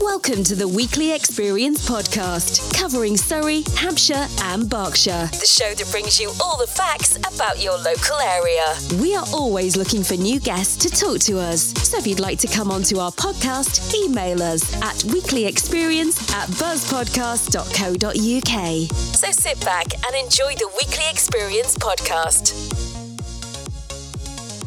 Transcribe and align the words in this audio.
Welcome 0.00 0.42
to 0.44 0.54
the 0.56 0.66
Weekly 0.66 1.12
Experience 1.12 1.86
podcast, 1.86 2.72
covering 2.74 3.18
Surrey, 3.18 3.64
Hampshire, 3.76 4.26
and 4.44 4.66
Berkshire. 4.68 5.28
The 5.30 5.44
show 5.44 5.74
that 5.74 5.90
brings 5.90 6.18
you 6.18 6.32
all 6.42 6.56
the 6.56 6.66
facts 6.66 7.16
about 7.16 7.62
your 7.62 7.76
local 7.76 8.16
area. 8.16 8.64
We 8.98 9.14
are 9.14 9.26
always 9.32 9.76
looking 9.76 10.02
for 10.02 10.14
new 10.14 10.40
guests 10.40 10.78
to 10.78 10.88
talk 10.90 11.20
to 11.20 11.38
us. 11.38 11.74
So 11.86 11.98
if 11.98 12.06
you'd 12.06 12.18
like 12.18 12.38
to 12.38 12.46
come 12.46 12.70
onto 12.70 12.98
our 12.98 13.12
podcast, 13.12 13.94
email 13.94 14.42
us 14.42 14.72
at 14.76 14.96
weeklyexperience 15.12 16.32
at 16.32 16.48
buzzpodcast.co.uk. 16.48 18.90
So 19.14 19.30
sit 19.32 19.60
back 19.60 19.92
and 20.06 20.16
enjoy 20.16 20.54
the 20.54 20.70
Weekly 20.80 21.04
Experience 21.10 21.76
podcast. 21.76 22.89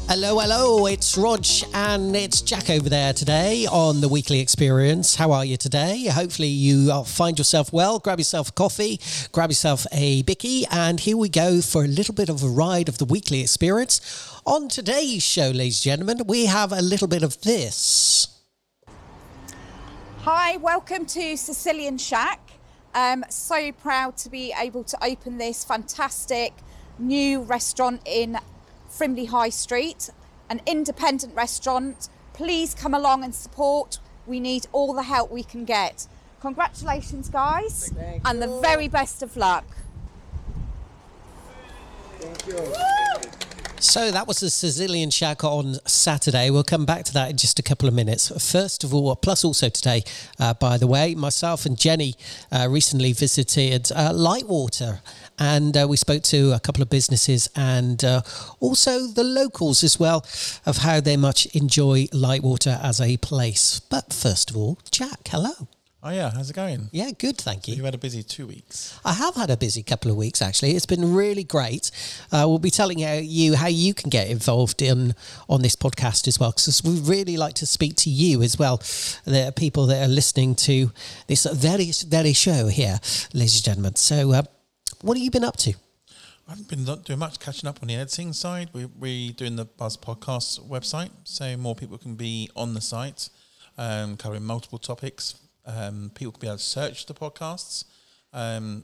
Hello, 0.10 0.38
hello, 0.38 0.86
it's 0.86 1.18
Rog 1.18 1.46
and 1.74 2.16
it's 2.16 2.42
Jack 2.42 2.70
over 2.70 2.90
there 2.90 3.14
today 3.14 3.66
on 3.66 4.02
the 4.02 4.10
Weekly 4.10 4.42
Experience. 4.42 5.16
How 5.16 5.32
are 5.32 5.46
you 5.46 5.56
today? 5.56 6.08
Hopefully, 6.08 6.50
you 6.50 7.04
find 7.06 7.38
yourself 7.38 7.72
well. 7.72 8.00
Grab 8.00 8.20
yourself 8.20 8.50
a 8.50 8.52
coffee, 8.52 9.00
grab 9.32 9.50
yourself 9.50 9.88
a 9.94 10.22
bicky, 10.24 10.66
and 10.70 11.00
here 11.00 11.16
we 11.16 11.30
go 11.30 11.62
for 11.62 11.86
a 11.86 11.88
little 11.88 12.14
bit 12.14 12.30
of 12.30 12.44
a 12.44 12.48
ride 12.48 12.90
of 12.90 12.98
the 12.98 13.06
Weekly 13.06 13.42
Experience. 13.42 14.02
On 14.46 14.68
today's 14.68 15.24
show, 15.24 15.50
ladies 15.50 15.78
and 15.78 15.84
gentlemen, 15.84 16.28
we 16.28 16.48
have 16.48 16.74
a 16.74 16.82
little 16.82 17.08
bit 17.08 17.24
of 17.24 17.42
this. 17.42 18.28
Hi, 20.20 20.58
welcome 20.58 21.06
to 21.08 21.38
Sicilian 21.38 21.98
Shack. 21.98 22.52
Um, 22.94 23.24
so 23.30 23.72
proud 23.72 24.18
to 24.18 24.30
be 24.30 24.54
able 24.56 24.84
to 24.84 25.04
open 25.04 25.38
this 25.38 25.64
fantastic 25.64 26.54
new 27.00 27.42
restaurant 27.42 28.02
in 28.06 28.38
Frimley 28.94 29.28
High 29.28 29.50
Street, 29.50 30.12
an 30.50 30.62
independent 30.68 31.36
restaurant. 31.36 32.10
Please 32.34 32.76
come 32.76 32.94
along 32.94 33.24
and 33.24 33.34
support. 33.34 33.98
We 34.28 34.40
need 34.40 34.68
all 34.72 34.94
the 34.94 35.04
help 35.04 35.32
we 35.32 35.44
can 35.44 35.66
get. 35.66 36.08
Congratulations, 36.42 37.30
guys, 37.30 37.92
and 38.24 38.42
the 38.42 38.60
very 38.62 38.88
best 38.88 39.24
of 39.24 39.36
luck. 39.36 39.66
So 43.84 44.12
that 44.12 44.28
was 44.28 44.40
the 44.40 44.50
Sicilian 44.50 45.10
Shack 45.10 45.44
on 45.44 45.76
Saturday. 45.86 46.50
We'll 46.50 46.64
come 46.64 46.86
back 46.86 47.04
to 47.04 47.14
that 47.16 47.30
in 47.30 47.36
just 47.36 47.60
a 47.60 47.62
couple 47.62 47.90
of 47.90 47.94
minutes. 47.94 48.32
First 48.52 48.86
of 48.86 48.94
all, 48.94 49.14
plus 49.18 49.44
also 49.44 49.68
today, 49.68 50.04
uh, 50.40 50.54
by 50.54 50.78
the 50.78 50.88
way, 50.88 51.16
myself 51.16 51.66
and 51.66 51.78
Jenny 51.78 52.16
uh, 52.50 52.68
recently 52.72 53.12
visited 53.12 53.92
uh, 53.92 54.12
Lightwater 54.14 55.02
and 55.38 55.76
uh, 55.76 55.86
we 55.88 55.98
spoke 55.98 56.24
to 56.24 56.54
a 56.54 56.62
couple 56.62 56.82
of 56.82 56.90
businesses 56.90 57.50
and 57.58 58.06
uh, 58.06 58.22
also 58.62 59.06
the 59.08 59.24
locals 59.24 59.84
as 59.84 60.00
well 60.00 60.26
of 60.66 60.78
how 60.78 61.02
they 61.02 61.18
much 61.18 61.46
enjoy 61.48 62.06
Lightwater 62.14 62.82
as 62.82 63.02
a 63.02 63.18
place. 63.18 63.82
But 63.82 64.14
first 64.14 64.50
of 64.50 64.56
all, 64.56 64.80
Jack, 64.92 65.28
hello. 65.28 65.68
Oh 66.06 66.10
yeah, 66.10 66.32
how's 66.32 66.50
it 66.50 66.54
going? 66.54 66.90
Yeah, 66.92 67.12
good, 67.18 67.38
thank 67.38 67.66
you. 67.66 67.76
You 67.76 67.86
had 67.86 67.96
a 67.96 67.98
busy 67.98 68.24
two 68.24 68.46
weeks. 68.46 69.00
I 69.06 69.14
have 69.14 69.36
had 69.36 69.50
a 69.50 69.56
busy 69.56 69.84
couple 69.84 70.12
of 70.12 70.18
weeks 70.18 70.42
actually. 70.42 70.72
It's 70.72 70.86
been 70.86 71.16
really 71.16 71.46
great. 71.46 71.92
Uh, 72.30 72.44
we'll 72.46 72.60
be 72.60 72.72
telling 72.72 73.00
you 73.00 73.56
how 73.56 73.68
you 73.68 73.94
can 73.94 74.10
get 74.10 74.28
involved 74.28 74.82
in 74.82 75.16
on 75.48 75.62
this 75.62 75.78
podcast 75.78 76.28
as 76.28 76.38
well, 76.38 76.52
because 76.52 76.84
we 76.84 77.00
really 77.00 77.38
like 77.38 77.54
to 77.54 77.66
speak 77.66 77.96
to 77.98 78.10
you 78.10 78.44
as 78.44 78.60
well, 78.60 78.80
the 79.24 79.54
people 79.56 79.86
that 79.86 80.04
are 80.04 80.10
listening 80.10 80.56
to 80.56 80.92
this 81.28 81.46
very 81.46 81.94
very 82.06 82.34
show 82.34 82.68
here, 82.68 83.00
ladies 83.34 83.56
and 83.56 83.64
gentlemen. 83.64 83.96
So, 83.96 84.34
uh, 84.34 84.44
what 85.00 85.16
have 85.16 85.24
you 85.24 85.32
been 85.32 85.46
up 85.46 85.56
to? 85.58 85.74
I 86.50 86.52
haven't 86.52 86.68
been 86.68 86.84
doing 86.84 87.20
much 87.20 87.40
catching 87.40 87.70
up 87.70 87.80
on 87.82 87.88
the 87.88 87.96
editing 87.96 88.34
side. 88.34 88.72
We, 88.74 88.88
we're 88.88 89.32
doing 89.32 89.56
the 89.56 89.64
Buzz 89.64 89.96
Podcast 89.96 90.68
website, 90.68 91.12
so 91.24 91.56
more 91.56 91.76
people 91.76 91.98
can 91.98 92.16
be 92.16 92.50
on 92.58 92.74
the 92.74 92.82
site, 92.82 93.30
um, 93.78 94.18
covering 94.18 94.44
multiple 94.44 94.80
topics 94.80 95.36
um, 95.66 96.12
people 96.14 96.32
can 96.32 96.42
be 96.42 96.48
able 96.48 96.58
to 96.58 96.64
search 96.64 97.06
the 97.06 97.14
podcasts 97.14 97.86
because 98.32 98.58
um, 98.58 98.84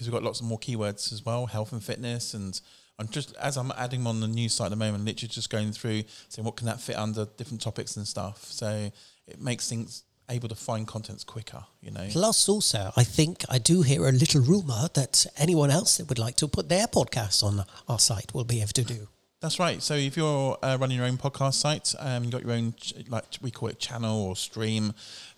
we've 0.00 0.10
got 0.10 0.22
lots 0.22 0.40
of 0.40 0.46
more 0.46 0.58
keywords 0.58 1.12
as 1.12 1.24
well, 1.24 1.46
health 1.46 1.72
and 1.72 1.82
fitness. 1.82 2.34
And 2.34 2.60
I'm 2.98 3.08
just 3.08 3.34
as 3.36 3.56
I'm 3.56 3.72
adding 3.76 4.00
them 4.00 4.06
on 4.06 4.20
the 4.20 4.28
news 4.28 4.54
site 4.54 4.66
at 4.66 4.70
the 4.70 4.76
moment, 4.76 5.04
literally 5.04 5.28
just 5.28 5.50
going 5.50 5.72
through 5.72 6.04
saying 6.28 6.44
what 6.44 6.56
can 6.56 6.66
that 6.66 6.80
fit 6.80 6.96
under 6.96 7.26
different 7.36 7.60
topics 7.60 7.96
and 7.96 8.06
stuff. 8.06 8.44
So 8.44 8.90
it 9.26 9.40
makes 9.40 9.68
things 9.68 10.04
able 10.28 10.48
to 10.48 10.54
find 10.54 10.86
contents 10.86 11.24
quicker, 11.24 11.64
you 11.80 11.90
know. 11.90 12.06
Plus, 12.10 12.48
also, 12.48 12.92
I 12.96 13.04
think 13.04 13.44
I 13.48 13.58
do 13.58 13.82
hear 13.82 14.06
a 14.08 14.12
little 14.12 14.40
rumor 14.40 14.88
that 14.94 15.26
anyone 15.36 15.70
else 15.70 15.96
that 15.96 16.08
would 16.08 16.18
like 16.18 16.36
to 16.36 16.48
put 16.48 16.68
their 16.68 16.86
podcast 16.86 17.42
on 17.42 17.64
our 17.88 17.98
site 17.98 18.32
will 18.32 18.44
be 18.44 18.60
able 18.60 18.68
to 18.68 18.84
do. 18.84 19.08
That's 19.40 19.58
right. 19.58 19.82
So 19.82 19.94
if 19.94 20.18
you're 20.18 20.58
uh, 20.62 20.76
running 20.78 20.98
your 20.98 21.06
own 21.06 21.16
podcast 21.16 21.54
site, 21.54 21.94
um, 21.98 22.24
you've 22.24 22.32
got 22.32 22.42
your 22.42 22.52
own, 22.52 22.74
ch- 22.74 22.94
like 23.08 23.24
we 23.40 23.50
call 23.50 23.70
it 23.70 23.78
channel 23.78 24.20
or 24.20 24.36
stream, 24.36 24.92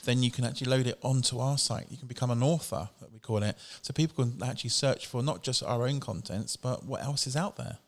then 0.05 0.23
you 0.23 0.31
can 0.31 0.45
actually 0.45 0.71
load 0.71 0.87
it 0.87 0.99
onto 1.03 1.39
our 1.39 1.59
site. 1.59 1.87
You 1.91 1.97
can 1.97 2.09
become 2.09 2.31
an 2.31 2.43
author, 2.43 2.89
that 3.01 3.13
we 3.13 3.19
call 3.19 3.43
it. 3.43 3.57
So 3.83 3.93
people 3.93 4.25
can 4.25 4.43
actually 4.43 4.71
search 4.71 5.07
for 5.07 5.23
not 5.23 5.43
just 5.43 5.63
our 5.63 5.87
own 5.87 6.01
contents, 6.01 6.57
but 6.57 6.85
what 6.85 7.03
else 7.03 7.27
is 7.27 7.37
out 7.37 7.57
there. 7.57 7.79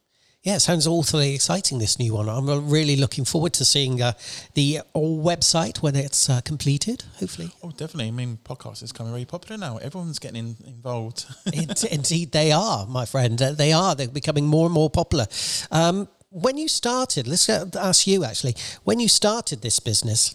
Yeah, 0.44 0.56
it 0.56 0.60
sounds 0.60 0.86
awfully 0.86 1.34
exciting, 1.34 1.78
this 1.78 1.98
new 1.98 2.12
one. 2.12 2.28
I'm 2.28 2.68
really 2.68 2.96
looking 2.96 3.24
forward 3.24 3.54
to 3.54 3.64
seeing 3.64 4.02
uh, 4.02 4.12
the 4.52 4.80
website 4.94 5.78
when 5.78 5.96
it's 5.96 6.28
uh, 6.28 6.42
completed, 6.42 7.02
hopefully. 7.18 7.50
Oh, 7.62 7.70
definitely. 7.70 8.08
I 8.08 8.10
mean, 8.10 8.38
podcast 8.44 8.82
is 8.82 8.92
becoming 8.92 9.14
very 9.14 9.24
popular 9.24 9.56
now. 9.56 9.78
Everyone's 9.78 10.18
getting 10.18 10.36
in, 10.36 10.56
involved. 10.66 11.24
it, 11.46 11.84
indeed, 11.84 12.32
they 12.32 12.52
are, 12.52 12.86
my 12.86 13.06
friend. 13.06 13.40
Uh, 13.40 13.52
they 13.52 13.72
are. 13.72 13.94
They're 13.94 14.06
becoming 14.06 14.46
more 14.46 14.66
and 14.66 14.74
more 14.74 14.90
popular. 14.90 15.26
Um, 15.70 16.08
when 16.28 16.58
you 16.58 16.68
started, 16.68 17.26
let's 17.26 17.48
ask 17.48 18.06
you 18.06 18.24
actually, 18.24 18.54
when 18.82 19.00
you 19.00 19.08
started 19.08 19.62
this 19.62 19.80
business, 19.80 20.34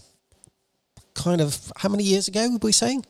kind 1.22 1.40
of 1.40 1.72
how 1.76 1.88
many 1.88 2.04
years 2.04 2.28
ago 2.28 2.48
were 2.50 2.58
we 2.62 2.72
saying? 2.72 3.04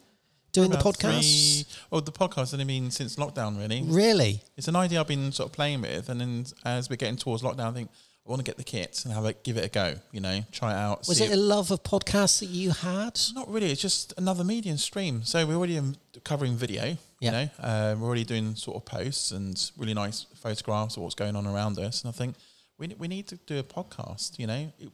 Doing 0.52 0.72
About 0.72 0.82
the 0.98 1.06
podcast? 1.06 1.64
Three, 1.64 1.74
oh, 1.92 2.00
the 2.00 2.10
podcast, 2.10 2.58
I 2.58 2.64
mean, 2.64 2.90
since 2.90 3.14
lockdown, 3.16 3.56
really. 3.56 3.82
Really? 3.84 4.42
It's 4.56 4.66
an 4.66 4.74
idea 4.74 5.00
I've 5.00 5.06
been 5.06 5.30
sort 5.30 5.48
of 5.48 5.52
playing 5.52 5.82
with. 5.82 6.08
And 6.08 6.20
then 6.20 6.44
as 6.64 6.90
we're 6.90 6.96
getting 6.96 7.16
towards 7.16 7.42
lockdown, 7.44 7.68
I 7.68 7.72
think 7.72 7.90
I 8.26 8.30
want 8.30 8.40
to 8.40 8.44
get 8.44 8.56
the 8.56 8.64
kit 8.64 9.02
and 9.04 9.14
have 9.14 9.24
it, 9.26 9.44
give 9.44 9.56
it 9.56 9.64
a 9.64 9.68
go, 9.68 9.94
you 10.10 10.20
know, 10.20 10.40
try 10.50 10.72
it 10.72 10.76
out. 10.76 11.06
Was 11.06 11.20
it 11.20 11.30
a 11.30 11.36
love 11.36 11.70
of 11.70 11.84
podcasts 11.84 12.40
that 12.40 12.46
you 12.46 12.70
had? 12.72 13.20
Not 13.32 13.48
really. 13.48 13.70
It's 13.70 13.80
just 13.80 14.12
another 14.18 14.42
medium 14.42 14.76
stream. 14.76 15.22
So 15.22 15.46
we're 15.46 15.54
already 15.54 15.80
covering 16.24 16.56
video, 16.56 16.84
Yeah. 16.84 16.96
you 17.20 17.30
know, 17.30 17.48
uh, 17.60 17.94
we're 17.96 18.06
already 18.08 18.24
doing 18.24 18.56
sort 18.56 18.76
of 18.76 18.84
posts 18.84 19.30
and 19.30 19.70
really 19.78 19.94
nice 19.94 20.26
photographs 20.34 20.96
of 20.96 21.04
what's 21.04 21.14
going 21.14 21.36
on 21.36 21.46
around 21.46 21.78
us. 21.78 22.02
And 22.02 22.08
I 22.08 22.12
think 22.12 22.34
we, 22.76 22.88
we 22.98 23.06
need 23.06 23.28
to 23.28 23.36
do 23.46 23.60
a 23.60 23.62
podcast, 23.62 24.36
you 24.36 24.48
know. 24.48 24.72
It, 24.80 24.90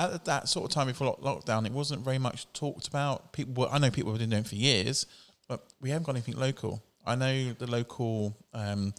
at 0.00 0.24
that 0.24 0.48
sort 0.48 0.64
of 0.64 0.74
time 0.74 0.86
before 0.86 1.16
lockdown, 1.16 1.66
it 1.66 1.72
wasn't 1.72 2.02
very 2.02 2.18
much 2.18 2.50
talked 2.52 2.88
about. 2.88 3.32
People, 3.32 3.62
were, 3.62 3.68
I 3.70 3.78
know 3.78 3.90
people 3.90 4.12
have 4.12 4.20
been 4.20 4.30
doing 4.30 4.42
it 4.42 4.48
for 4.48 4.54
years, 4.54 5.06
but 5.48 5.64
we 5.80 5.90
haven't 5.90 6.04
got 6.04 6.12
anything 6.12 6.36
local. 6.36 6.82
I 7.06 7.14
know 7.14 7.52
the 7.52 7.66
local 7.66 8.36
um, 8.52 8.94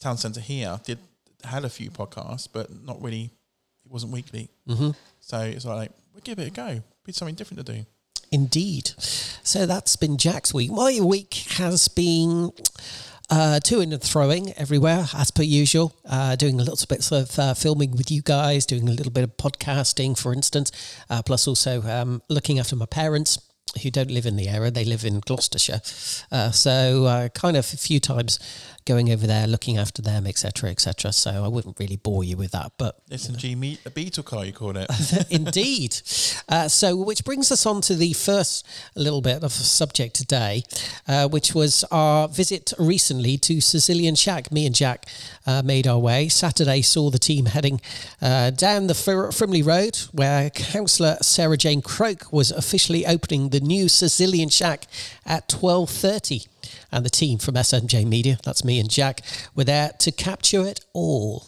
town 0.00 0.16
centre 0.16 0.40
here 0.40 0.80
did 0.84 0.98
had 1.44 1.64
a 1.64 1.70
few 1.70 1.90
podcasts, 1.90 2.48
but 2.52 2.68
not 2.84 3.00
really. 3.02 3.30
It 3.84 3.90
wasn't 3.90 4.12
weekly, 4.12 4.50
mm-hmm. 4.68 4.90
so 5.20 5.40
it's 5.40 5.64
like 5.64 5.90
we'll 6.12 6.20
give 6.22 6.38
it 6.38 6.48
a 6.48 6.50
go. 6.50 6.82
Be 7.04 7.12
something 7.12 7.34
different 7.34 7.66
to 7.66 7.72
do. 7.72 7.86
Indeed. 8.30 8.92
So 9.42 9.66
that's 9.66 9.96
been 9.96 10.16
Jack's 10.16 10.54
week. 10.54 10.70
My 10.70 11.00
week 11.02 11.34
has 11.56 11.88
been 11.88 12.52
uh, 13.30 13.60
to 13.60 13.80
and 13.80 14.00
throwing 14.02 14.52
everywhere 14.54 15.06
as 15.14 15.30
per 15.30 15.42
usual. 15.42 15.94
Uh, 16.04 16.36
doing 16.36 16.60
a 16.60 16.64
little 16.64 16.86
bit 16.88 17.10
of 17.12 17.38
uh, 17.38 17.54
filming 17.54 17.92
with 17.92 18.10
you 18.10 18.22
guys, 18.22 18.66
doing 18.66 18.88
a 18.88 18.92
little 18.92 19.12
bit 19.12 19.24
of 19.24 19.36
podcasting, 19.36 20.18
for 20.18 20.32
instance, 20.32 20.72
uh, 21.08 21.22
plus 21.22 21.46
also 21.46 21.82
um, 21.82 22.22
looking 22.28 22.58
after 22.58 22.76
my 22.76 22.86
parents 22.86 23.38
who 23.82 23.90
don't 23.90 24.10
live 24.10 24.26
in 24.26 24.36
the 24.36 24.48
area; 24.48 24.70
they 24.70 24.84
live 24.84 25.04
in 25.04 25.20
Gloucestershire. 25.20 25.80
Uh, 26.32 26.50
so, 26.50 27.04
uh, 27.04 27.28
kind 27.28 27.56
of 27.56 27.72
a 27.72 27.76
few 27.76 28.00
times 28.00 28.38
going 28.84 29.10
over 29.12 29.26
there, 29.26 29.46
looking 29.46 29.78
after 29.78 30.02
them, 30.02 30.26
etc., 30.26 30.70
etc. 30.70 31.12
So, 31.12 31.44
I 31.44 31.48
wouldn't 31.48 31.78
really 31.78 31.96
bore 31.96 32.24
you 32.24 32.36
with 32.36 32.52
that, 32.52 32.72
but 32.78 32.96
S&G 33.10 33.54
me- 33.54 33.78
a 33.84 33.90
Beetle 33.90 34.24
car, 34.24 34.44
you 34.44 34.52
call 34.52 34.76
it. 34.76 34.90
Indeed. 35.30 36.00
Uh, 36.48 36.68
so, 36.68 36.96
which 36.96 37.24
brings 37.24 37.52
us 37.52 37.66
on 37.66 37.80
to 37.82 37.94
the 37.94 38.12
first 38.12 38.66
little 38.96 39.20
bit 39.20 39.42
of 39.42 39.52
subject 39.52 40.14
today, 40.14 40.62
uh, 41.08 41.28
which 41.28 41.54
was 41.54 41.84
our 41.90 42.28
visit 42.28 42.72
recently 42.78 43.36
to 43.38 43.60
Sicilian 43.60 44.14
Shack. 44.14 44.50
Me 44.52 44.66
and 44.66 44.74
Jack 44.74 45.06
uh, 45.46 45.62
made 45.62 45.86
our 45.86 45.98
way. 45.98 46.28
Saturday 46.28 46.82
saw 46.82 47.10
the 47.10 47.18
team 47.18 47.46
heading 47.46 47.80
uh, 48.20 48.50
down 48.50 48.86
the 48.86 48.94
Fr- 48.94 49.30
Frimley 49.30 49.64
Road, 49.64 49.96
where 50.12 50.50
Councillor 50.50 51.16
Sarah 51.22 51.56
Jane 51.56 51.82
Croke 51.82 52.32
was 52.32 52.50
officially 52.50 53.06
opening 53.06 53.50
the 53.50 53.60
new 53.60 53.88
Sicilian 53.88 54.48
Shack 54.48 54.84
at 55.26 55.48
twelve 55.48 55.90
thirty. 55.90 56.42
And 56.92 57.04
the 57.04 57.10
team 57.10 57.38
from 57.38 57.54
SMJ 57.54 58.04
Media, 58.06 58.38
that's 58.42 58.64
me 58.64 58.80
and 58.80 58.90
Jack, 58.90 59.22
were 59.54 59.64
there 59.64 59.92
to 60.00 60.10
capture 60.10 60.66
it 60.66 60.84
all. 60.92 61.46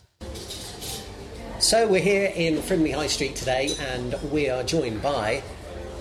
So 1.59 1.87
we're 1.87 2.01
here 2.03 2.33
in 2.35 2.57
Frimley 2.57 2.93
High 2.93 3.07
Street 3.07 3.37
today, 3.37 3.75
and 3.93 4.15
we 4.33 4.49
are 4.49 4.63
joined 4.63 5.01
by 5.01 5.43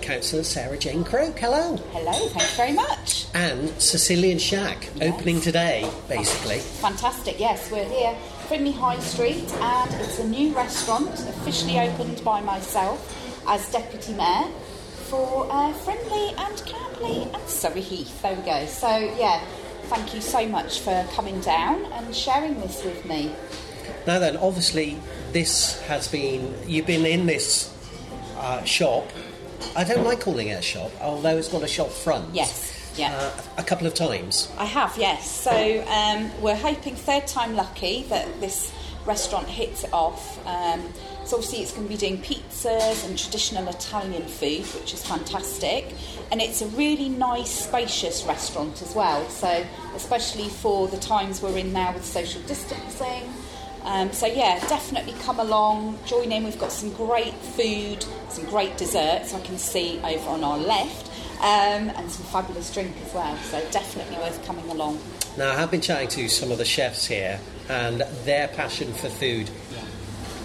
Councillor 0.02 0.44
Sarah 0.44 0.78
Jane 0.78 1.04
Croke. 1.04 1.38
Hello. 1.38 1.78
Hello, 1.92 2.28
thanks 2.30 2.56
very 2.56 2.74
much. 2.74 3.28
And 3.36 3.70
Sicilian 3.80 4.40
Shack, 4.40 4.90
opening 5.02 5.40
today, 5.40 5.88
basically. 6.10 6.58
Fantastic, 6.58 7.40
yes, 7.40 7.70
we're 7.72 7.86
here, 7.86 8.16
Frimley 8.48 8.74
High 8.74 9.00
Street, 9.00 9.52
and 9.54 9.94
it's 10.02 10.18
a 10.20 10.28
new 10.28 10.54
restaurant 10.56 11.12
officially 11.12 11.80
opened 11.80 12.24
by 12.24 12.42
myself 12.42 13.18
as 13.48 13.72
Deputy 13.72 14.14
Mayor. 14.14 14.48
For 15.12 15.46
uh, 15.52 15.74
Frimley 15.74 16.34
and 16.38 16.66
Camberley 16.66 17.24
and 17.34 17.44
Surrey 17.50 17.82
Heath. 17.82 18.22
There 18.22 18.34
we 18.34 18.44
go. 18.44 18.66
So, 18.66 18.88
yeah, 19.20 19.44
thank 19.88 20.16
you 20.16 20.22
so 20.22 20.48
much 20.48 20.80
for 20.80 21.06
coming 21.12 21.42
down 21.42 21.84
and 21.92 22.16
sharing 22.16 22.58
this 22.62 22.82
with 22.86 23.06
me. 23.06 23.36
Now 24.08 24.20
then, 24.20 24.38
obviously, 24.38 24.98
this 25.34 25.82
has 25.82 26.08
been 26.08 26.56
you've 26.66 26.88
been 26.88 27.06
in 27.06 27.26
this 27.26 27.76
uh, 28.38 28.64
shop. 28.64 29.06
I 29.76 29.84
don't 29.84 30.06
like 30.06 30.22
calling 30.22 30.48
it 30.48 30.58
a 30.58 30.62
shop, 30.62 30.92
although 31.02 31.36
it's 31.36 31.50
got 31.50 31.64
a 31.64 31.68
shop 31.68 31.90
front. 31.90 32.34
Yes, 32.34 32.94
yeah. 32.96 33.14
Uh, 33.14 33.42
a 33.58 33.64
couple 33.64 33.88
of 33.88 33.94
times. 33.94 34.50
I 34.58 34.64
have, 34.64 34.98
yes. 34.98 35.30
So 35.30 35.52
um, 35.90 36.32
we're 36.42 36.56
hoping 36.56 36.96
third 36.96 37.28
time 37.28 37.58
lucky 37.58 38.04
that 38.04 38.40
this 38.40 38.72
restaurant 39.06 39.50
hits 39.50 39.84
it 39.84 39.92
off. 39.92 40.40
Um, 40.48 40.82
so 41.26 41.38
obviously 41.38 41.60
it's 41.60 41.72
going 41.72 41.88
to 41.88 41.90
be 41.90 41.98
doing 41.98 42.18
pizzas 42.22 43.06
and 43.08 43.18
traditional 43.18 43.68
Italian 43.68 44.24
food, 44.24 44.66
which 44.80 44.94
is 44.94 45.06
fantastic. 45.06 45.94
And 46.32 46.42
it's 46.42 46.62
a 46.62 46.68
really 46.68 47.10
nice, 47.10 47.66
spacious 47.66 48.24
restaurant 48.26 48.82
as 48.82 48.96
well. 48.96 49.28
So 49.30 49.66
especially 49.96 50.50
for 50.50 50.88
the 50.88 50.98
times 50.98 51.42
we're 51.42 51.58
in 51.58 51.72
now 51.74 51.94
with 51.94 52.06
social 52.06 52.42
distancing. 52.44 53.24
Um, 53.84 54.12
so 54.12 54.28
yeah, 54.28 54.60
definitely 54.68 55.14
come 55.22 55.40
along, 55.40 55.98
join 56.06 56.32
in. 56.32 56.44
We've 56.44 56.60
got 56.60 56.72
some 56.72 56.92
great 56.94 57.34
food, 57.34 58.06
some 58.30 58.46
great 58.46 58.78
desserts. 58.78 59.34
I 59.34 59.42
can 59.42 59.58
see 59.58 60.00
over 60.04 60.30
on 60.30 60.44
our 60.44 60.58
left, 60.58 61.08
um, 61.40 61.90
and 61.90 62.12
some 62.12 62.26
fabulous 62.26 62.72
drink 62.72 62.96
as 63.04 63.14
well. 63.14 63.36
So 63.38 63.60
definitely 63.72 64.18
worth 64.18 64.46
coming 64.46 64.70
along. 64.70 65.00
Now, 65.38 65.52
I 65.52 65.56
have 65.56 65.72
been 65.72 65.82
chatting 65.82 66.10
to 66.10 66.30
some 66.30 66.52
of 66.52 66.58
the 66.58 66.66
chefs 66.66 67.08
here, 67.08 67.40
and 67.70 68.02
their 68.26 68.50
passion 68.50 68.94
for 68.94 69.10
food, 69.10 69.50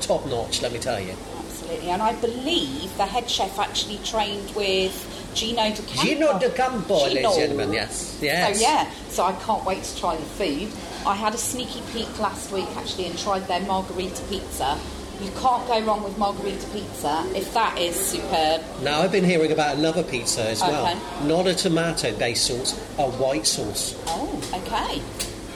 top 0.01 0.27
notch, 0.27 0.63
let 0.63 0.73
me 0.73 0.79
tell 0.79 1.01
you. 1.01 1.15
Absolutely, 1.39 1.91
and 1.91 2.03
I 2.03 2.15
believe 2.15 2.97
the 2.97 3.07
head 3.07 3.29
chef 3.31 3.59
actually 3.59 3.99
trained 4.05 4.55
with 4.55 4.95
Gino 5.35 5.63
D'Acampo. 5.71 6.03
Gino 6.03 6.39
D'Acampo, 6.39 6.95
ladies 7.07 7.25
and 7.25 7.35
gentlemen, 7.35 7.73
yes. 7.73 8.19
Yes. 8.23 8.57
So 8.59 8.63
yeah, 8.63 8.91
so 9.09 9.25
I 9.25 9.33
can't 9.45 9.65
wait 9.65 9.83
to 9.83 9.99
try 9.99 10.17
the 10.17 10.23
food. 10.23 10.69
I 11.07 11.15
had 11.15 11.35
a 11.35 11.39
sneaky 11.39 11.83
peek 11.93 12.19
last 12.19 12.51
week 12.53 12.67
actually 12.77 13.07
and 13.07 13.19
tried 13.19 13.47
their 13.49 13.61
margarita 13.61 14.23
pizza. 14.25 14.79
You 15.23 15.31
can't 15.41 15.67
go 15.67 15.81
wrong 15.83 16.03
with 16.03 16.19
margarita 16.19 16.67
pizza 16.69 17.25
if 17.35 17.53
that 17.55 17.79
is 17.79 17.97
superb. 17.97 18.61
Now, 18.83 19.01
I've 19.01 19.13
been 19.13 19.25
hearing 19.25 19.51
about 19.51 19.77
another 19.77 20.03
pizza 20.03 20.43
as 20.51 20.63
Okay. 20.63 20.71
well. 20.73 21.01
Not 21.25 21.47
a 21.47 21.55
tomato 21.55 22.15
based 22.19 22.47
sauce, 22.47 22.75
a 22.99 23.09
white 23.09 23.47
sauce. 23.47 23.95
Oh, 24.09 24.29
okay. 24.53 25.01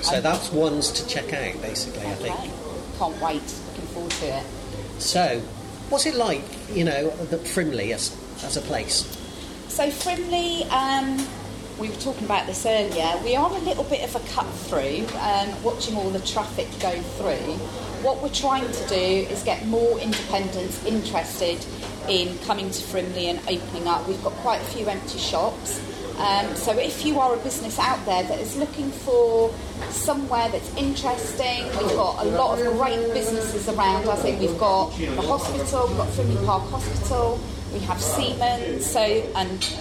So 0.02 0.12
Okay. 0.12 0.20
that's 0.20 0.50
ones 0.50 0.90
to 0.92 1.06
check 1.06 1.32
out, 1.34 1.60
basically, 1.60 2.06
I 2.06 2.14
think. 2.14 2.36
Can't 2.98 3.20
wait. 3.20 3.42
So, 4.98 5.40
what's 5.88 6.06
it 6.06 6.14
like, 6.14 6.42
you 6.72 6.84
know, 6.84 7.10
the 7.26 7.38
Frimley 7.38 7.92
as, 7.92 8.16
as 8.44 8.56
a 8.56 8.60
place? 8.60 9.16
So 9.68 9.88
Frimley, 9.88 10.70
um, 10.70 11.26
we 11.78 11.88
were 11.88 11.96
talking 11.96 12.24
about 12.24 12.46
this 12.46 12.66
earlier. 12.66 13.12
We 13.24 13.36
are 13.36 13.50
a 13.50 13.58
little 13.60 13.84
bit 13.84 14.02
of 14.02 14.14
a 14.16 14.28
cut 14.28 14.46
through, 14.46 15.06
um, 15.20 15.62
watching 15.62 15.96
all 15.96 16.10
the 16.10 16.20
traffic 16.20 16.68
go 16.80 16.92
through. 17.00 17.54
What 18.04 18.22
we're 18.22 18.28
trying 18.28 18.70
to 18.70 18.88
do 18.88 18.94
is 18.94 19.42
get 19.42 19.66
more 19.66 19.98
independents 19.98 20.84
interested 20.84 21.64
in 22.08 22.36
coming 22.40 22.70
to 22.70 22.82
Frimley 22.82 23.26
and 23.26 23.38
opening 23.48 23.86
up. 23.86 24.06
We've 24.06 24.22
got 24.22 24.32
quite 24.34 24.60
a 24.60 24.64
few 24.64 24.86
empty 24.86 25.18
shops. 25.18 25.80
Um, 26.20 26.54
so 26.54 26.78
if 26.78 27.06
you 27.06 27.18
are 27.18 27.34
a 27.34 27.38
business 27.38 27.78
out 27.78 28.04
there 28.04 28.22
that 28.22 28.38
is 28.40 28.54
looking 28.56 28.90
for 28.90 29.50
somewhere 29.88 30.50
that's 30.50 30.74
interesting, 30.76 31.64
we've 31.64 31.96
got 31.96 32.24
a 32.24 32.28
lot 32.28 32.58
of 32.58 32.76
great 32.76 33.12
businesses 33.14 33.68
around. 33.70 34.06
I 34.06 34.16
think 34.16 34.38
we've 34.38 34.58
got 34.58 34.90
the 34.98 35.22
hospital, 35.22 35.88
we've 35.88 35.96
got 35.96 36.08
Frimley 36.08 36.44
Park 36.44 36.68
Hospital, 36.70 37.40
we 37.72 37.78
have 37.80 38.02
Siemens, 38.02 38.84
so 38.84 39.00
and 39.00 39.74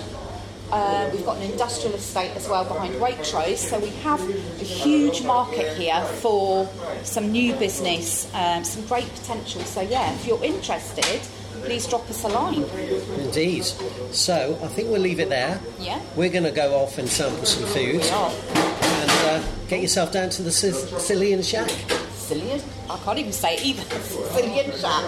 uh, 0.71 1.09
we've 1.11 1.25
got 1.25 1.37
an 1.37 1.51
industrial 1.51 1.95
estate 1.95 2.31
as 2.37 2.47
well 2.47 2.63
behind 2.63 2.93
Waitrose, 2.95 3.57
so 3.57 3.77
we 3.79 3.89
have 4.03 4.21
a 4.21 4.63
huge 4.63 5.23
market 5.23 5.75
here 5.77 6.01
for 6.21 6.69
some 7.03 7.33
new 7.33 7.53
business, 7.55 8.33
um, 8.33 8.63
some 8.63 8.85
great 8.85 9.09
potential. 9.15 9.61
So 9.61 9.81
yeah, 9.81 10.13
if 10.13 10.25
you're 10.25 10.43
interested, 10.43 11.19
please 11.63 11.85
drop 11.87 12.09
us 12.09 12.23
a 12.23 12.27
line. 12.27 12.63
Indeed. 13.19 13.63
So, 14.11 14.57
I 14.63 14.67
think 14.67 14.89
we'll 14.89 15.01
leave 15.01 15.19
it 15.19 15.29
there. 15.29 15.59
Yeah. 15.79 15.99
We're 16.15 16.29
going 16.29 16.43
to 16.45 16.51
go 16.51 16.75
off 16.75 16.97
and 16.97 17.07
sample 17.07 17.45
some 17.45 17.65
food 17.67 18.01
We 18.01 18.09
are. 18.09 18.31
and 18.31 19.11
uh, 19.11 19.43
get 19.67 19.81
yourself 19.81 20.11
down 20.11 20.29
to 20.31 20.41
the 20.43 20.51
Sicilian 20.51 21.41
Shack. 21.43 21.69
Cillian, 21.69 22.61
I 22.89 22.97
can't 23.03 23.19
even 23.19 23.31
say 23.33 23.55
it 23.55 23.65
either. 23.65 23.83
Cillian 24.33 24.79
Shack. 24.79 25.03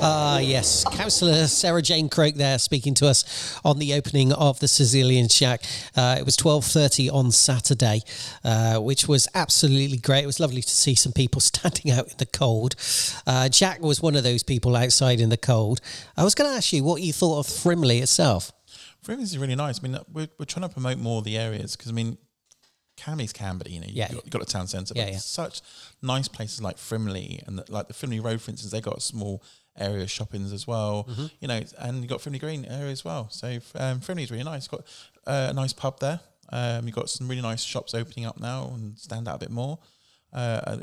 Ah, 0.00 0.38
yes. 0.38 0.84
Councillor 0.84 1.46
Sarah 1.46 1.82
Jane 1.82 2.08
Croke 2.08 2.34
there 2.34 2.58
speaking 2.58 2.94
to 2.94 3.06
us 3.06 3.58
on 3.64 3.78
the 3.78 3.94
opening 3.94 4.32
of 4.32 4.58
the 4.60 4.68
Sicilian 4.68 5.28
Shack. 5.28 5.62
Uh, 5.96 6.16
it 6.18 6.24
was 6.24 6.36
12.30 6.36 7.12
on 7.12 7.30
Saturday, 7.30 8.00
uh, 8.44 8.78
which 8.78 9.06
was 9.08 9.28
absolutely 9.34 9.98
great. 9.98 10.24
It 10.24 10.26
was 10.26 10.40
lovely 10.40 10.62
to 10.62 10.68
see 10.70 10.94
some 10.94 11.12
people 11.12 11.40
standing 11.42 11.92
out 11.92 12.08
in 12.10 12.16
the 12.18 12.26
cold. 12.26 12.74
Uh, 13.26 13.48
Jack 13.48 13.80
was 13.80 14.00
one 14.00 14.16
of 14.16 14.22
those 14.24 14.42
people 14.42 14.76
outside 14.76 15.20
in 15.20 15.28
the 15.28 15.36
cold. 15.36 15.80
I 16.16 16.24
was 16.24 16.34
going 16.34 16.50
to 16.50 16.56
ask 16.56 16.72
you 16.72 16.82
what 16.84 17.02
you 17.02 17.12
thought 17.12 17.40
of 17.40 17.46
Frimley 17.46 18.00
itself. 18.00 18.52
Frimley 19.04 19.22
is 19.22 19.36
really 19.38 19.54
nice. 19.56 19.80
I 19.80 19.88
mean, 19.88 19.98
we're, 20.12 20.28
we're 20.38 20.46
trying 20.46 20.66
to 20.68 20.72
promote 20.72 20.98
more 20.98 21.18
of 21.18 21.24
the 21.24 21.36
areas 21.36 21.76
because 21.76 21.90
I 21.90 21.94
mean, 21.94 22.16
Camley's 22.96 23.32
Camberley, 23.32 23.72
you 23.72 23.80
know, 23.80 23.86
you've 23.86 23.96
Yeah. 23.96 24.08
got, 24.08 24.24
you've 24.24 24.30
got 24.30 24.42
a 24.42 24.46
town 24.46 24.66
centre, 24.68 24.94
Yeah, 24.96 25.04
but 25.04 25.12
yeah. 25.12 25.18
such 25.18 25.60
nice 26.02 26.28
places 26.28 26.62
like 26.62 26.76
Frimley 26.76 27.46
and 27.46 27.58
the, 27.58 27.64
like 27.70 27.88
the 27.88 27.94
Frimley 27.94 28.22
Road, 28.22 28.40
for 28.40 28.50
instance, 28.50 28.72
they've 28.72 28.82
got 28.82 28.96
a 28.96 29.00
small 29.02 29.42
area 29.78 30.02
of 30.02 30.10
shoppings 30.10 30.52
as 30.52 30.66
well, 30.66 31.04
Mm-hmm. 31.08 31.26
you 31.40 31.48
know, 31.48 31.60
and 31.78 31.98
you've 31.98 32.08
got 32.08 32.20
Frimley 32.20 32.40
Green 32.40 32.64
area 32.64 32.90
as 32.92 33.04
well. 33.04 33.28
So 33.30 33.48
um, 33.74 34.00
Frimley's 34.00 34.30
really 34.30 34.44
nice. 34.44 34.66
It's 34.66 34.68
Got 34.68 34.80
uh, 35.26 35.48
a 35.50 35.52
nice 35.52 35.72
pub 35.72 36.00
there. 36.00 36.20
Um, 36.50 36.86
you've 36.86 36.94
got 36.94 37.10
some 37.10 37.26
really 37.28 37.42
nice 37.42 37.62
shops 37.62 37.94
opening 37.94 38.24
up 38.26 38.38
now 38.40 38.70
and 38.74 38.98
stand 38.98 39.26
out 39.28 39.36
a 39.36 39.38
bit 39.38 39.50
more. 39.50 39.78
Uh, 40.32 40.78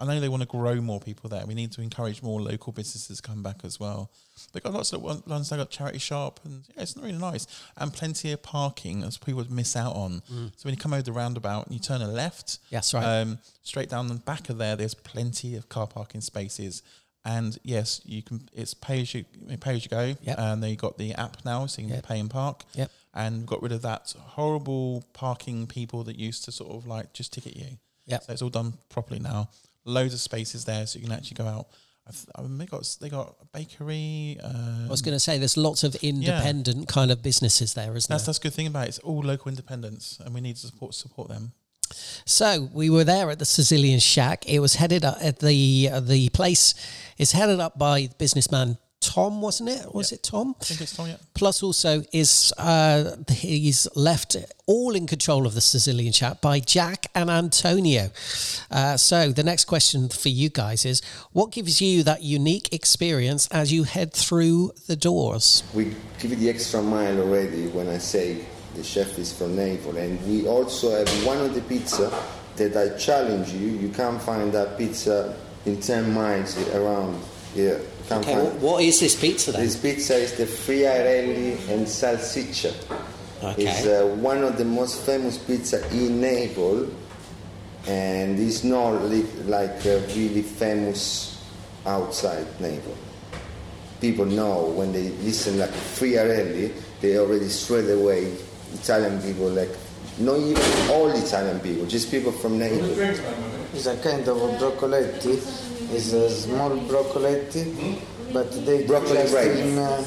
I 0.00 0.04
know 0.04 0.18
they 0.18 0.28
want 0.28 0.42
to 0.42 0.48
grow 0.48 0.80
more 0.80 0.98
people 0.98 1.30
there. 1.30 1.46
We 1.46 1.54
need 1.54 1.70
to 1.72 1.80
encourage 1.82 2.22
more 2.24 2.40
local 2.40 2.72
businesses 2.72 3.18
to 3.18 3.22
come 3.22 3.40
back 3.44 3.60
as 3.62 3.78
well. 3.78 4.10
They've 4.52 4.62
got 4.62 4.72
lots 4.72 4.92
of 4.92 5.00
ones. 5.02 5.48
They 5.50 5.56
got 5.56 5.70
charity 5.70 5.98
shop, 6.00 6.40
and 6.44 6.64
yeah, 6.74 6.82
it's 6.82 6.96
really 6.96 7.12
nice, 7.12 7.46
and 7.76 7.92
plenty 7.92 8.32
of 8.32 8.42
parking 8.42 9.04
as 9.04 9.16
people 9.16 9.36
would 9.36 9.50
miss 9.52 9.76
out 9.76 9.94
on. 9.94 10.22
So 10.28 10.64
when 10.64 10.74
you 10.74 10.80
come 10.80 10.92
over 10.92 11.02
the 11.02 11.12
roundabout 11.12 11.66
and 11.66 11.74
you 11.74 11.78
turn 11.80 12.02
a 12.02 12.08
left, 12.08 12.58
That's 12.72 12.92
right. 12.92 13.04
um, 13.20 13.38
straight 13.62 13.88
down 13.90 14.08
the 14.08 14.14
back 14.14 14.48
of 14.48 14.58
there, 14.58 14.74
there's 14.74 14.94
plenty 14.94 15.54
of 15.54 15.68
car 15.68 15.86
parking 15.86 16.20
spaces. 16.20 16.82
And 17.24 17.56
yes, 17.62 18.00
you 18.04 18.22
can. 18.22 18.48
It's 18.52 18.74
pay 18.74 19.02
as 19.02 19.14
you 19.14 19.24
pay 19.60 19.76
as 19.76 19.84
you 19.84 19.88
go. 19.90 20.14
Yep. 20.22 20.38
And 20.38 20.62
they 20.62 20.74
got 20.74 20.98
the 20.98 21.14
app 21.14 21.36
now, 21.44 21.66
so 21.66 21.80
you 21.82 21.88
can 21.88 21.96
Yep. 21.96 22.06
pay 22.06 22.18
and 22.20 22.30
park. 22.30 22.64
Yep. 22.74 22.90
And 23.14 23.46
got 23.46 23.62
rid 23.62 23.72
of 23.72 23.82
that 23.82 24.12
horrible 24.18 25.04
parking 25.12 25.66
people 25.66 26.02
that 26.04 26.18
used 26.18 26.44
to 26.46 26.52
sort 26.52 26.74
of 26.74 26.86
like 26.86 27.12
just 27.12 27.32
ticket 27.32 27.56
you. 27.56 27.78
Yeah. 28.06 28.18
So 28.20 28.32
it's 28.32 28.42
all 28.42 28.48
done 28.50 28.74
properly 28.88 29.20
now. 29.20 29.50
Loads 29.84 30.14
of 30.14 30.20
spaces 30.20 30.64
there, 30.64 30.86
so 30.86 30.98
you 30.98 31.04
can 31.04 31.12
actually 31.14 31.36
go 31.36 31.46
out. 31.46 31.66
I 32.34 32.42
mean, 32.42 32.58
they 32.58 32.66
got 32.66 32.96
they 33.00 33.08
got 33.08 33.36
a 33.40 33.44
bakery. 33.56 34.36
Uh, 34.42 34.86
I 34.86 34.90
was 34.90 35.02
going 35.02 35.14
to 35.14 35.20
say 35.20 35.38
there's 35.38 35.56
lots 35.56 35.84
of 35.84 35.94
independent 35.96 36.88
kind 36.88 37.12
of 37.12 37.22
businesses 37.22 37.74
there, 37.74 37.94
isn't 37.96 38.08
that's 38.08 38.08
there? 38.08 38.18
that's 38.32 38.38
the 38.38 38.42
good 38.48 38.54
thing 38.54 38.66
about 38.66 38.86
it. 38.86 38.88
It's 38.88 38.98
all 39.00 39.20
local 39.22 39.48
independents, 39.50 40.18
and 40.24 40.34
we 40.34 40.40
need 40.40 40.56
to 40.56 40.66
support 40.66 40.94
support 40.94 41.28
them. 41.28 41.52
So 42.24 42.68
we 42.72 42.90
were 42.90 43.04
there 43.04 43.30
at 43.30 43.38
the 43.38 43.44
Sicilian 43.44 44.00
Shack. 44.00 44.48
It 44.48 44.60
was 44.60 44.76
headed 44.76 45.04
up 45.04 45.18
at 45.20 45.38
the 45.40 45.90
uh, 45.92 46.00
the 46.00 46.28
place 46.30 46.74
is 47.18 47.32
headed 47.32 47.60
up 47.60 47.78
by 47.78 48.08
businessman 48.18 48.78
Tom, 49.02 49.42
wasn't 49.42 49.68
it? 49.68 49.92
Was 49.92 50.12
it 50.12 50.22
Tom? 50.22 50.54
I 50.60 50.64
think 50.64 50.80
it's 50.80 50.96
Tom. 50.96 51.08
Yeah. 51.08 51.16
Plus, 51.34 51.62
also 51.62 52.02
is 52.12 52.52
uh, 52.56 53.16
he's 53.28 53.88
left 53.96 54.36
all 54.66 54.94
in 54.94 55.06
control 55.06 55.44
of 55.44 55.54
the 55.54 55.60
Sicilian 55.60 56.12
Shack 56.12 56.40
by 56.40 56.60
Jack 56.60 57.06
and 57.14 57.28
Antonio. 57.28 58.10
Uh, 58.70 58.96
so 58.96 59.32
the 59.32 59.42
next 59.42 59.64
question 59.64 60.08
for 60.08 60.28
you 60.28 60.48
guys 60.48 60.84
is: 60.84 61.02
What 61.32 61.50
gives 61.50 61.82
you 61.82 62.04
that 62.04 62.22
unique 62.22 62.72
experience 62.72 63.48
as 63.48 63.72
you 63.72 63.82
head 63.82 64.12
through 64.12 64.72
the 64.86 64.96
doors? 64.96 65.64
we 65.74 65.94
give 66.18 66.32
it 66.32 66.36
the 66.36 66.48
extra 66.48 66.80
mile 66.80 67.20
already 67.20 67.66
when 67.68 67.88
I 67.88 67.98
say 67.98 68.44
the 68.74 68.82
chef 68.82 69.18
is 69.18 69.32
from 69.32 69.56
Naples. 69.56 69.96
And 69.96 70.24
we 70.26 70.46
also 70.46 70.90
have 70.96 71.08
one 71.26 71.38
of 71.38 71.54
the 71.54 71.60
pizza 71.62 72.12
that 72.56 72.76
I 72.76 72.96
challenge 72.98 73.50
you. 73.52 73.68
You 73.68 73.88
can't 73.90 74.20
find 74.20 74.52
that 74.52 74.78
pizza 74.78 75.36
in 75.66 75.80
10 75.80 76.12
miles 76.12 76.56
around 76.70 77.22
here. 77.54 77.80
Can't 78.08 78.24
find 78.24 78.60
what 78.60 78.82
is 78.82 79.00
this 79.00 79.18
pizza 79.18 79.52
then? 79.52 79.62
This 79.62 79.76
pizza 79.76 80.16
is 80.16 80.32
the 80.36 80.44
friarielli 80.44 81.68
and 81.68 81.86
salsiccia. 81.86 82.74
Okay. 83.42 83.66
It's 83.66 83.86
uh, 83.86 84.06
one 84.20 84.42
of 84.44 84.56
the 84.56 84.64
most 84.64 85.04
famous 85.04 85.36
pizza 85.36 85.84
in 85.90 86.20
Naples, 86.20 86.92
and 87.86 88.38
it's 88.38 88.62
not 88.62 89.02
li- 89.04 89.26
like 89.44 89.84
uh, 89.84 90.00
really 90.14 90.42
famous 90.42 91.44
outside 91.86 92.46
Naples. 92.60 92.96
People 94.00 94.26
know 94.26 94.64
when 94.64 94.92
they 94.92 95.10
listen 95.22 95.58
like 95.58 95.70
friarielli, 95.70 96.72
they 97.00 97.18
already 97.18 97.48
straight 97.48 97.90
away 97.90 98.32
Italian 98.74 99.20
people 99.22 99.48
like 99.50 99.70
not 100.18 100.38
even 100.38 100.90
all 100.90 101.08
Italian 101.10 101.58
people, 101.60 101.86
just 101.86 102.10
people 102.10 102.32
from 102.32 102.58
Naples. 102.58 102.98
It's 103.74 103.86
a 103.86 103.96
kind 103.98 104.26
of 104.28 104.36
broccoletti. 104.60 105.34
It's 105.94 106.12
a 106.12 106.28
small 106.30 106.70
broccoletti, 106.70 107.98
but 108.32 108.50
they 108.66 108.84
Broccoli 108.86 109.16
just 109.16 109.34
rape. 109.34 109.56
in, 109.58 109.78
uh, 109.78 110.04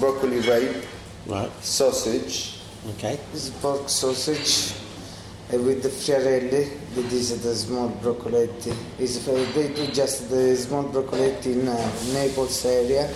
broccoli 0.00 0.40
rape 0.40 0.84
Right. 1.26 1.50
sausage, 1.62 2.54
Okay. 2.96 3.18
This 3.32 3.44
is 3.48 3.50
pork 3.60 3.88
sausage 3.88 4.72
uh, 5.52 5.58
with 5.58 5.82
the 5.82 5.88
friarielli. 5.88 6.70
That 6.94 7.12
is 7.12 7.42
the 7.42 7.54
small 7.54 7.90
broccoletti. 8.02 8.72
It's, 8.98 9.26
uh, 9.28 9.44
they 9.54 9.68
do 9.74 9.86
just 9.88 10.30
the 10.30 10.56
small 10.56 10.84
broccoletti 10.84 11.46
in 11.46 11.68
uh, 11.68 11.76
Naples 12.14 12.64
area. 12.64 13.10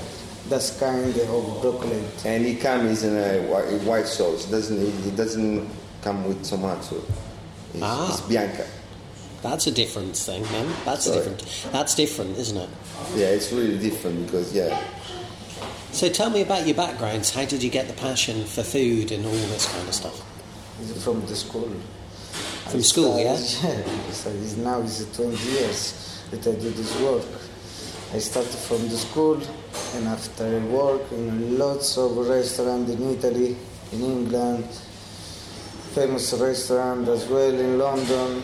That's 0.49 0.79
kind 0.79 1.09
of 1.09 1.15
broccoletti. 1.15 2.27
and 2.27 2.45
he 2.45 2.57
comes 2.57 3.05
in 3.05 3.17
a 3.17 3.41
white, 3.51 3.81
white 3.83 4.07
sauce. 4.07 4.45
Doesn't 4.47 4.79
it 4.81 5.17
doesn't 5.17 5.69
come 6.03 6.25
with 6.27 6.43
tomato. 6.45 6.97
It's, 7.75 7.83
Ah. 7.83 8.11
it's 8.13 8.21
bianca. 8.23 8.67
That's 9.43 9.67
a 9.67 9.71
different 9.71 10.17
thing, 10.17 10.43
man. 10.53 10.67
That's 10.85 11.05
Sorry. 11.05 11.19
different. 11.19 11.73
That's 11.73 11.95
different, 11.95 12.39
isn't 12.39 12.57
it? 12.57 12.69
Yeah, 13.17 13.27
it's 13.27 13.51
really 13.53 13.79
different 13.79 14.27
because 14.27 14.53
yeah, 14.55 14.79
So 15.93 16.09
tell 16.09 16.31
me 16.31 16.43
about 16.43 16.67
your 16.67 16.77
backgrounds. 16.77 17.31
How 17.31 17.45
did 17.45 17.63
you 17.63 17.71
get 17.71 17.87
the 17.87 17.95
passion 17.95 18.45
for 18.45 18.63
food 18.63 19.11
and 19.13 19.25
all 19.27 19.33
this 19.33 19.67
kind 19.73 19.89
of 19.89 19.95
stuff? 19.95 20.23
It's 20.81 21.03
from 21.05 21.25
the 21.27 21.37
school. 21.37 21.69
From 22.69 22.79
I 22.81 22.83
school, 22.83 23.19
yeah? 23.19 23.37
started- 23.37 23.85
Yeah. 23.87 24.13
So 24.13 24.31
it's 24.31 24.57
now 24.57 24.81
it's 24.81 25.05
20 25.17 25.37
years 25.51 26.21
that 26.31 26.47
I 26.47 26.53
do 26.53 26.71
this 26.71 27.01
work. 27.01 27.25
I 28.15 28.19
started 28.19 28.51
from 28.69 28.89
the 28.89 28.97
school, 28.97 29.41
and 29.95 30.07
after 30.09 30.45
I 30.45 30.59
work 30.67 31.11
in 31.13 31.59
lots 31.59 31.97
of 31.97 32.17
restaurants 32.17 32.91
in 32.91 33.03
Italy, 33.11 33.57
in 33.93 34.01
England, 34.03 34.65
famous 35.95 36.33
restaurant 36.35 37.09
as 37.09 37.27
well 37.27 37.55
in 37.55 37.79
London. 37.79 38.43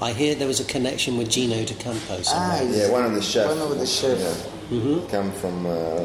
I 0.00 0.12
hear 0.12 0.34
there 0.34 0.48
was 0.48 0.60
a 0.60 0.64
connection 0.64 1.16
with 1.16 1.30
Gino 1.30 1.64
D'Acampo 1.64 2.22
Ah, 2.28 2.60
yeah, 2.62 2.90
one 2.90 3.04
of 3.04 3.14
the 3.14 3.22
chefs. 3.22 3.48
One 3.54 3.72
of 3.72 3.78
the 3.78 3.86
chefs. 3.86 4.48
Yeah, 4.70 5.00
come 5.10 5.30
from 5.32 5.66
uh, 5.66 6.04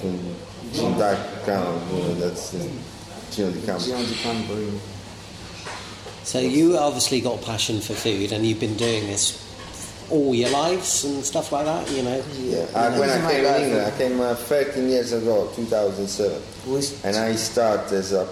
from 0.00 0.18
from 0.72 0.98
that 0.98 1.44
town. 1.46 1.80
You 1.94 2.02
know, 2.02 2.14
that's 2.14 2.54
uh, 2.54 2.68
Gino 3.30 3.50
D'Acampo. 3.52 3.84
Gino 3.84 4.04
Di 4.04 4.14
Campo. 4.14 4.80
So 6.24 6.38
you 6.38 6.76
obviously 6.76 7.20
got 7.20 7.40
a 7.42 7.44
passion 7.44 7.80
for 7.80 7.94
food, 7.94 8.32
and 8.32 8.44
you've 8.46 8.60
been 8.60 8.76
doing 8.76 9.06
this 9.06 9.32
all 10.10 10.34
your 10.34 10.50
lives 10.50 11.04
and 11.04 11.24
stuff 11.24 11.52
like 11.52 11.66
that. 11.66 11.90
You 11.90 12.02
know. 12.02 12.22
Yeah, 12.38 12.66
uh, 12.74 12.98
when 12.98 13.10
I 13.10 13.30
came 13.30 13.44
in. 13.44 13.62
England, 13.62 13.92
I 13.94 13.98
came 13.98 14.20
uh, 14.20 14.34
13 14.34 14.88
years 14.88 15.12
ago, 15.12 15.50
2007, 15.56 16.42
and 17.04 17.16
I 17.16 17.34
started 17.36 17.92
as 17.92 18.12
a 18.12 18.28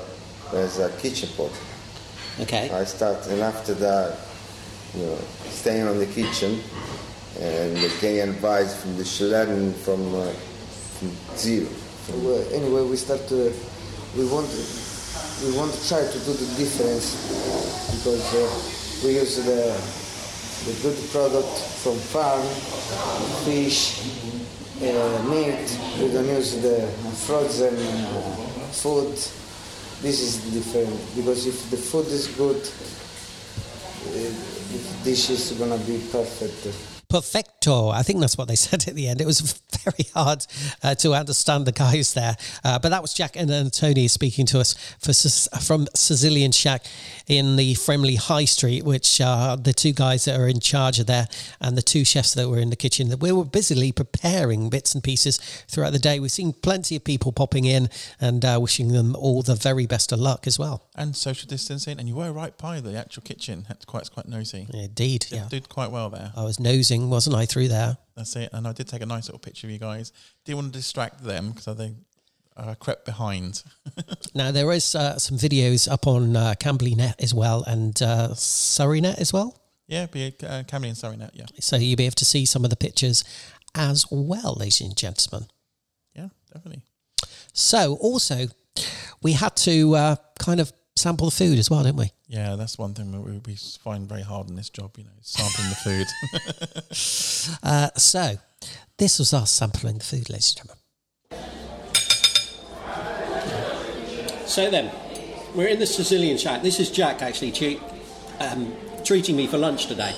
as 0.52 0.78
a 0.78 0.90
kitchen 0.99 1.28
pot. 1.37 1.52
Okay. 2.40 2.70
I 2.70 2.85
started, 2.85 3.32
and 3.32 3.40
after 3.42 3.75
that, 3.75 4.16
you 4.94 5.04
know, 5.04 5.18
staying 5.50 5.87
on 5.87 5.99
the 5.99 6.06
kitchen 6.06 6.61
and 7.40 7.75
getting 8.00 8.20
advice 8.20 8.80
from 8.80 8.97
the 8.97 9.04
chef, 9.04 9.30
learning 9.30 9.73
from, 9.75 10.14
uh, 10.14 10.30
from 10.99 11.11
zero. 11.37 11.68
Well, 12.23 12.44
anyway, 12.52 12.82
we 12.82 12.97
start 12.97 13.26
to, 13.28 13.52
we 14.16 14.25
want, 14.26 14.49
we 15.44 15.56
want 15.56 15.73
to 15.73 15.88
try 15.88 16.00
to 16.00 16.18
do 16.25 16.32
the 16.32 16.49
difference 16.56 17.14
because 17.97 18.35
uh, 18.35 19.06
we 19.06 19.14
use 19.14 19.37
the, 19.37 19.75
the 20.66 20.72
good 20.82 21.10
product 21.10 21.58
from 21.82 21.96
farm, 21.96 22.42
fish, 23.44 24.00
uh, 24.82 25.22
meat. 25.28 25.78
We 26.00 26.12
don't 26.12 26.26
use 26.26 26.60
the 26.60 26.86
frozen 27.26 27.74
uh, 27.76 28.10
food. 28.72 29.12
This 30.00 30.20
is 30.20 30.52
different 30.52 30.98
because 31.16 31.46
if 31.46 31.70
the 31.70 31.76
food 31.76 32.06
is 32.06 32.28
good, 32.28 32.56
uh, 34.06 34.12
the 34.72 35.04
dish 35.04 35.30
is 35.30 35.52
gonna 35.58 35.78
be 35.78 35.98
perfect. 36.12 36.88
Perfecto. 37.08 37.88
I 37.88 38.02
think 38.02 38.20
that's 38.20 38.36
what 38.36 38.48
they 38.48 38.56
said 38.66 38.86
at 38.86 38.94
the 38.94 39.08
end. 39.08 39.20
It 39.20 39.26
was 39.26 39.60
very 39.84 40.08
hard 40.14 40.46
uh, 40.82 40.94
to 40.96 41.14
understand 41.14 41.66
the 41.66 41.72
guys 41.72 42.14
there. 42.14 42.36
Uh, 42.64 42.78
but 42.78 42.90
that 42.90 43.02
was 43.02 43.14
Jack 43.14 43.36
and 43.36 43.50
Antonio 43.50 44.06
speaking 44.08 44.46
to 44.46 44.60
us 44.60 44.74
for, 44.98 45.12
from 45.58 45.86
Sicilian 45.94 46.52
Shack 46.52 46.84
in 47.26 47.56
the 47.56 47.74
Frimley 47.74 48.16
High 48.16 48.44
Street, 48.44 48.84
which 48.84 49.20
are 49.20 49.56
the 49.56 49.72
two 49.72 49.92
guys 49.92 50.24
that 50.24 50.38
are 50.38 50.48
in 50.48 50.60
charge 50.60 50.98
of 50.98 51.06
there 51.06 51.28
and 51.60 51.76
the 51.76 51.82
two 51.82 52.04
chefs 52.04 52.34
that 52.34 52.48
were 52.48 52.58
in 52.58 52.70
the 52.70 52.76
kitchen. 52.76 53.08
That 53.08 53.20
we 53.20 53.32
were 53.32 53.44
busily 53.44 53.92
preparing 53.92 54.70
bits 54.70 54.94
and 54.94 55.02
pieces 55.02 55.38
throughout 55.68 55.92
the 55.92 55.98
day. 55.98 56.20
We've 56.20 56.30
seen 56.30 56.52
plenty 56.52 56.96
of 56.96 57.04
people 57.04 57.32
popping 57.32 57.64
in 57.64 57.88
and 58.20 58.44
uh, 58.44 58.58
wishing 58.60 58.88
them 58.88 59.14
all 59.16 59.42
the 59.42 59.54
very 59.54 59.86
best 59.86 60.12
of 60.12 60.20
luck 60.20 60.46
as 60.46 60.58
well. 60.58 60.82
And 60.94 61.14
social 61.14 61.48
distancing, 61.48 61.98
and 61.98 62.08
you 62.08 62.16
were 62.16 62.32
right 62.32 62.56
by 62.56 62.80
the 62.80 62.96
actual 62.96 63.22
kitchen. 63.22 63.66
It's 63.70 63.84
quite, 63.84 64.10
quite 64.10 64.28
nosy. 64.28 64.66
Indeed, 64.72 65.26
yeah. 65.30 65.46
did 65.48 65.68
quite 65.68 65.90
well 65.90 66.10
there. 66.10 66.32
I 66.36 66.44
was 66.44 66.58
nosing, 66.58 66.98
wasn't 67.07 67.37
I, 67.37 67.47
through 67.47 67.69
there? 67.69 67.97
That's 68.17 68.35
it. 68.37 68.50
And 68.52 68.67
I 68.67 68.73
did 68.73 68.88
take 68.88 69.02
a 69.02 69.07
nice 69.07 69.28
little 69.28 69.38
picture 69.38 69.67
of 69.67 69.71
you 69.71 69.78
guys. 69.78 70.12
Didn't 70.45 70.59
want 70.59 70.73
to 70.73 70.78
distract 70.78 71.23
them 71.23 71.50
because 71.50 71.69
I 71.69 71.75
think 71.75 71.97
I 72.57 72.75
crept 72.75 73.05
behind. 73.05 73.62
Now 74.35 74.52
there 74.52 74.71
is 74.73 74.95
uh, 74.95 75.19
some 75.19 75.38
videos 75.38 75.90
up 75.90 76.07
on 76.07 76.37
uh, 76.37 76.55
Cambly 76.61 76.97
Net 76.97 77.17
as 77.21 77.33
well 77.35 77.64
and 77.67 78.00
uh, 78.02 78.35
Surrey 78.35 79.00
Net 79.00 79.19
as 79.19 79.33
well, 79.33 79.57
yeah, 79.88 80.05
be 80.07 80.26
uh, 80.26 80.62
Camry 80.64 80.88
and 80.88 80.97
Surrey 80.97 81.17
Net. 81.17 81.31
Yeah, 81.33 81.47
so 81.61 81.76
you'll 81.76 81.97
be 81.97 82.05
able 82.05 82.14
to 82.17 82.25
see 82.25 82.45
some 82.45 82.62
of 82.62 82.71
the 82.71 82.76
pictures 82.76 83.25
as 83.75 84.05
well, 84.11 84.55
ladies 84.55 84.83
and 84.83 84.95
gentlemen. 84.95 85.49
yeah, 86.14 86.28
definitely. 86.52 86.83
So 87.55 87.97
also, 88.00 88.49
we 89.23 89.33
had 89.33 89.57
to 89.57 89.97
uh, 89.97 90.17
kind 90.38 90.61
of 90.61 90.73
sample 90.95 91.31
the 91.31 91.37
food 91.37 91.59
as 91.59 91.71
well, 91.71 91.83
didn't 91.83 91.97
we? 91.97 92.12
Yeah, 92.28 92.56
that's 92.56 92.76
one 92.76 92.92
thing 92.92 93.11
that 93.12 93.20
we, 93.20 93.38
we 93.47 93.54
find 93.56 94.06
very 94.06 94.20
hard 94.23 94.49
in 94.50 94.56
this 94.56 94.68
job. 94.68 94.92
You 94.99 95.04
know, 95.04 95.11
sampling 95.23 95.68
the 95.70 95.76
food. 95.76 96.06
Uh, 97.62 97.88
so 97.97 98.37
this 98.99 99.18
was 99.18 99.32
us 99.32 99.50
sampling 99.50 99.99
the 99.99 100.04
food, 100.04 100.28
ladies 100.28 100.54
and 100.61 100.68
gentlemen. 100.68 101.49
So 104.47 104.70
then, 104.70 104.90
we're 105.54 105.68
in 105.68 105.78
the 105.78 105.87
Sicilian 105.87 106.37
shack. 106.38 106.62
This 106.62 106.80
is 106.80 106.90
Jack 106.90 107.23
actually 107.23 107.52
che- 107.52 107.80
um, 108.40 108.75
treating 109.04 109.37
me 109.37 109.47
for 109.47 109.56
lunch 109.58 109.87
today, 109.87 110.14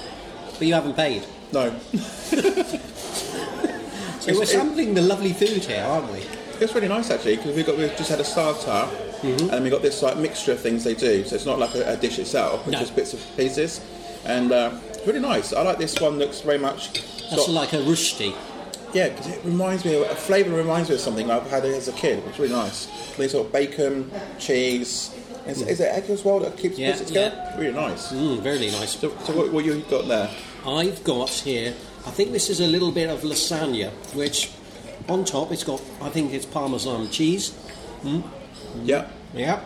but 0.59 0.67
you 0.67 0.75
haven't 0.75 0.95
paid. 0.95 1.23
No, 1.53 1.77
So 4.21 4.39
we're 4.39 4.45
sampling 4.47 4.95
the 4.95 5.03
lovely 5.03 5.33
food 5.33 5.65
here, 5.65 5.83
aren't 5.85 6.11
we? 6.13 6.21
it's 6.61 6.75
really 6.75 6.89
nice 6.89 7.11
actually 7.11 7.37
because 7.37 7.57
we've 7.57 7.65
got 7.67 7.77
we've 7.79 7.97
just 7.97 8.11
had 8.11 8.21
a 8.21 8.25
starter 8.25 8.87
and 9.23 9.63
we've 9.63 9.73
got 9.73 9.83
this 9.83 10.03
like 10.03 10.17
mixture 10.17 10.53
of 10.53 10.61
things 10.61 10.85
they 10.85 10.95
do. 10.95 11.25
So 11.25 11.35
it's 11.37 11.47
not 11.47 11.59
like 11.59 11.75
a, 11.75 11.93
a 11.93 11.97
dish 11.97 12.19
itself, 12.19 12.63
it's 12.63 12.73
No. 12.73 12.79
just 12.81 12.95
bits 12.97 13.13
of 13.15 13.21
pieces, 13.37 13.81
and 14.25 14.51
uh, 14.53 14.73
it's 14.89 15.07
really 15.07 15.21
nice. 15.21 15.53
I 15.53 15.63
like 15.63 15.79
this 15.79 15.99
one. 16.01 16.19
Looks 16.19 16.41
very 16.41 16.59
much. 16.59 16.93
That's 17.31 17.45
sort- 17.45 17.51
like 17.51 17.73
a 17.73 17.79
rösti. 17.79 18.35
yeah, 18.93 19.09
because 19.11 19.29
it 19.29 19.45
reminds 19.45 19.85
me 19.85 19.95
of 19.95 20.03
a 20.11 20.15
flavour 20.15 20.55
reminds 20.57 20.89
me 20.89 20.95
of 20.97 21.01
something 21.01 21.31
I've 21.31 21.49
had 21.51 21.65
as 21.65 21.89
a 21.89 21.93
kid. 21.93 22.23
It's 22.29 22.39
really 22.39 22.53
nice. 22.55 22.87
These 23.17 23.33
sort 23.33 23.47
of 23.47 23.53
bacon, 23.53 24.11
cheese. 24.39 25.15
Is, 25.47 25.63
is 25.63 25.81
it 25.81 25.85
egg 25.95 26.11
as 26.11 26.23
well 26.25 26.39
that 26.41 26.57
keeps 26.59 26.79
Yeah, 26.79 26.91
it 26.91 27.07
together? 27.07 27.55
Really 27.59 27.73
nice. 27.73 28.13
Mm, 28.13 28.41
very 28.41 28.59
nice. 28.71 28.99
So, 28.99 29.17
so 29.25 29.33
what, 29.37 29.51
what 29.53 29.65
you 29.65 29.81
got 29.91 30.07
there? 30.07 30.31
I've 30.67 31.03
got 31.03 31.31
here, 31.31 31.73
I 32.07 32.11
think 32.11 32.33
this 32.33 32.51
is 32.51 32.61
a 32.61 32.67
little 32.67 32.93
bit 32.93 33.09
of 33.09 33.23
lasagna, 33.23 33.91
which 34.15 34.51
on 35.09 35.25
top 35.25 35.51
it's 35.51 35.65
got, 35.65 35.81
I 36.03 36.11
think 36.11 36.35
it's 36.35 36.45
Parmesan 36.45 37.11
cheese. 37.11 37.53
Yeah, 38.83 39.09
Yeah. 39.35 39.61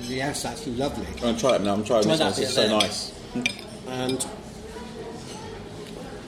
Yes, 0.00 0.42
that's 0.42 0.66
lovely. 0.66 1.06
I'm 1.06 1.20
gonna 1.20 1.38
try 1.38 1.56
it 1.56 1.62
now. 1.62 1.72
I'm 1.72 1.84
trying 1.84 2.02
Try 2.04 2.16
this 2.16 2.18
that 2.18 2.24
one. 2.24 2.34
This 2.34 2.38
bit 2.38 2.48
so 2.54 2.62
there. 2.62 2.78
nice. 2.78 3.12
And 3.88 4.26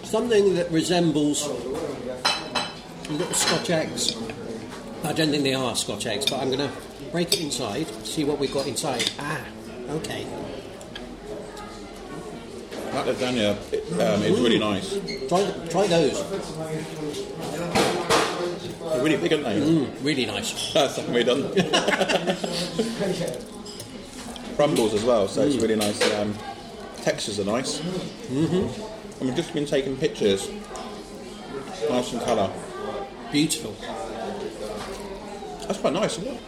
something 0.05 0.55
that 0.55 0.71
resembles 0.71 1.47
little 3.11 3.35
Scotch 3.35 3.71
eggs. 3.71 4.17
I 5.05 5.13
don't 5.13 5.31
think 5.31 5.45
they 5.45 5.55
are 5.55 5.77
Scotch 5.77 6.07
eggs, 6.07 6.27
but 6.29 6.41
I'm 6.41 6.49
going 6.49 6.69
to 6.69 6.71
break 7.13 7.33
it 7.33 7.41
inside, 7.41 7.87
see 8.05 8.25
what 8.25 8.39
we've 8.39 8.53
got 8.53 8.67
inside. 8.67 9.11
Ah, 9.19 9.45
okay. 9.91 10.27
That 12.93 13.07
lasagna 13.07 13.53
um, 14.15 14.23
is 14.23 14.41
really 14.41 14.59
nice. 14.59 14.99
Try, 15.29 15.51
try 15.69 15.87
those. 15.87 17.78
They're 18.99 19.07
really 19.07 19.29
big, 19.29 19.33
aren't 19.33 19.45
they? 19.45 19.61
Mm, 19.61 20.05
really 20.05 20.27
nice. 20.27 20.73
That's 20.73 20.99
really 21.05 21.23
done. 21.23 21.43
Crumbles 24.57 24.93
as 24.95 25.05
well, 25.05 25.29
so 25.29 25.43
it's 25.43 25.55
really 25.57 25.77
nice. 25.77 26.03
Um, 26.15 26.35
textures 27.03 27.39
are 27.39 27.45
nice. 27.45 27.79
Mm-hmm. 27.79 29.21
And 29.21 29.21
we've 29.21 29.37
just 29.37 29.55
been 29.55 29.67
taking 29.67 29.97
pictures. 29.97 30.51
Nice 31.89 32.13
and 32.13 32.21
colour. 32.23 32.51
Beautiful. 33.31 33.77
That's 35.69 35.79
quite 35.79 35.93
nice, 35.93 36.19
isn't 36.19 36.35
it? 36.35 36.41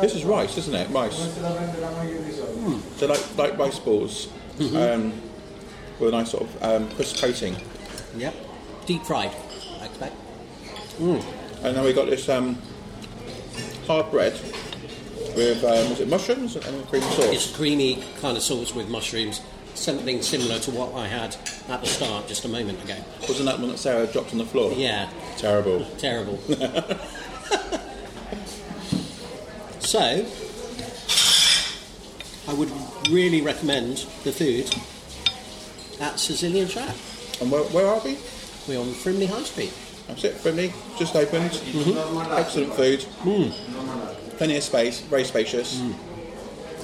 This 0.00 0.14
is 0.14 0.24
rice, 0.24 0.56
isn't 0.56 0.74
it? 0.74 0.88
Rice. 0.88 1.34
So 2.96 3.06
like 3.06 3.36
like 3.36 3.58
rice 3.58 3.78
balls, 3.78 4.28
um, 4.58 5.12
with 6.00 6.08
a 6.08 6.12
nice 6.12 6.30
sort 6.30 6.44
of 6.44 6.62
um, 6.62 6.88
crisp 6.92 7.20
coating. 7.20 7.56
Yep. 8.16 8.34
Deep 8.86 9.02
fried, 9.02 9.32
I 9.82 9.84
expect. 9.84 10.14
And 11.64 11.76
then 11.76 11.84
we 11.84 11.92
got 11.92 12.08
this 12.10 12.28
um, 12.28 12.58
hard 13.86 14.10
bread 14.10 14.32
with 15.36 15.64
um, 15.64 15.90
was 15.90 16.00
it 16.00 16.08
mushrooms 16.08 16.56
and 16.56 16.86
cream 16.88 17.02
sauce. 17.02 17.24
It's 17.26 17.52
a 17.52 17.54
creamy 17.54 18.04
kind 18.20 18.36
of 18.36 18.42
sauce 18.42 18.74
with 18.74 18.88
mushrooms, 18.88 19.40
something 19.74 20.20
similar 20.22 20.58
to 20.60 20.70
what 20.70 20.94
I 20.94 21.06
had 21.06 21.36
at 21.68 21.80
the 21.80 21.86
start 21.86 22.28
just 22.28 22.44
a 22.44 22.48
moment 22.48 22.82
ago. 22.84 22.96
Wasn't 23.22 23.46
that 23.46 23.58
one 23.58 23.70
that 23.70 23.78
Sarah 23.78 24.06
dropped 24.06 24.32
on 24.32 24.38
the 24.38 24.44
floor? 24.44 24.72
Yeah, 24.72 25.08
Terrible. 25.36 25.84
terrible. 25.98 26.38
So, 29.92 30.24
I 32.48 32.54
would 32.54 32.70
really 33.10 33.42
recommend 33.42 34.06
the 34.24 34.32
food 34.32 34.74
at 36.00 36.18
Sicilian 36.18 36.66
Shack. 36.66 36.94
And 37.42 37.50
where, 37.52 37.62
where 37.64 37.86
are 37.86 38.00
we? 38.02 38.16
We're 38.66 38.80
on 38.80 38.86
Frimley 38.94 39.26
High 39.26 39.42
Street. 39.42 39.74
That's 40.08 40.24
it, 40.24 40.34
friendly, 40.34 40.72
just 40.98 41.14
opened. 41.16 41.50
Mm-hmm. 41.50 42.32
Excellent 42.32 42.74
food. 42.74 43.00
Mm. 43.22 44.36
Plenty 44.36 44.56
of 44.56 44.62
space, 44.62 45.00
very 45.00 45.24
spacious. 45.24 45.80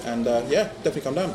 And 0.05 0.27
uh, 0.27 0.43
yeah, 0.49 0.65
definitely 0.83 1.03
come 1.03 1.15
down. 1.15 1.35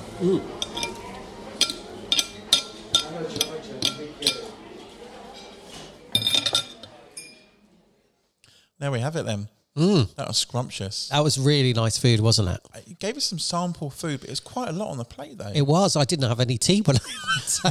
There 8.79 8.91
we 8.91 8.99
have 8.99 9.15
it 9.15 9.25
then. 9.25 9.47
Mm. 9.77 10.13
That 10.15 10.27
was 10.27 10.37
scrumptious. 10.37 11.09
That 11.09 11.23
was 11.23 11.39
really 11.39 11.73
nice 11.73 11.97
food, 11.97 12.19
wasn't 12.19 12.49
it? 12.49 12.59
It 12.91 12.99
gave 12.99 13.17
us 13.17 13.23
some 13.25 13.39
sample 13.39 13.89
food, 13.89 14.19
but 14.19 14.29
it 14.29 14.31
was 14.31 14.39
quite 14.39 14.69
a 14.69 14.71
lot 14.71 14.91
on 14.91 14.97
the 14.99 15.03
plate 15.05 15.37
though. 15.39 15.51
It 15.53 15.63
was. 15.65 15.95
I 15.95 16.03
didn't 16.03 16.29
have 16.29 16.39
any 16.39 16.59
tea 16.59 16.81
when 16.81 16.97
I 16.97 16.99
went, 17.35 17.43
so 17.43 17.69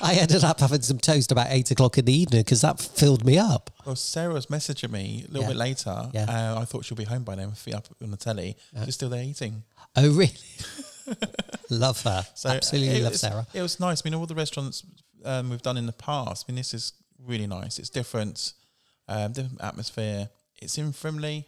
I 0.00 0.14
ended 0.14 0.44
up 0.44 0.60
having 0.60 0.82
some 0.82 0.98
toast 0.98 1.32
about 1.32 1.48
eight 1.50 1.72
o'clock 1.72 1.98
in 1.98 2.04
the 2.04 2.12
evening 2.12 2.42
because 2.42 2.60
that 2.60 2.78
filled 2.80 3.24
me 3.24 3.36
up. 3.36 3.70
Well, 3.84 3.96
Sarah 3.96 4.32
was 4.34 4.46
messaging 4.46 4.92
me 4.92 5.24
a 5.28 5.32
little 5.32 5.42
Yeah. 5.42 5.48
bit 5.48 5.56
later. 5.56 6.10
Yeah. 6.14 6.26
Uh, 6.54 6.60
I 6.60 6.64
thought 6.64 6.84
she'll 6.84 6.96
be 6.96 7.02
home 7.04 7.24
by 7.24 7.34
then, 7.34 7.50
feet 7.50 7.74
up 7.74 7.88
on 8.00 8.12
the 8.12 8.16
telly. 8.16 8.56
She's 8.84 8.94
still 8.94 9.08
there 9.08 9.22
eating. 9.24 9.64
Oh, 9.96 10.10
really? 10.10 10.30
love 11.70 12.00
her. 12.02 12.24
So 12.34 12.50
Absolutely 12.50 12.98
it 13.00 13.02
love 13.02 13.16
Sarah. 13.16 13.46
It 13.54 13.62
was 13.62 13.80
nice. 13.80 14.02
I 14.04 14.08
mean, 14.08 14.14
all 14.14 14.26
the 14.26 14.34
restaurants 14.34 14.84
um, 15.24 15.50
we've 15.50 15.62
done 15.62 15.76
in 15.76 15.86
the 15.86 15.92
past. 15.92 16.44
I 16.48 16.52
mean, 16.52 16.56
this 16.56 16.74
is 16.74 16.92
really 17.26 17.46
nice. 17.46 17.78
It's 17.78 17.90
different, 17.90 18.52
um, 19.08 19.32
different 19.32 19.60
atmosphere. 19.62 20.28
It's 20.60 20.78
in 20.78 20.92
Frimley. 20.92 21.44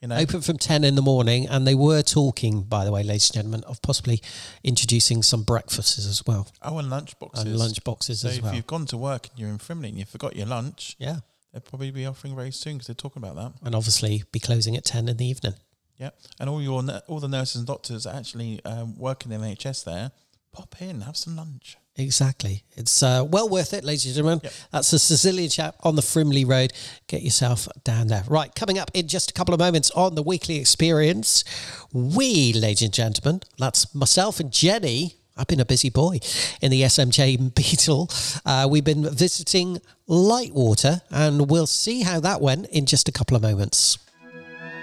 You 0.00 0.08
know, 0.08 0.16
Open 0.16 0.40
from 0.40 0.58
10 0.58 0.82
in 0.82 0.96
the 0.96 1.02
morning, 1.02 1.46
and 1.48 1.64
they 1.64 1.76
were 1.76 2.02
talking, 2.02 2.62
by 2.64 2.84
the 2.84 2.90
way, 2.90 3.04
ladies 3.04 3.30
and 3.30 3.34
gentlemen, 3.36 3.62
of 3.68 3.80
possibly 3.82 4.20
introducing 4.64 5.22
some 5.22 5.44
breakfasts 5.44 5.96
as 5.98 6.24
well. 6.26 6.48
oh, 6.62 6.78
and 6.78 6.90
lunch 6.90 7.16
boxes. 7.20 7.44
And 7.44 7.56
lunch 7.56 7.84
boxes 7.84 8.24
as 8.24 8.24
well. 8.24 8.30
so 8.30 8.32
as 8.32 8.38
if 8.38 8.44
well. 8.44 8.54
you've 8.56 8.66
gone 8.66 8.86
to 8.86 8.96
work 8.96 9.28
and 9.30 9.38
you're 9.38 9.48
in 9.48 9.58
Frimley 9.58 9.90
and 9.90 9.98
you 9.98 10.04
forgot 10.04 10.34
your 10.34 10.46
lunch, 10.46 10.96
Yeah. 10.98 11.20
they'll 11.52 11.60
probably 11.60 11.92
be 11.92 12.04
offering 12.04 12.34
very 12.34 12.50
soon 12.50 12.78
because 12.78 12.88
they're 12.88 12.94
talking 12.96 13.22
about 13.22 13.36
that. 13.36 13.64
And 13.64 13.76
obviously 13.76 14.24
be 14.32 14.40
closing 14.40 14.76
at 14.76 14.84
10 14.84 15.08
in 15.08 15.18
the 15.18 15.26
evening. 15.26 15.54
Yeah, 15.98 16.10
and 16.40 16.50
all 16.50 16.60
your 16.60 16.82
all 17.06 17.20
the 17.20 17.28
nurses 17.28 17.56
and 17.56 17.66
doctors 17.66 18.02
that 18.04 18.16
actually 18.16 18.64
um, 18.64 18.98
work 18.98 19.24
in 19.24 19.30
the 19.30 19.36
NHS 19.36 19.84
there. 19.84 20.10
Pop 20.50 20.74
in, 20.82 21.02
have 21.02 21.16
some 21.16 21.36
lunch. 21.36 21.76
Exactly. 21.96 22.64
It's 22.74 23.02
uh, 23.02 23.24
well 23.28 23.48
worth 23.48 23.74
it, 23.74 23.84
ladies 23.84 24.06
and 24.06 24.14
gentlemen. 24.14 24.40
Yep. 24.42 24.52
That's 24.70 24.90
the 24.90 24.98
Sicilian 24.98 25.50
Shack 25.50 25.74
on 25.82 25.94
the 25.94 26.02
Frimley 26.02 26.48
Road. 26.48 26.72
Get 27.06 27.22
yourself 27.22 27.68
down 27.84 28.06
there. 28.06 28.24
Right, 28.28 28.54
coming 28.54 28.78
up 28.78 28.90
in 28.94 29.08
just 29.08 29.30
a 29.30 29.34
couple 29.34 29.52
of 29.52 29.60
moments 29.60 29.90
on 29.90 30.14
the 30.14 30.22
weekly 30.22 30.56
experience, 30.58 31.44
we, 31.92 32.52
ladies 32.54 32.82
and 32.82 32.94
gentlemen, 32.94 33.42
that's 33.58 33.94
myself 33.94 34.40
and 34.40 34.50
Jenny. 34.50 35.16
I've 35.36 35.46
been 35.46 35.60
a 35.60 35.66
busy 35.66 35.90
boy 35.90 36.20
in 36.60 36.70
the 36.70 36.82
SMJ 36.82 37.54
Beetle. 37.54 38.10
Uh, 38.44 38.68
we've 38.70 38.84
been 38.84 39.08
visiting 39.14 39.78
Lightwater, 40.08 41.02
and 41.10 41.50
we'll 41.50 41.66
see 41.66 42.02
how 42.02 42.20
that 42.20 42.40
went 42.40 42.66
in 42.68 42.86
just 42.86 43.08
a 43.08 43.12
couple 43.12 43.36
of 43.36 43.42
moments. 43.42 43.98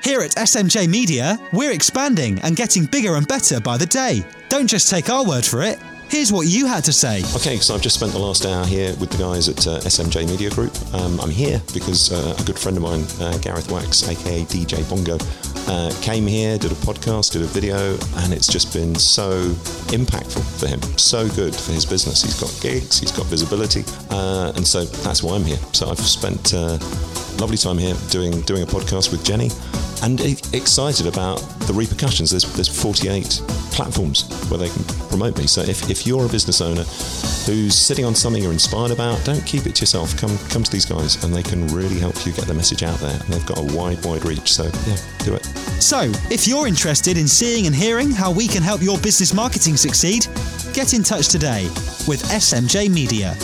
Here 0.03 0.21
at 0.21 0.31
SMJ 0.35 0.87
Media, 0.87 1.37
we're 1.53 1.71
expanding 1.71 2.39
and 2.39 2.55
getting 2.55 2.85
bigger 2.85 3.15
and 3.15 3.27
better 3.27 3.59
by 3.59 3.77
the 3.77 3.85
day. 3.85 4.23
Don't 4.47 4.67
just 4.67 4.89
take 4.89 5.09
our 5.09 5.25
word 5.25 5.45
for 5.45 5.61
it. 5.61 5.77
Here's 6.09 6.33
what 6.33 6.47
you 6.47 6.65
had 6.65 6.83
to 6.85 6.91
say. 6.91 7.19
Okay, 7.35 7.57
so 7.57 7.75
I've 7.75 7.83
just 7.83 7.95
spent 7.97 8.13
the 8.13 8.19
last 8.19 8.43
hour 8.43 8.65
here 8.65 8.95
with 8.95 9.11
the 9.11 9.17
guys 9.19 9.47
at 9.47 9.67
uh, 9.67 9.79
SMJ 9.81 10.27
Media 10.27 10.49
Group. 10.49 10.73
Um, 10.91 11.19
I'm 11.21 11.29
here 11.29 11.61
because 11.71 12.11
uh, 12.11 12.35
a 12.35 12.43
good 12.45 12.57
friend 12.57 12.75
of 12.77 12.83
mine, 12.83 13.05
uh, 13.21 13.37
Gareth 13.37 13.71
Wax, 13.71 14.09
aka 14.09 14.41
DJ 14.45 14.89
Bongo, 14.89 15.17
uh, 15.71 15.93
came 16.01 16.25
here, 16.25 16.57
did 16.57 16.71
a 16.71 16.75
podcast, 16.75 17.33
did 17.33 17.43
a 17.43 17.45
video, 17.45 17.93
and 18.17 18.33
it's 18.33 18.47
just 18.47 18.73
been 18.73 18.95
so 18.95 19.29
impactful 19.93 20.41
for 20.59 20.65
him, 20.65 20.81
so 20.97 21.29
good 21.29 21.55
for 21.55 21.73
his 21.73 21.85
business. 21.85 22.23
He's 22.23 22.39
got 22.39 22.57
gigs, 22.59 22.99
he's 22.99 23.11
got 23.11 23.27
visibility, 23.27 23.83
uh, 24.09 24.51
and 24.55 24.65
so 24.65 24.85
that's 24.85 25.21
why 25.21 25.35
I'm 25.35 25.43
here. 25.43 25.59
So 25.73 25.89
I've 25.91 25.99
spent 25.99 26.55
uh, 26.55 26.79
lovely 27.37 27.57
time 27.57 27.77
here 27.77 27.95
doing 28.09 28.41
doing 28.41 28.63
a 28.63 28.65
podcast 28.65 29.11
with 29.11 29.23
Jenny, 29.23 29.49
and 30.03 30.19
excited 30.53 31.07
about 31.07 31.37
the 31.67 31.73
repercussions. 31.73 32.31
There's 32.31 32.51
there's 32.53 32.67
48 32.67 33.41
platforms 33.71 34.27
where 34.49 34.57
they 34.57 34.69
can 34.69 34.83
promote 35.09 35.37
me. 35.37 35.47
So 35.47 35.61
if, 35.61 35.89
if 35.89 36.05
you're 36.05 36.25
a 36.25 36.29
business 36.29 36.61
owner 36.61 36.83
who's 37.45 37.75
sitting 37.75 38.05
on 38.05 38.15
something 38.15 38.41
you're 38.41 38.51
inspired 38.51 38.91
about, 38.91 39.23
don't 39.25 39.45
keep 39.45 39.65
it 39.65 39.75
to 39.75 39.81
yourself. 39.81 40.17
Come 40.17 40.37
come 40.49 40.63
to 40.63 40.71
these 40.71 40.85
guys, 40.85 41.23
and 41.23 41.33
they 41.33 41.43
can 41.43 41.67
really 41.67 41.99
help 41.99 42.25
you 42.25 42.33
get 42.33 42.45
the 42.45 42.53
message 42.53 42.83
out 42.83 42.99
there. 42.99 43.11
And 43.11 43.33
they've 43.33 43.45
got 43.45 43.57
a 43.57 43.77
wide 43.77 44.03
wide 44.05 44.25
reach. 44.25 44.53
So 44.53 44.63
yeah, 44.63 44.97
do 45.19 45.35
it. 45.35 45.45
So, 45.79 46.11
if 46.29 46.47
you're 46.47 46.67
interested 46.67 47.17
in 47.17 47.27
seeing 47.27 47.65
and 47.65 47.75
hearing 47.75 48.11
how 48.11 48.31
we 48.31 48.47
can 48.47 48.61
help 48.61 48.81
your 48.81 48.97
business 48.99 49.33
marketing 49.33 49.77
succeed, 49.77 50.27
get 50.73 50.93
in 50.93 51.03
touch 51.03 51.29
today 51.29 51.63
with 52.07 52.21
SMJ 52.23 52.89
Media. 52.89 53.35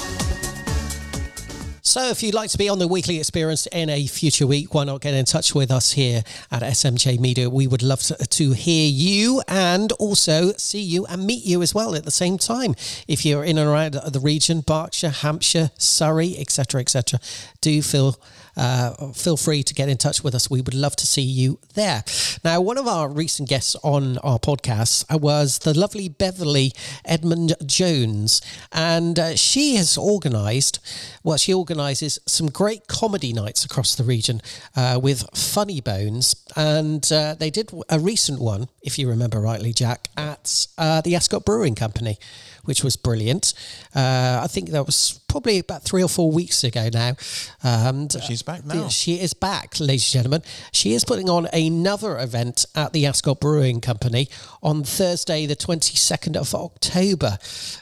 So, 1.96 2.10
if 2.10 2.22
you'd 2.22 2.34
like 2.34 2.50
to 2.50 2.58
be 2.58 2.68
on 2.68 2.78
the 2.78 2.90
weekly 2.90 3.20
experience 3.20 3.68
in 3.68 3.90
a 3.90 4.06
future 4.06 4.46
week, 4.46 4.74
why 4.74 4.84
not 4.84 5.00
get 5.00 5.14
in 5.14 5.24
touch 5.24 5.56
with 5.56 5.72
us 5.72 5.94
here 5.94 6.26
at 6.52 6.62
SMJ 6.62 7.22
Media? 7.22 7.50
We 7.50 7.68
would 7.68 7.82
love 7.82 8.02
to, 8.02 8.16
to 8.16 8.52
hear 8.52 8.90
you 8.90 9.42
and 9.48 9.94
also 9.94 10.52
see 10.58 10.82
you 10.82 11.06
and 11.06 11.26
meet 11.26 11.46
you 11.46 11.62
as 11.62 11.74
well 11.74 11.96
at 11.96 12.04
the 12.04 12.12
same 12.12 12.38
time. 12.38 12.76
If 13.08 13.26
you're 13.26 13.46
in 13.46 13.58
and 13.58 13.70
around 13.70 13.94
the 13.94 14.20
region, 14.20 14.60
Berkshire, 14.60 15.08
Hampshire, 15.08 15.72
Surrey, 15.78 16.38
etc., 16.38 16.82
etc., 16.82 17.18
do 17.62 17.82
feel 17.82 18.20
uh, 18.58 19.12
feel 19.14 19.38
free 19.38 19.64
to 19.64 19.74
get 19.74 19.90
in 19.90 19.98
touch 19.98 20.24
with 20.24 20.36
us. 20.36 20.50
We 20.50 20.62
would 20.62 20.74
love 20.74 20.96
to 20.98 21.08
see 21.08 21.22
you 21.22 21.60
there. 21.74 22.04
Now, 22.44 22.62
one 22.62 22.78
of 22.78 22.88
our 22.88 23.10
recent 23.10 23.50
guests 23.50 23.76
on 23.84 24.18
our 24.20 24.40
podcast 24.40 25.06
was 25.20 25.60
the 25.60 25.78
lovely 25.78 26.10
Beverly 26.10 26.72
Edmund 27.04 27.56
Jones, 27.66 28.42
and 28.72 29.20
uh, 29.20 29.36
she 29.36 29.76
has 29.76 29.98
organised, 29.98 30.80
well, 31.24 31.38
she 31.38 31.54
organises 31.54 32.20
some 32.26 32.48
great 32.48 32.88
comedy 32.88 33.34
nights 33.34 33.66
across 33.66 33.96
the 33.96 34.04
region 34.04 34.42
uh, 34.76 35.00
with 35.02 35.26
Funny 35.36 35.82
Bones, 35.82 36.36
and 36.56 37.12
uh, 37.12 37.36
they 37.36 37.50
did 37.50 37.72
a 37.90 38.00
recent 38.00 38.40
one, 38.40 38.70
if 38.82 38.98
you 38.98 39.10
remember 39.10 39.40
rightly, 39.40 39.74
Jack, 39.74 40.10
at 40.18 40.68
uh, 40.78 41.02
the 41.02 41.16
Ascot 41.16 41.46
Brewing 41.46 41.76
Company 41.76 42.18
which 42.66 42.84
was 42.84 42.96
brilliant. 42.98 43.54
Uh, 43.96 44.42
I 44.44 44.48
think 44.48 44.70
that 44.70 44.86
was 44.86 45.20
probably 45.28 45.60
about 45.60 45.84
three 45.84 46.04
or 46.04 46.10
four 46.10 46.32
weeks 46.32 46.64
ago 46.64 46.90
now. 46.94 47.16
Um, 47.64 48.08
But 48.08 48.24
she's 48.24 48.42
back 48.42 48.66
now. 48.66 48.88
she 48.90 49.20
is 49.20 49.34
back, 49.34 49.80
ladies 49.80 50.06
and 50.08 50.24
gentlemen. 50.24 50.44
She 50.72 50.94
is 50.94 51.04
putting 51.04 51.30
on 51.30 51.48
another 51.54 52.18
event 52.20 52.66
at 52.76 52.94
the 52.94 53.06
Ascot 53.06 53.40
Brewing 53.40 53.82
Company 53.82 54.30
on 54.64 54.84
Thursday, 54.84 55.46
the 55.46 55.56
22nd 55.56 56.36
of 56.36 56.54
October 56.56 57.38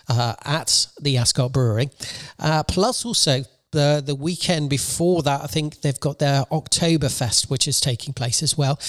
uh, 0.08 0.36
at 0.43 0.88
the 1.00 1.17
Ascot 1.17 1.52
Brewing. 1.52 1.91
Uh, 2.39 2.63
plus, 2.63 3.06
also, 3.06 3.43
the, 3.74 4.02
the 4.04 4.16
weekend 4.16 4.70
before 4.70 5.22
that, 5.24 5.42
I 5.42 5.48
think 5.48 5.82
they've 5.82 6.00
got 6.00 6.20
their 6.20 6.44
Oktoberfest, 6.46 7.50
which 7.50 7.68
is 7.68 7.82
taking 7.82 8.14
place 8.14 8.42
as 8.42 8.58
well. 8.58 8.80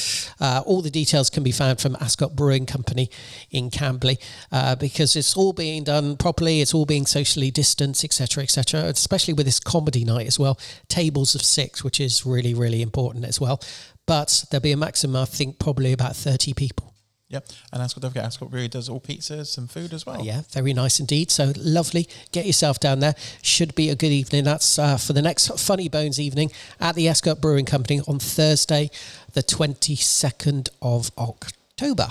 Uh, 0.40 0.62
all 0.64 0.80
the 0.80 0.90
details 0.90 1.28
can 1.28 1.42
be 1.42 1.50
found 1.50 1.80
from 1.80 1.96
Ascot 2.00 2.36
Brewing 2.36 2.66
Company 2.66 3.10
in 3.50 3.70
Camberley 3.70 4.18
uh, 4.52 4.76
because 4.76 5.16
it's 5.16 5.36
all 5.36 5.52
being 5.52 5.82
done 5.84 6.16
properly, 6.16 6.60
it's 6.60 6.72
all 6.72 6.86
being 6.86 7.06
socially 7.06 7.50
distanced, 7.50 8.04
etc., 8.04 8.44
etc. 8.44 8.80
Especially 8.84 9.34
with 9.34 9.46
this 9.46 9.58
comedy 9.58 10.04
night 10.04 10.28
as 10.28 10.38
well, 10.38 10.58
tables 10.88 11.34
of 11.34 11.42
six, 11.42 11.82
which 11.82 11.98
is 11.98 12.24
really, 12.24 12.54
really 12.54 12.80
important 12.80 13.24
as 13.24 13.40
well. 13.40 13.60
But 14.06 14.44
there'll 14.50 14.62
be 14.62 14.72
a 14.72 14.76
maximum, 14.76 15.20
I 15.20 15.24
think, 15.24 15.58
probably 15.58 15.92
about 15.92 16.14
30 16.14 16.54
people. 16.54 16.93
Yep. 17.28 17.46
And 17.72 17.82
Ascot, 17.82 18.02
don't 18.02 18.10
forget, 18.10 18.24
Ascot 18.24 18.50
Brewery 18.50 18.68
does 18.68 18.88
all 18.88 19.00
pizzas 19.00 19.56
and 19.56 19.70
food 19.70 19.92
as 19.92 20.04
well. 20.04 20.24
Yeah, 20.24 20.42
very 20.50 20.72
nice 20.72 21.00
indeed. 21.00 21.30
So 21.30 21.52
lovely. 21.56 22.08
Get 22.32 22.46
yourself 22.46 22.78
down 22.78 23.00
there. 23.00 23.14
Should 23.42 23.74
be 23.74 23.88
a 23.90 23.96
good 23.96 24.12
evening. 24.12 24.44
That's 24.44 24.78
uh, 24.78 24.98
for 24.98 25.14
the 25.14 25.22
next 25.22 25.48
Funny 25.58 25.88
Bones 25.88 26.20
evening 26.20 26.52
at 26.80 26.94
the 26.94 27.08
Ascot 27.08 27.40
Brewing 27.40 27.64
Company 27.64 28.00
on 28.06 28.18
Thursday, 28.18 28.90
the 29.32 29.42
22nd 29.42 30.68
of 30.82 31.10
October. 31.16 32.08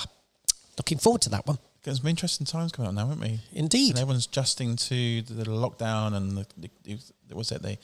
Looking 0.78 0.97
forward 0.97 1.21
to 1.21 1.30
that 1.30 1.45
one. 1.45 1.60
There's 1.84 1.97
some 1.99 2.08
interesting 2.08 2.45
times 2.47 2.71
coming 2.71 2.89
up 2.89 2.95
now, 2.95 3.08
haven't 3.08 3.21
we? 3.21 3.39
Indeed. 3.52 3.91
And 3.91 3.99
everyone's 3.99 4.26
adjusting 4.26 4.78
to 4.78 5.21
the, 5.21 5.43
lockdown 5.43 6.15
and 6.15 6.38
the, 6.38 6.69
the, 6.84 7.36
was 7.36 7.52
it 7.52 7.62
the 7.62 7.78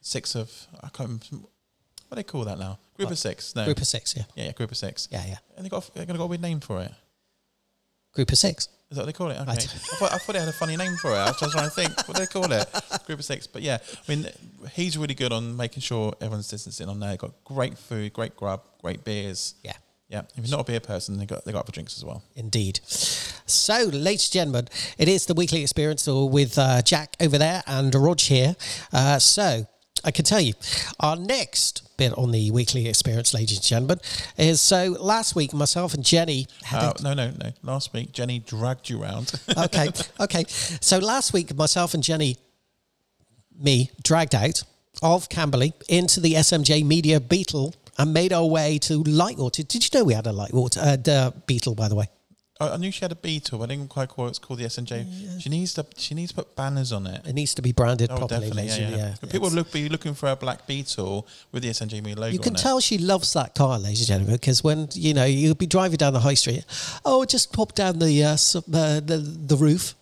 six 0.00 0.34
of 0.34 0.66
I 0.82 0.88
can't 0.88 1.22
remember 1.30 1.48
what 2.08 2.16
do 2.16 2.16
they 2.16 2.22
call 2.24 2.44
that 2.44 2.58
now? 2.58 2.78
Group 2.96 3.10
of 3.10 3.18
six. 3.18 3.54
No. 3.54 3.64
Group 3.64 3.78
of 3.78 3.86
six, 3.86 4.16
yeah. 4.16 4.24
Yeah, 4.34 4.44
yeah, 4.46 4.52
group 4.52 4.70
of 4.70 4.76
six. 4.76 5.08
Yeah, 5.10 5.24
yeah. 5.26 5.36
And 5.56 5.64
they 5.64 5.68
got 5.68 5.88
they're 5.94 6.06
gonna 6.06 6.18
got 6.18 6.24
a 6.24 6.28
weird 6.28 6.42
name 6.42 6.60
for 6.60 6.80
it. 6.80 6.90
Group 8.14 8.32
of 8.32 8.38
six. 8.38 8.68
Is 8.90 8.96
that 8.96 9.02
what 9.02 9.06
they 9.06 9.12
call 9.12 9.30
it? 9.30 9.38
Okay. 9.38 9.50
I, 9.52 9.54
thought, 9.54 10.12
I 10.12 10.18
thought 10.18 10.32
they 10.32 10.38
had 10.38 10.48
a 10.48 10.52
funny 10.52 10.74
name 10.74 10.96
for 10.96 11.10
it. 11.10 11.16
I 11.16 11.26
was 11.26 11.38
just 11.38 11.52
trying 11.52 11.68
to 11.68 11.70
think 11.70 12.08
what 12.08 12.16
they 12.16 12.26
call 12.26 12.50
it. 12.50 12.66
Group 13.04 13.18
of 13.18 13.24
six. 13.24 13.46
But 13.46 13.60
yeah, 13.60 13.78
I 13.82 14.10
mean, 14.10 14.26
he's 14.72 14.96
really 14.96 15.14
good 15.14 15.30
on 15.30 15.56
making 15.58 15.82
sure 15.82 16.14
everyone's 16.22 16.48
distancing 16.48 16.88
on 16.88 16.98
there. 16.98 17.16
Got 17.18 17.32
great 17.44 17.76
food, 17.76 18.14
great 18.14 18.34
grub, 18.34 18.62
great 18.82 19.04
beers. 19.04 19.54
Yeah. 19.62 19.74
Yeah. 20.08 20.22
If 20.36 20.46
you're 20.46 20.56
not 20.56 20.66
a 20.66 20.72
beer 20.72 20.80
person, 20.80 21.18
they 21.18 21.26
got 21.26 21.44
they 21.44 21.52
got 21.52 21.60
other 21.60 21.72
drinks 21.72 21.98
as 21.98 22.04
well. 22.04 22.22
Indeed. 22.34 22.80
So, 22.84 23.90
ladies 23.92 24.26
and 24.28 24.32
gentlemen, 24.32 24.68
it 24.96 25.06
is 25.06 25.26
the 25.26 25.34
weekly 25.34 25.60
experience 25.60 26.06
with 26.06 26.58
uh, 26.58 26.80
Jack 26.80 27.14
over 27.20 27.36
there 27.36 27.62
and 27.66 27.94
Rog 27.94 28.20
here. 28.20 28.56
Uh, 28.90 29.18
so, 29.18 29.66
I 30.04 30.10
can 30.10 30.24
tell 30.24 30.40
you. 30.40 30.54
Our 31.00 31.16
next 31.16 31.96
bit 31.96 32.12
on 32.16 32.30
the 32.30 32.50
weekly 32.50 32.88
experience, 32.88 33.34
ladies 33.34 33.58
and 33.58 33.66
gentlemen, 33.66 34.00
is 34.36 34.60
so 34.60 34.96
last 35.00 35.34
week 35.34 35.52
myself 35.52 35.94
and 35.94 36.04
Jenny 36.04 36.46
had 36.62 36.82
Uh, 36.82 36.92
a- 36.98 37.02
no, 37.02 37.14
no, 37.14 37.30
no. 37.42 37.50
Last 37.62 37.92
week, 37.92 38.12
Jenny 38.12 38.38
dragged 38.38 38.88
you 38.88 38.98
round. 39.02 39.32
okay, 39.56 39.88
okay. 40.20 40.44
So 40.48 40.98
last 40.98 41.32
week, 41.32 41.54
myself 41.56 41.94
and 41.94 42.02
Jenny, 42.02 42.36
me, 43.58 43.90
dragged 44.02 44.34
out 44.34 44.62
of 45.02 45.28
Camberley 45.28 45.72
into 45.88 46.20
the 46.20 46.34
SMJ 46.34 46.84
Media 46.84 47.20
Beetle 47.20 47.74
and 47.98 48.12
made 48.14 48.32
our 48.32 48.46
way 48.46 48.78
to 48.78 49.02
Lightwater. 49.04 49.66
Did 49.66 49.82
you 49.84 49.98
know 49.98 50.04
we 50.04 50.14
had 50.14 50.26
a 50.26 50.30
Lightwater 50.32 51.08
uh, 51.08 51.30
Beetle, 51.46 51.74
by 51.74 51.88
the 51.88 51.96
way? 51.96 52.08
I, 52.60 52.70
I 52.70 52.76
knew 52.76 52.90
she 52.90 53.00
had 53.02 53.12
a 53.12 53.16
beetle, 53.16 53.58
but 53.58 53.70
I 53.70 53.74
didn't 53.74 53.88
quite 53.88 54.08
call 54.08 54.26
it. 54.26 54.30
It's 54.30 54.38
called 54.38 54.58
the 54.58 54.64
SMJ. 54.64 55.40
She 55.40 55.48
needs 55.48 55.74
to. 55.74 55.86
She 55.96 56.14
needs 56.14 56.30
to 56.32 56.36
put 56.36 56.56
banners 56.56 56.92
on 56.92 57.06
it. 57.06 57.26
It 57.26 57.32
needs 57.34 57.54
to 57.54 57.62
be 57.62 57.72
branded 57.72 58.10
Oh, 58.10 58.16
properly. 58.18 58.48
definitely. 58.50 58.66
Yeah, 58.82 58.88
yeah. 58.90 58.96
yeah, 58.96 59.14
But 59.20 59.30
People 59.30 59.50
look 59.50 59.70
be 59.72 59.88
looking 59.88 60.14
for 60.14 60.28
a 60.28 60.36
black 60.36 60.66
beetle 60.66 61.26
with 61.52 61.62
the 61.62 61.70
SMJ 61.70 62.02
logo 62.16 62.26
You 62.32 62.38
can 62.38 62.52
on 62.54 62.56
it. 62.56 62.62
tell 62.62 62.80
she 62.80 62.98
loves 62.98 63.32
that 63.34 63.54
car, 63.54 63.78
ladies 63.78 64.00
and 64.00 64.08
gentlemen, 64.08 64.34
because 64.36 64.64
when 64.64 64.88
you 64.92 65.14
know 65.14 65.24
you'll 65.24 65.54
be 65.54 65.66
driving 65.66 65.96
down 65.98 66.12
the 66.12 66.20
high 66.20 66.34
street, 66.34 66.64
oh, 67.04 67.24
just 67.24 67.52
pop 67.52 67.74
down 67.74 67.98
the 68.00 68.24
uh, 68.24 68.32
s- 68.32 68.56
uh, 68.56 68.60
the 69.04 69.18
the 69.46 69.56
roof. 69.56 69.94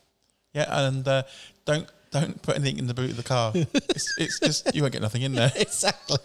Yeah, 0.54 0.66
and 0.86 1.06
uh, 1.06 1.24
don't 1.66 1.86
don't 2.10 2.40
put 2.40 2.56
anything 2.56 2.78
in 2.78 2.86
the 2.86 2.94
boot 2.94 3.10
of 3.10 3.16
the 3.18 3.22
car. 3.22 3.52
it's, 3.54 4.14
it's 4.16 4.40
just 4.40 4.74
you 4.74 4.80
won't 4.80 4.92
get 4.94 5.02
nothing 5.02 5.20
in 5.22 5.32
there. 5.34 5.52
exactly. 5.56 6.16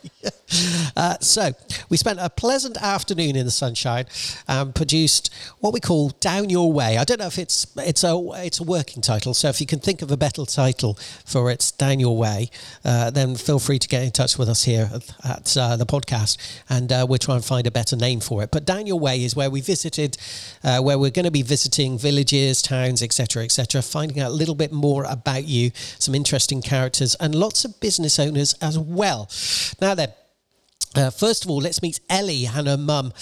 Uh, 0.97 1.17
so 1.19 1.51
we 1.89 1.95
spent 1.95 2.19
a 2.19 2.29
pleasant 2.29 2.77
afternoon 2.77 3.35
in 3.35 3.45
the 3.45 3.51
sunshine 3.51 4.05
and 4.47 4.75
produced 4.75 5.33
what 5.59 5.73
we 5.73 5.79
call 5.79 6.09
"Down 6.19 6.49
Your 6.49 6.71
Way." 6.71 6.97
I 6.97 7.05
don't 7.05 7.19
know 7.19 7.27
if 7.27 7.39
it's 7.39 7.65
it's 7.77 8.03
a 8.03 8.19
it's 8.35 8.59
a 8.59 8.63
working 8.63 9.01
title. 9.01 9.33
So 9.33 9.47
if 9.47 9.61
you 9.61 9.67
can 9.67 9.79
think 9.79 10.01
of 10.01 10.11
a 10.11 10.17
better 10.17 10.45
title 10.45 10.95
for 11.25 11.49
it's 11.49 11.71
"Down 11.71 11.99
Your 11.99 12.17
Way," 12.17 12.49
uh, 12.83 13.09
then 13.09 13.35
feel 13.35 13.57
free 13.57 13.79
to 13.79 13.87
get 13.87 14.03
in 14.03 14.11
touch 14.11 14.37
with 14.37 14.49
us 14.49 14.63
here 14.63 14.89
at, 14.93 15.25
at 15.25 15.57
uh, 15.57 15.75
the 15.77 15.85
podcast, 15.85 16.37
and 16.69 16.91
uh, 16.91 17.05
we'll 17.07 17.19
try 17.19 17.35
and 17.35 17.45
find 17.45 17.65
a 17.65 17.71
better 17.71 17.95
name 17.95 18.19
for 18.19 18.43
it. 18.43 18.51
But 18.51 18.65
"Down 18.65 18.85
Your 18.85 18.99
Way" 18.99 19.23
is 19.23 19.35
where 19.35 19.49
we 19.49 19.61
visited, 19.61 20.17
uh, 20.63 20.81
where 20.81 20.99
we're 20.99 21.11
going 21.11 21.25
to 21.25 21.31
be 21.31 21.41
visiting 21.41 21.97
villages, 21.97 22.61
towns, 22.61 23.01
etc., 23.01 23.43
etc., 23.43 23.81
finding 23.81 24.19
out 24.19 24.31
a 24.31 24.35
little 24.35 24.55
bit 24.55 24.73
more 24.73 25.05
about 25.05 25.45
you, 25.45 25.71
some 25.99 26.13
interesting 26.13 26.61
characters, 26.61 27.15
and 27.15 27.33
lots 27.33 27.63
of 27.63 27.79
business 27.79 28.19
owners 28.19 28.53
as 28.61 28.77
well. 28.77 29.29
Now 29.79 29.95
then. 29.95 30.09
Uh, 30.95 31.09
first 31.09 31.45
of 31.45 31.51
all, 31.51 31.57
let's 31.59 31.81
meet 31.81 31.99
Ellie 32.09 32.45
and 32.45 32.67
her 32.67 32.77
mum. 32.77 33.13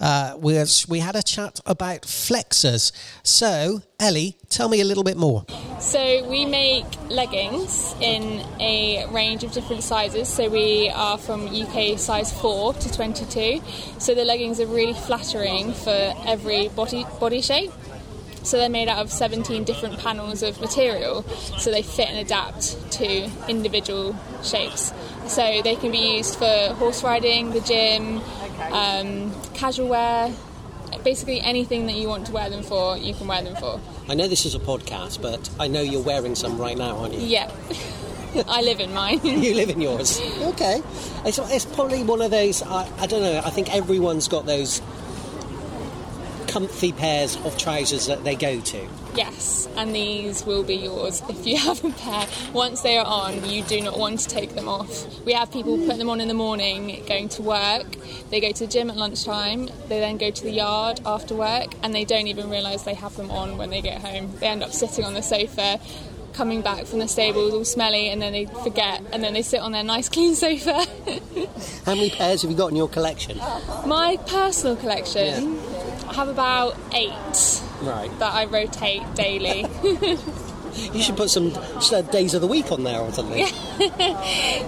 Uh, 0.00 0.34
we, 0.38 0.62
we 0.88 1.00
had 1.00 1.14
a 1.14 1.22
chat 1.22 1.60
about 1.66 2.02
Flexars. 2.02 2.92
So, 3.22 3.82
Ellie, 4.00 4.36
tell 4.48 4.68
me 4.68 4.80
a 4.80 4.84
little 4.84 5.04
bit 5.04 5.16
more. 5.16 5.44
So 5.80 6.26
we 6.28 6.46
make 6.46 6.86
leggings 7.10 7.94
in 8.00 8.44
a 8.60 9.06
range 9.10 9.44
of 9.44 9.52
different 9.52 9.82
sizes. 9.82 10.28
So 10.28 10.48
we 10.48 10.88
are 10.88 11.18
from 11.18 11.48
UK 11.48 11.98
size 11.98 12.32
4 12.40 12.74
to 12.74 12.92
22. 12.92 13.60
So 13.98 14.14
the 14.14 14.24
leggings 14.24 14.60
are 14.60 14.66
really 14.66 14.94
flattering 14.94 15.72
for 15.72 16.14
every 16.26 16.68
body 16.68 17.04
body 17.20 17.42
shape. 17.42 17.72
So 18.48 18.56
they're 18.56 18.70
made 18.70 18.88
out 18.88 19.00
of 19.00 19.12
17 19.12 19.64
different 19.64 19.98
panels 19.98 20.42
of 20.42 20.58
material, 20.58 21.22
so 21.58 21.70
they 21.70 21.82
fit 21.82 22.08
and 22.08 22.16
adapt 22.16 22.90
to 22.92 23.30
individual 23.46 24.16
shapes. 24.42 24.90
So 25.26 25.60
they 25.62 25.76
can 25.76 25.92
be 25.92 26.16
used 26.16 26.36
for 26.36 26.74
horse 26.78 27.04
riding, 27.04 27.50
the 27.50 27.60
gym, 27.60 28.22
um, 28.72 29.34
casual 29.52 29.88
wear, 29.88 30.32
basically 31.04 31.42
anything 31.42 31.88
that 31.88 31.96
you 31.96 32.08
want 32.08 32.24
to 32.28 32.32
wear 32.32 32.48
them 32.48 32.62
for, 32.62 32.96
you 32.96 33.12
can 33.12 33.26
wear 33.26 33.42
them 33.42 33.54
for. 33.56 33.82
I 34.08 34.14
know 34.14 34.26
this 34.26 34.46
is 34.46 34.54
a 34.54 34.58
podcast, 34.58 35.20
but 35.20 35.50
I 35.60 35.68
know 35.68 35.82
you're 35.82 36.02
wearing 36.02 36.34
some 36.34 36.56
right 36.56 36.78
now, 36.78 36.96
aren't 36.96 37.12
you? 37.12 37.20
Yeah. 37.20 37.52
I 38.48 38.62
live 38.62 38.80
in 38.80 38.94
mine. 38.94 39.20
you 39.24 39.56
live 39.56 39.68
in 39.68 39.82
yours. 39.82 40.18
Okay. 40.48 40.82
It's, 41.26 41.38
it's 41.38 41.66
probably 41.66 42.02
one 42.02 42.22
of 42.22 42.30
those, 42.30 42.62
I, 42.62 42.90
I 42.96 43.06
don't 43.06 43.20
know, 43.20 43.42
I 43.44 43.50
think 43.50 43.74
everyone's 43.74 44.26
got 44.26 44.46
those 44.46 44.80
comfy 46.48 46.92
pairs 46.92 47.36
of 47.44 47.56
trousers 47.56 48.06
that 48.06 48.24
they 48.24 48.34
go 48.34 48.60
to. 48.60 48.88
Yes, 49.14 49.68
and 49.76 49.94
these 49.94 50.44
will 50.44 50.64
be 50.64 50.74
yours 50.74 51.22
if 51.28 51.46
you 51.46 51.56
have 51.56 51.84
a 51.84 51.90
pair. 51.90 52.26
Once 52.52 52.80
they 52.80 52.98
are 52.98 53.06
on, 53.06 53.48
you 53.48 53.62
do 53.62 53.80
not 53.80 53.98
want 53.98 54.20
to 54.20 54.28
take 54.28 54.54
them 54.54 54.68
off. 54.68 55.24
We 55.24 55.32
have 55.34 55.52
people 55.52 55.76
put 55.86 55.98
them 55.98 56.10
on 56.10 56.20
in 56.20 56.28
the 56.28 56.34
morning 56.34 57.04
going 57.06 57.28
to 57.30 57.42
work, 57.42 57.86
they 58.30 58.40
go 58.40 58.52
to 58.52 58.66
the 58.66 58.70
gym 58.70 58.90
at 58.90 58.96
lunchtime, 58.96 59.66
they 59.88 60.00
then 60.00 60.18
go 60.18 60.30
to 60.30 60.42
the 60.42 60.50
yard 60.50 61.00
after 61.06 61.34
work, 61.34 61.74
and 61.82 61.94
they 61.94 62.04
don't 62.04 62.26
even 62.26 62.50
realise 62.50 62.82
they 62.82 62.94
have 62.94 63.16
them 63.16 63.30
on 63.30 63.56
when 63.58 63.70
they 63.70 63.80
get 63.80 64.00
home. 64.00 64.32
They 64.38 64.46
end 64.46 64.62
up 64.62 64.72
sitting 64.72 65.04
on 65.04 65.14
the 65.14 65.22
sofa. 65.22 65.80
Coming 66.34 66.62
back 66.62 66.84
from 66.84 67.00
the 67.00 67.08
stables 67.08 67.52
all 67.52 67.64
smelly, 67.64 68.10
and 68.10 68.22
then 68.22 68.32
they 68.32 68.44
forget, 68.44 69.02
and 69.12 69.24
then 69.24 69.32
they 69.32 69.42
sit 69.42 69.60
on 69.60 69.72
their 69.72 69.82
nice 69.82 70.08
clean 70.14 70.36
sofa. 70.36 70.86
How 71.84 71.94
many 71.94 72.10
pairs 72.10 72.42
have 72.42 72.50
you 72.50 72.56
got 72.56 72.70
in 72.70 72.76
your 72.76 72.88
collection? 72.88 73.38
My 73.86 74.18
personal 74.26 74.76
collection, 74.76 75.58
I 75.58 75.67
have 76.14 76.28
about 76.28 76.76
eight 76.92 77.62
Right. 77.82 78.10
that 78.18 78.34
I 78.34 78.46
rotate 78.46 79.02
daily. 79.14 79.66
You 80.92 81.02
should 81.02 81.16
put 81.16 81.30
some 81.30 81.52
uh, 81.54 82.02
days 82.02 82.34
of 82.34 82.40
the 82.40 82.46
week 82.46 82.70
on 82.70 82.84
there 82.84 83.00
or 83.00 83.12
something. 83.12 83.40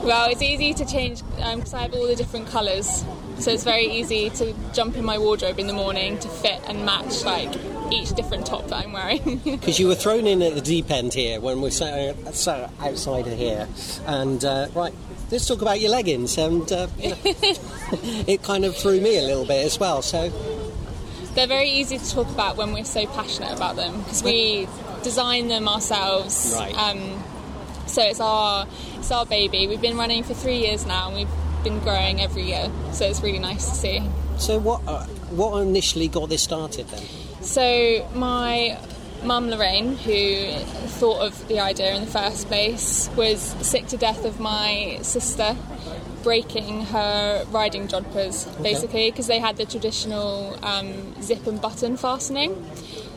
well, 0.03 0.29
it's 0.31 0.43
easy 0.43 0.75
to 0.75 0.85
change 0.85 1.23
because 1.37 1.75
I 1.75 1.83
have 1.83 1.95
all 1.95 2.07
the 2.07 2.17
different 2.17 2.49
colours, 2.49 3.05
so 3.39 3.51
it's 3.53 3.65
very 3.65 3.87
easy 3.87 4.31
to 4.31 4.53
jump 4.73 4.97
in 4.97 5.05
my 5.05 5.19
wardrobe 5.19 5.59
in 5.59 5.67
the 5.67 5.73
morning 5.73 6.19
to 6.19 6.29
fit 6.29 6.61
and 6.67 6.85
match 6.85 7.25
like 7.25 7.51
each 7.93 8.11
different 8.15 8.47
top 8.47 8.67
that 8.69 8.85
I'm 8.85 8.93
wearing. 8.93 9.39
Because 9.45 9.79
you 9.79 9.87
were 9.87 9.95
thrown 9.95 10.27
in 10.27 10.43
at 10.43 10.55
the 10.55 10.61
deep 10.61 10.91
end 10.91 11.15
here 11.15 11.41
when 11.41 11.61
we 11.61 11.71
sat, 11.71 12.35
sat 12.35 12.71
outside 12.81 13.27
of 13.27 13.39
here. 13.39 13.69
And, 14.07 14.45
uh, 14.45 14.69
right, 14.75 14.95
let's 15.31 15.47
talk 15.47 15.63
about 15.63 15.81
your 15.81 15.91
leggings. 15.91 16.39
And 16.39 16.71
uh, 16.73 16.89
it 16.99 18.43
kind 18.43 18.65
of 18.65 18.77
threw 18.77 19.01
me 19.01 19.19
a 19.19 19.23
little 19.23 19.47
bit 19.47 19.65
as 19.65 19.79
well. 19.79 20.03
So, 20.03 20.29
They're 21.35 21.47
very 21.47 21.71
easy 21.71 21.99
to 21.99 22.11
talk 22.11 22.29
about 22.29 22.57
when 22.57 22.73
we're 22.73 22.85
so 22.85 23.07
passionate 23.07 23.53
about 23.53 23.77
them 23.77 24.03
because 24.03 24.23
we 24.23 24.69
design 25.03 25.49
them 25.49 25.69
ourselves. 25.69 26.55
Right. 26.57 26.75
Um, 26.77 27.23
so 27.87 28.03
it's 28.03 28.21
our 28.21 28.67
it's 28.97 29.11
our 29.11 29.27
baby. 29.27 29.67
We've 29.67 29.81
been 29.81 29.97
running 29.97 30.23
for 30.23 30.35
three 30.35 30.59
years 30.59 30.87
now, 30.87 31.09
and 31.09 31.17
we've 31.17 31.65
been 31.65 31.81
growing 31.81 32.21
every 32.21 32.45
year. 32.45 32.71
So 32.93 33.07
it's 33.07 33.21
really 33.21 33.39
nice 33.39 33.69
to 33.69 33.75
see. 33.75 34.03
so 34.39 34.59
what, 34.59 34.83
uh, 34.87 35.05
what 35.31 35.61
initially 35.61 36.09
got 36.09 36.29
this 36.29 36.43
started 36.43 36.89
then? 36.89 37.03
So 37.43 38.09
my 38.15 38.79
mum 39.23 39.51
Lorraine, 39.51 39.97
who 39.97 40.55
thought 40.89 41.21
of 41.21 41.49
the 41.49 41.61
idea 41.61 41.95
in 41.95 42.05
the 42.05 42.11
first 42.11 42.49
place, 42.49 43.11
was 43.17 43.41
sick 43.41 43.87
to 43.89 43.97
death 43.97 44.25
of 44.25 44.41
my 44.41 44.99
sister 45.03 45.57
breaking 46.23 46.85
her 46.87 47.45
riding 47.51 47.89
jodhpurs, 47.89 48.47
basically, 48.63 49.11
because 49.11 49.27
they 49.27 49.39
had 49.39 49.57
the 49.57 49.65
traditional 49.65 50.59
um, 50.65 51.21
zip 51.23 51.47
and 51.47 51.61
button 51.61 51.97
fastening. 51.97 52.71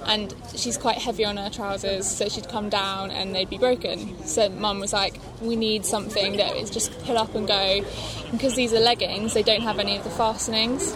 And 0.06 0.34
she's 0.56 0.78
quite 0.78 0.98
heavy 0.98 1.24
on 1.24 1.38
her 1.38 1.50
trousers, 1.50 2.06
so 2.10 2.28
she'd 2.28 2.50
come 2.50 2.70
down 2.70 3.10
and 3.10 3.34
they'd 3.34 3.50
be 3.50 3.58
broken. 3.58 4.26
So 4.26 4.50
mum 4.50 4.80
was 4.82 4.92
like, 4.92 5.18
"We 5.42 5.56
need 5.56 5.86
something 5.86 6.38
that 6.38 6.58
is 6.58 6.70
just 6.70 6.92
pull 7.04 7.18
up 7.18 7.36
and 7.36 7.48
go." 7.48 7.86
Because 8.32 8.56
these 8.56 8.74
are 8.74 8.82
leggings, 8.82 9.34
they 9.34 9.44
don't 9.44 9.62
have 9.62 9.80
any 9.80 9.96
of 9.96 10.04
the 10.04 10.10
fastenings, 10.10 10.94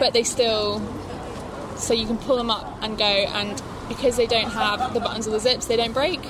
but 0.00 0.12
they 0.12 0.24
still 0.24 0.82
so 1.76 1.94
you 1.94 2.06
can 2.06 2.18
pull 2.18 2.36
them 2.36 2.50
up 2.50 2.78
and 2.82 2.98
go 2.98 3.04
and 3.04 3.62
because 3.88 4.16
they 4.16 4.26
don't 4.26 4.50
have 4.50 4.92
the 4.94 5.00
buttons 5.00 5.26
or 5.26 5.30
the 5.30 5.40
zips 5.40 5.66
they 5.66 5.76
don't 5.76 5.92
break 5.92 6.20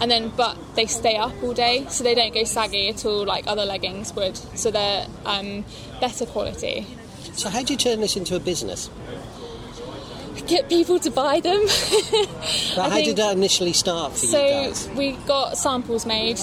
and 0.00 0.10
then 0.10 0.30
but 0.36 0.56
they 0.76 0.86
stay 0.86 1.16
up 1.16 1.32
all 1.42 1.52
day 1.54 1.84
so 1.88 2.04
they 2.04 2.14
don't 2.14 2.32
go 2.34 2.44
saggy 2.44 2.88
at 2.88 3.04
all 3.04 3.24
like 3.24 3.46
other 3.46 3.64
leggings 3.64 4.12
would 4.14 4.36
so 4.36 4.70
they're 4.70 5.06
um, 5.26 5.64
better 6.00 6.24
quality 6.26 6.86
So, 7.34 7.48
how 7.50 7.58
did 7.60 7.70
you 7.70 7.76
turn 7.76 8.00
this 8.00 8.16
into 8.16 8.36
a 8.36 8.40
business? 8.40 8.90
get 10.46 10.68
people 10.68 10.98
to 11.00 11.10
buy 11.10 11.40
them 11.40 11.66
So 11.68 12.80
I 12.80 12.88
how 12.88 12.90
think- 12.94 13.06
did 13.08 13.16
that 13.16 13.36
initially 13.36 13.72
start 13.72 14.12
for 14.12 14.18
so 14.18 14.44
you 14.44 14.68
guys? 14.68 14.88
we 14.96 15.12
got 15.26 15.58
samples 15.58 16.06
made. 16.06 16.38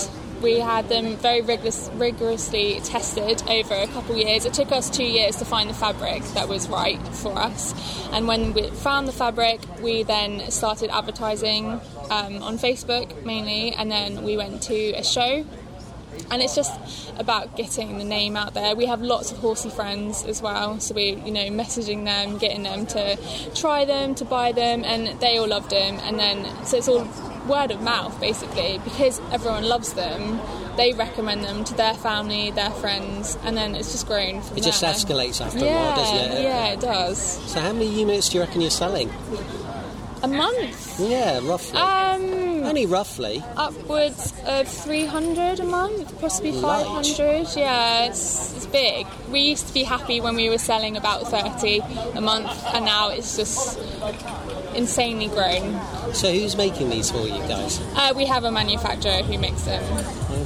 We 0.45 0.59
had 0.59 0.89
them 0.89 1.17
very 1.17 1.41
rigorous, 1.41 1.89
rigorously 1.95 2.79
tested 2.83 3.41
over 3.49 3.73
a 3.73 3.87
couple 3.87 4.11
of 4.11 4.21
years. 4.21 4.45
It 4.45 4.53
took 4.53 4.71
us 4.71 4.91
two 4.91 5.03
years 5.03 5.37
to 5.37 5.45
find 5.45 5.67
the 5.67 5.73
fabric 5.73 6.21
that 6.35 6.47
was 6.47 6.69
right 6.69 7.01
for 7.07 7.35
us. 7.35 7.73
And 8.11 8.27
when 8.27 8.53
we 8.53 8.69
found 8.69 9.07
the 9.07 9.11
fabric, 9.11 9.59
we 9.81 10.03
then 10.03 10.51
started 10.51 10.91
advertising 10.91 11.81
um, 12.11 12.43
on 12.43 12.59
Facebook 12.59 13.25
mainly, 13.25 13.71
and 13.71 13.89
then 13.89 14.21
we 14.21 14.37
went 14.37 14.61
to 14.63 14.91
a 14.91 15.03
show. 15.03 15.43
And 16.29 16.43
it's 16.43 16.53
just 16.53 17.11
about 17.17 17.57
getting 17.57 17.97
the 17.97 18.03
name 18.03 18.37
out 18.37 18.53
there. 18.53 18.75
We 18.75 18.85
have 18.85 19.01
lots 19.01 19.31
of 19.31 19.39
horsey 19.39 19.71
friends 19.71 20.23
as 20.25 20.43
well, 20.43 20.79
so 20.79 20.93
we, 20.93 21.15
you 21.25 21.31
know, 21.31 21.47
messaging 21.47 22.05
them, 22.05 22.37
getting 22.37 22.61
them 22.61 22.85
to 22.85 23.17
try 23.55 23.83
them, 23.83 24.13
to 24.13 24.25
buy 24.25 24.51
them, 24.51 24.83
and 24.83 25.19
they 25.19 25.39
all 25.39 25.47
loved 25.47 25.71
them. 25.71 25.99
And 26.03 26.19
then, 26.19 26.45
so 26.65 26.77
it's 26.77 26.87
all 26.87 27.07
word 27.47 27.71
of 27.71 27.81
mouth 27.81 28.19
basically 28.19 28.79
because 28.83 29.19
everyone 29.31 29.63
loves 29.63 29.93
them. 29.93 30.39
They 30.77 30.91
recommend 30.93 31.43
them 31.43 31.63
to 31.65 31.73
their 31.73 31.93
family, 31.93 32.51
their 32.51 32.69
friends, 32.71 33.37
and 33.43 33.55
then 33.55 33.75
it's 33.75 33.91
just 33.93 34.07
grown 34.07 34.41
from 34.41 34.57
It 34.57 34.63
just 34.63 34.81
there. 34.81 34.91
escalates 34.93 35.39
after 35.39 35.59
a 35.59 35.61
yeah, 35.61 35.87
while, 35.87 35.95
doesn't 35.95 36.37
it? 36.37 36.43
Yeah, 36.43 36.67
it 36.73 36.81
does. 36.81 37.17
So, 37.51 37.61
how 37.61 37.71
many 37.71 37.87
units 37.87 38.27
do 38.29 38.37
you 38.37 38.43
reckon 38.43 38.59
you're 38.59 38.69
selling? 38.71 39.09
A 40.23 40.27
month? 40.27 40.99
Yeah, 40.99 41.39
roughly. 41.43 41.77
Um, 41.77 42.63
Only 42.65 42.85
roughly. 42.87 43.43
upwards 43.55 44.33
of 44.45 44.67
300 44.67 45.59
a 45.59 45.63
month, 45.65 46.19
possibly 46.19 46.51
Light. 46.51 46.83
500. 46.85 47.47
Yeah, 47.55 48.05
it's, 48.05 48.55
it's 48.55 48.65
big. 48.65 49.05
We 49.31 49.41
used 49.41 49.67
to 49.67 49.73
be 49.73 49.83
happy 49.83 50.19
when 50.19 50.35
we 50.35 50.49
were 50.49 50.57
selling 50.57 50.97
about 50.97 51.27
30 51.27 51.79
a 52.15 52.21
month, 52.21 52.49
and 52.73 52.83
now 52.85 53.09
it's 53.09 53.37
just 53.37 53.77
insanely 54.75 55.27
grown. 55.27 55.79
So 56.13 56.31
who's 56.31 56.55
making 56.55 56.89
these 56.89 57.09
for 57.11 57.25
you 57.25 57.39
guys? 57.47 57.79
Uh, 57.95 58.13
we 58.15 58.25
have 58.25 58.43
a 58.43 58.51
manufacturer 58.51 59.23
who 59.23 59.37
makes 59.37 59.63
them. 59.63 59.83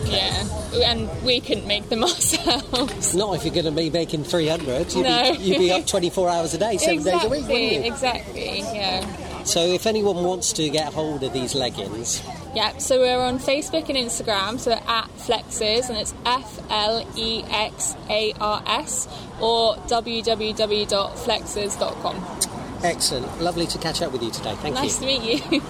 Yeah, 0.05 0.43
and 0.85 1.09
we 1.23 1.39
couldn't 1.41 1.67
make 1.67 1.89
them 1.89 2.03
ourselves. 2.09 3.13
Not 3.15 3.35
if 3.35 3.43
you're 3.45 3.53
going 3.53 3.65
to 3.65 3.71
be 3.71 3.89
making 3.89 4.23
300. 4.23 4.93
You'd, 4.93 5.03
No. 5.03 5.33
be, 5.33 5.37
you'd 5.43 5.57
be 5.59 5.71
up 5.71 5.85
24 5.87 6.29
hours 6.29 6.53
a 6.53 6.57
day, 6.57 6.77
seven 6.77 6.95
exactly, 6.95 7.21
days 7.21 7.25
a 7.25 7.29
week, 7.29 7.47
wouldn't 7.49 7.71
you? 7.85 7.91
Exactly, 7.91 8.59
yeah. 8.59 9.05
So 9.43 9.59
if 9.61 9.85
anyone 9.87 10.23
wants 10.23 10.53
to 10.53 10.69
get 10.69 10.93
hold 10.93 11.23
of 11.23 11.33
these 11.33 11.55
leggings, 11.55 12.21
Yeah, 12.53 12.77
so 12.77 12.99
we're 12.99 13.19
on 13.19 13.39
Facebook 13.39 13.89
and 13.89 13.97
Instagram, 13.97 14.59
so 14.59 14.73
at 14.73 15.07
Flexars, 15.17 15.89
and 15.89 15.97
it's 15.97 16.13
F 16.25 16.59
L 16.69 17.03
E 17.15 17.43
X 17.49 17.95
A 18.09 18.33
R 18.39 18.61
S, 18.67 19.07
or 19.39 19.75
www.flexars.com. 19.87 22.58
excellent. 22.83 23.41
Lovely 23.41 23.67
to 23.67 23.77
catch 23.77 24.01
up 24.01 24.11
with 24.11 24.23
you 24.23 24.31
today. 24.31 24.55
Thank 24.55 24.75
nice 24.75 25.01
you. 25.01 25.07
Nice 25.07 25.19
to 25.19 25.27
meet 25.29 25.51
you. 25.51 25.61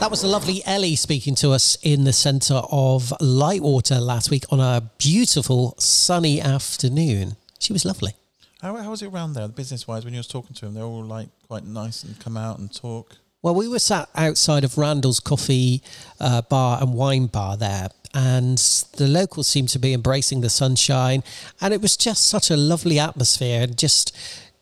That 0.00 0.10
was 0.10 0.22
the 0.22 0.28
lovely 0.28 0.62
Ellie 0.64 0.96
speaking 0.96 1.34
to 1.36 1.50
us 1.50 1.76
in 1.82 2.04
the 2.04 2.12
centre 2.14 2.62
of 2.70 3.12
Lightwater 3.20 4.00
last 4.00 4.30
week 4.30 4.44
on 4.50 4.58
a 4.58 4.90
beautiful 4.96 5.74
sunny 5.78 6.40
afternoon. 6.40 7.36
She 7.58 7.74
was 7.74 7.84
lovely. 7.84 8.14
How, 8.62 8.74
how 8.76 8.90
was 8.90 9.02
it 9.02 9.08
around 9.08 9.34
there, 9.34 9.46
business 9.48 9.86
wise, 9.86 10.04
when 10.04 10.14
you 10.14 10.18
was 10.18 10.26
talking 10.26 10.54
to 10.54 10.64
them? 10.64 10.74
They're 10.74 10.84
all 10.84 11.04
like 11.04 11.28
quite 11.48 11.64
nice 11.64 12.02
and 12.02 12.18
come 12.18 12.38
out 12.38 12.58
and 12.58 12.74
talk. 12.74 13.18
Well, 13.42 13.54
we 13.54 13.68
were 13.68 13.78
sat 13.78 14.08
outside 14.14 14.64
of 14.64 14.76
Randall's 14.76 15.20
Coffee 15.20 15.82
uh, 16.18 16.42
Bar 16.42 16.78
and 16.82 16.94
Wine 16.94 17.26
Bar 17.26 17.56
there, 17.56 17.88
and 18.14 18.58
the 18.96 19.08
locals 19.08 19.48
seemed 19.48 19.70
to 19.70 19.78
be 19.78 19.94
embracing 19.94 20.42
the 20.42 20.50
sunshine, 20.50 21.22
and 21.60 21.72
it 21.72 21.80
was 21.80 21.96
just 21.96 22.26
such 22.26 22.50
a 22.50 22.56
lovely 22.56 22.98
atmosphere, 22.98 23.62
and 23.62 23.78
just 23.78 24.16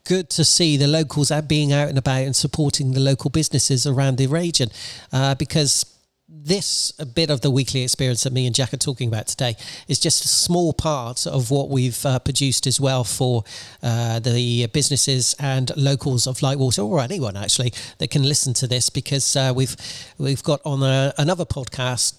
good 0.09 0.31
to 0.31 0.43
see 0.43 0.79
the 0.79 0.87
locals 0.87 1.31
being 1.47 1.71
out 1.71 1.89
and 1.91 1.99
about 1.99 2.23
and 2.23 2.35
supporting 2.35 2.93
the 2.93 3.01
local 3.01 3.29
businesses 3.31 3.87
around 3.87 4.17
the 4.17 4.27
region, 4.27 4.71
uh, 5.13 5.35
because 5.35 5.85
this 6.31 6.93
bit 7.15 7.31
of 7.31 7.41
the 7.41 7.51
weekly 7.51 7.83
experience 7.83 8.23
that 8.23 8.33
me 8.33 8.47
and 8.47 8.55
Jack 8.55 8.73
are 8.73 8.79
talking 8.79 9.09
about 9.09 9.27
today 9.27 9.55
is 9.87 9.99
just 9.99 10.25
a 10.25 10.29
small 10.29 10.73
part 10.73 11.27
of 11.27 11.51
what 11.51 11.69
we've 11.69 12.05
uh, 12.07 12.19
produced 12.19 12.67
as 12.67 12.81
well 12.81 13.05
for 13.05 13.45
uh, 13.83 14.19
the 14.19 14.67
businesses 14.69 15.35
and 15.39 15.71
locals 15.77 16.27
of 16.27 16.39
Lightwater, 16.39 16.85
or 16.85 17.01
anyone 17.01 17.37
actually 17.37 17.73
that 17.99 18.11
can 18.11 18.23
listen 18.23 18.55
to 18.55 18.67
this, 18.67 18.91
because 18.91 19.37
uh, 19.37 19.53
we've 19.55 19.77
we've 20.19 20.43
got 20.43 20.61
on 20.65 20.83
a, 20.83 21.13
another 21.19 21.45
podcast 21.45 22.15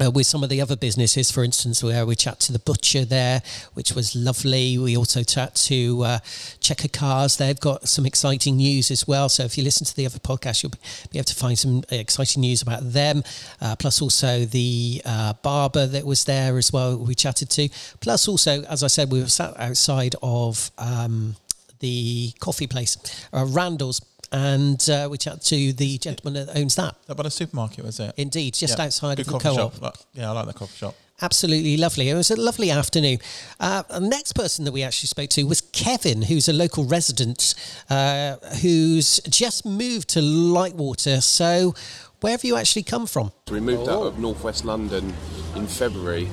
uh, 0.00 0.10
with 0.10 0.26
some 0.26 0.42
of 0.42 0.48
the 0.48 0.60
other 0.60 0.76
businesses, 0.76 1.30
for 1.30 1.44
instance, 1.44 1.82
where 1.82 2.06
we 2.06 2.14
chat 2.14 2.40
to 2.40 2.52
the 2.52 2.58
butcher 2.58 3.04
there, 3.04 3.42
which 3.74 3.92
was 3.92 4.16
lovely. 4.16 4.78
We 4.78 4.96
also 4.96 5.22
chat 5.22 5.54
to 5.66 6.02
uh, 6.02 6.18
Checker 6.60 6.88
Cars. 6.88 7.36
They've 7.36 7.58
got 7.58 7.88
some 7.88 8.06
exciting 8.06 8.56
news 8.56 8.90
as 8.90 9.06
well. 9.06 9.28
So 9.28 9.44
if 9.44 9.58
you 9.58 9.64
listen 9.64 9.86
to 9.86 9.94
the 9.94 10.06
other 10.06 10.18
podcast, 10.18 10.62
you'll 10.62 10.72
be 11.10 11.18
able 11.18 11.24
to 11.24 11.34
find 11.34 11.58
some 11.58 11.84
exciting 11.90 12.40
news 12.40 12.62
about 12.62 12.92
them. 12.92 13.22
Uh, 13.60 13.76
plus 13.76 14.00
also 14.00 14.44
the 14.44 15.02
uh, 15.04 15.34
barber 15.42 15.86
that 15.86 16.06
was 16.06 16.24
there 16.24 16.56
as 16.56 16.72
well. 16.72 16.96
We 16.96 17.14
chatted 17.14 17.50
to. 17.50 17.68
Plus 18.00 18.26
also, 18.28 18.62
as 18.62 18.82
I 18.82 18.86
said, 18.86 19.10
we 19.10 19.20
were 19.20 19.28
sat 19.28 19.58
outside 19.58 20.14
of 20.22 20.70
um, 20.78 21.36
the 21.80 22.32
coffee 22.40 22.66
place, 22.66 22.96
uh, 23.32 23.46
Randall's. 23.48 24.00
And 24.32 24.88
uh, 24.88 25.08
we 25.10 25.18
chat 25.18 25.42
to 25.42 25.72
the 25.72 25.98
gentleman 25.98 26.34
that 26.46 26.56
owns 26.56 26.76
that. 26.76 26.94
That 27.06 27.16
by 27.16 27.24
the 27.24 27.30
supermarket, 27.30 27.84
was 27.84 27.98
it? 27.98 28.14
Indeed, 28.16 28.54
just 28.54 28.78
Yeah, 28.78 28.84
outside 28.84 29.16
good 29.16 29.26
of 29.26 29.32
the 29.34 29.38
co-op. 29.40 29.74
shop. 29.80 29.98
Yeah, 30.12 30.30
I 30.30 30.32
like 30.32 30.46
the 30.46 30.52
coffee 30.52 30.76
shop. 30.76 30.94
Absolutely 31.22 31.76
lovely. 31.76 32.08
It 32.08 32.14
was 32.14 32.30
a 32.30 32.36
lovely 32.40 32.70
afternoon. 32.70 33.18
Uh, 33.58 33.82
the 33.90 34.00
next 34.00 34.32
person 34.32 34.64
that 34.64 34.72
we 34.72 34.82
actually 34.82 35.08
spoke 35.08 35.28
to 35.30 35.42
was 35.44 35.60
Kevin, 35.60 36.22
who's 36.22 36.48
a 36.48 36.52
local 36.52 36.84
resident 36.84 37.54
uh, 37.90 38.36
who's 38.62 39.20
just 39.28 39.66
moved 39.66 40.08
to 40.10 40.20
Lightwater. 40.20 41.22
So, 41.22 41.74
where 42.20 42.30
have 42.32 42.44
you 42.44 42.56
actually 42.56 42.84
come 42.84 43.06
from? 43.06 43.32
We 43.50 43.60
moved 43.60 43.88
out 43.88 44.04
of 44.06 44.18
northwest 44.18 44.64
London 44.64 45.12
in 45.56 45.66
February, 45.66 46.28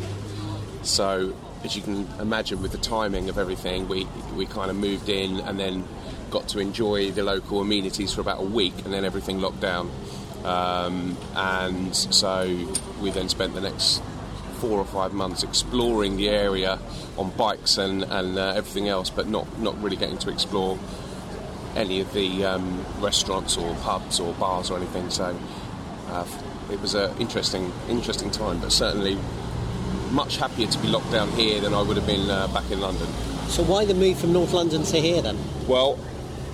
so 0.84 1.36
as 1.64 1.76
you 1.76 1.82
can 1.82 2.08
imagine, 2.22 2.62
with 2.62 2.72
the 2.72 2.78
timing 2.78 3.28
of 3.30 3.38
everything, 3.38 3.88
we 3.90 4.06
we 4.36 4.46
kind 4.46 4.70
of 4.70 4.78
moved 4.78 5.10
in 5.10 5.40
and 5.42 5.60
then 5.60 5.84
got 6.30 6.48
to 6.50 6.60
enjoy 6.60 7.12
the 7.12 7.24
local 7.24 7.62
amenities 7.62 8.14
for 8.14 8.22
about 8.22 8.40
a 8.40 8.46
week, 8.46 8.74
and 8.86 8.94
then 8.94 9.06
everything 9.06 9.40
locked 9.40 9.60
down. 9.60 9.92
Um, 10.44 11.18
and 11.36 11.96
so 11.96 12.68
we 13.02 13.12
then 13.12 13.30
spent 13.30 13.54
the 13.54 13.62
next 13.62 14.02
four 14.60 14.80
or 14.80 14.86
five 14.86 15.14
months 15.14 15.44
exploring 15.44 16.18
the 16.18 16.30
area 16.30 16.80
on 17.18 17.30
bikes 17.32 17.78
and, 17.78 18.04
and 18.04 18.38
uh, 18.38 18.54
everything 18.56 18.88
else, 18.88 19.10
but 19.10 19.28
not, 19.28 19.60
not 19.60 19.80
really 19.82 19.98
getting 19.98 20.18
to 20.20 20.30
explore 20.30 20.80
any 21.76 22.00
of 22.00 22.12
the 22.14 22.44
um, 22.44 22.84
restaurants 23.00 23.58
or 23.58 23.76
pubs 23.76 24.20
or 24.20 24.34
bars 24.34 24.72
or 24.72 24.78
anything. 24.78 25.10
So 25.10 25.38
uh, 26.10 26.26
it 26.72 26.82
was 26.82 26.96
an 26.96 27.16
interesting, 27.20 27.72
interesting 27.88 28.32
time, 28.32 28.60
but 28.60 28.72
certainly 28.72 29.18
much 30.12 30.38
happier 30.38 30.68
to 30.68 30.80
be 30.80 30.88
locked 30.88 31.12
down 31.12 31.30
here 31.32 31.62
than 31.62 31.74
I 31.74 31.82
would 31.82 31.98
have 31.98 32.08
been 32.08 32.30
uh, 32.30 32.48
back 32.48 32.70
in 32.72 32.80
London. 32.80 33.08
So, 33.48 33.64
why 33.64 33.86
the 33.86 33.94
move 33.94 34.20
from 34.20 34.34
North 34.34 34.54
London 34.54 34.84
to 34.84 35.00
here 35.00 35.22
then? 35.22 35.38
Well, 35.68 35.98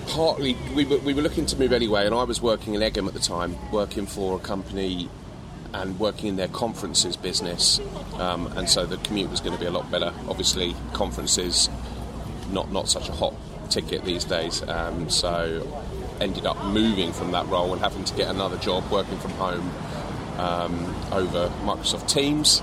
partly 0.08 0.56
we 0.74 0.84
were, 0.84 0.98
we 0.98 1.14
were 1.14 1.22
looking 1.22 1.46
to 1.46 1.58
move 1.58 1.72
anyway, 1.72 2.06
and 2.06 2.14
I 2.14 2.24
was 2.24 2.40
working 2.40 2.74
in 2.74 2.80
Egham 2.82 3.06
at 3.08 3.14
the 3.14 3.20
time, 3.20 3.56
working 3.70 4.06
for 4.06 4.36
a 4.36 4.40
company 4.40 5.08
and 5.72 5.98
working 5.98 6.28
in 6.28 6.36
their 6.36 6.48
conferences 6.48 7.16
business, 7.16 7.80
um, 8.14 8.46
and 8.56 8.68
so 8.68 8.86
the 8.86 8.96
commute 8.98 9.30
was 9.30 9.40
going 9.40 9.54
to 9.54 9.60
be 9.60 9.66
a 9.66 9.70
lot 9.70 9.90
better. 9.90 10.12
Obviously, 10.28 10.74
conferences 10.92 11.68
not 12.50 12.70
not 12.70 12.88
such 12.88 13.08
a 13.08 13.12
hot 13.12 13.34
ticket 13.70 14.04
these 14.04 14.24
days, 14.24 14.62
um, 14.68 15.08
so 15.10 15.66
ended 16.20 16.46
up 16.46 16.62
moving 16.66 17.12
from 17.12 17.32
that 17.32 17.46
role 17.48 17.72
and 17.72 17.82
having 17.82 18.04
to 18.04 18.14
get 18.14 18.28
another 18.28 18.56
job 18.58 18.88
working 18.90 19.18
from 19.18 19.32
home 19.32 19.72
um, 20.38 20.94
over 21.12 21.48
Microsoft 21.62 22.08
Teams. 22.08 22.62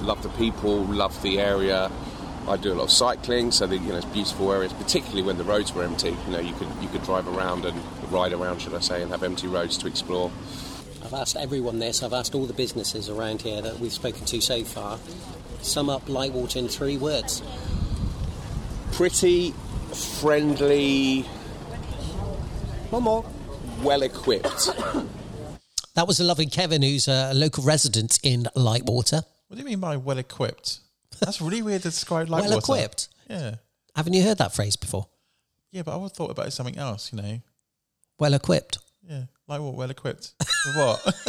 Love 0.00 0.22
the 0.22 0.28
people, 0.30 0.84
love 0.84 1.20
the 1.22 1.38
area. 1.38 1.90
I 2.48 2.56
do 2.56 2.72
a 2.72 2.74
lot 2.74 2.84
of 2.84 2.90
cycling, 2.90 3.52
so 3.52 3.66
the, 3.66 3.76
you 3.76 3.88
know 3.88 3.96
it's 3.96 4.06
beautiful 4.06 4.52
areas, 4.52 4.72
particularly 4.72 5.22
when 5.22 5.38
the 5.38 5.44
roads 5.44 5.72
were 5.72 5.84
empty. 5.84 6.10
You 6.26 6.32
know, 6.32 6.40
you 6.40 6.52
could 6.54 6.68
you 6.80 6.88
could 6.88 7.02
drive 7.04 7.28
around 7.28 7.64
and 7.64 7.80
ride 8.10 8.32
around, 8.32 8.60
should 8.60 8.74
I 8.74 8.80
say, 8.80 9.00
and 9.02 9.10
have 9.12 9.22
empty 9.22 9.46
roads 9.46 9.78
to 9.78 9.86
explore. 9.86 10.30
I've 11.04 11.14
asked 11.14 11.36
everyone 11.36 11.78
this. 11.78 12.02
I've 12.02 12.12
asked 12.12 12.34
all 12.34 12.46
the 12.46 12.52
businesses 12.52 13.08
around 13.08 13.42
here 13.42 13.60
that 13.62 13.78
we've 13.78 13.92
spoken 13.92 14.24
to 14.26 14.40
so 14.40 14.64
far. 14.64 14.98
Sum 15.60 15.88
up 15.88 16.06
Lightwater 16.06 16.56
in 16.56 16.68
three 16.68 16.96
words. 16.96 17.42
Pretty, 18.92 19.52
friendly, 20.20 21.22
One 22.90 23.04
more. 23.04 23.24
well 23.82 24.02
equipped. 24.02 24.70
That 25.94 26.06
was 26.06 26.18
the 26.18 26.24
lovely 26.24 26.46
Kevin, 26.46 26.82
who's 26.82 27.06
a 27.08 27.32
local 27.34 27.64
resident 27.64 28.18
in 28.22 28.44
Lightwater. 28.56 29.24
What 29.48 29.56
do 29.56 29.58
you 29.58 29.64
mean 29.64 29.80
by 29.80 29.96
well 29.96 30.18
equipped? 30.18 30.80
That's 31.24 31.40
really 31.40 31.62
weird 31.62 31.82
to 31.82 31.88
describe 31.88 32.28
like 32.28 32.44
Well 32.44 32.58
equipped. 32.58 33.08
Yeah. 33.28 33.56
Haven't 33.94 34.14
you 34.14 34.22
heard 34.22 34.38
that 34.38 34.54
phrase 34.54 34.76
before? 34.76 35.06
Yeah, 35.70 35.82
but 35.82 35.92
I 35.92 35.96
would 35.96 36.04
have 36.04 36.12
thought 36.12 36.30
about 36.30 36.46
it 36.46 36.50
something 36.52 36.76
else, 36.76 37.12
you 37.12 37.20
know. 37.20 37.40
Well 38.18 38.34
equipped. 38.34 38.78
Yeah. 39.08 39.24
Like 39.48 39.60
what? 39.60 39.74
Well 39.74 39.90
equipped. 39.90 40.34
What? 40.76 41.00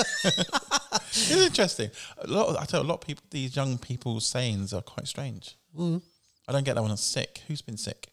it's 1.06 1.32
interesting. 1.32 1.90
A 2.20 2.28
lot 2.28 2.48
of, 2.48 2.58
I 2.58 2.66
tell 2.66 2.82
you, 2.82 2.88
a 2.88 2.90
lot 2.90 2.96
of 2.96 3.08
people 3.08 3.24
these 3.32 3.56
young 3.56 3.78
people's 3.78 4.26
sayings 4.26 4.74
are 4.74 4.82
quite 4.82 5.08
strange. 5.08 5.56
Mm. 5.78 6.02
I 6.48 6.52
don't 6.52 6.64
get 6.64 6.76
that 6.76 6.82
when 6.82 6.92
I'm 6.92 6.98
sick. 6.98 7.42
Who's 7.48 7.62
been 7.62 7.78
sick? 7.78 8.10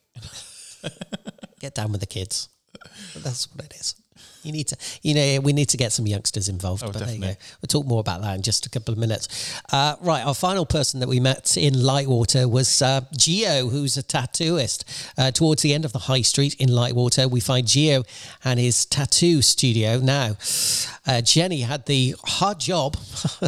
Get 1.60 1.74
down 1.74 1.92
with 1.92 2.00
the 2.00 2.06
kids. 2.06 2.48
That's 3.16 3.52
what 3.52 3.64
it 3.64 3.74
is. 3.74 3.96
You 4.42 4.52
need 4.52 4.68
to, 4.68 4.76
you 5.02 5.14
know, 5.14 5.40
we 5.40 5.52
need 5.52 5.68
to 5.70 5.76
get 5.76 5.92
some 5.92 6.06
youngsters 6.06 6.48
involved. 6.48 6.82
Oh, 6.82 6.86
but 6.86 7.00
there 7.00 7.08
you 7.08 7.20
definitely. 7.20 7.34
go. 7.34 7.56
We'll 7.60 7.82
talk 7.82 7.86
more 7.86 8.00
about 8.00 8.22
that 8.22 8.34
in 8.36 8.42
just 8.42 8.66
a 8.66 8.70
couple 8.70 8.92
of 8.92 8.98
minutes. 8.98 9.60
Uh, 9.72 9.96
right, 10.00 10.24
our 10.24 10.34
final 10.34 10.66
person 10.66 11.00
that 11.00 11.08
we 11.08 11.20
met 11.20 11.56
in 11.56 11.74
Lightwater 11.74 12.50
was 12.50 12.82
uh, 12.82 13.02
Geo, 13.16 13.68
who's 13.68 13.96
a 13.96 14.02
tattooist. 14.02 14.84
Uh, 15.18 15.30
towards 15.30 15.62
the 15.62 15.74
end 15.74 15.84
of 15.84 15.92
the 15.92 16.00
high 16.00 16.22
street 16.22 16.54
in 16.54 16.68
Lightwater, 16.68 17.30
we 17.30 17.40
find 17.40 17.66
Geo 17.66 18.04
and 18.44 18.58
his 18.58 18.86
tattoo 18.86 19.42
studio. 19.42 19.98
Now, 19.98 20.36
uh, 21.06 21.20
Jenny 21.20 21.62
had 21.62 21.86
the 21.86 22.14
hard 22.24 22.60
job 22.60 22.96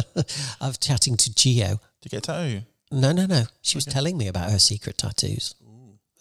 of 0.61 0.79
chatting 0.79 1.17
to 1.17 1.33
Geo. 1.33 1.79
To 2.01 2.09
get 2.09 2.17
a 2.17 2.21
tattoo? 2.21 2.61
No, 2.91 3.11
no, 3.11 3.25
no. 3.25 3.43
She 3.61 3.77
was 3.77 3.85
telling 3.85 4.17
me 4.17 4.27
about 4.27 4.51
her 4.51 4.59
secret 4.59 4.97
tattoos. 4.99 5.55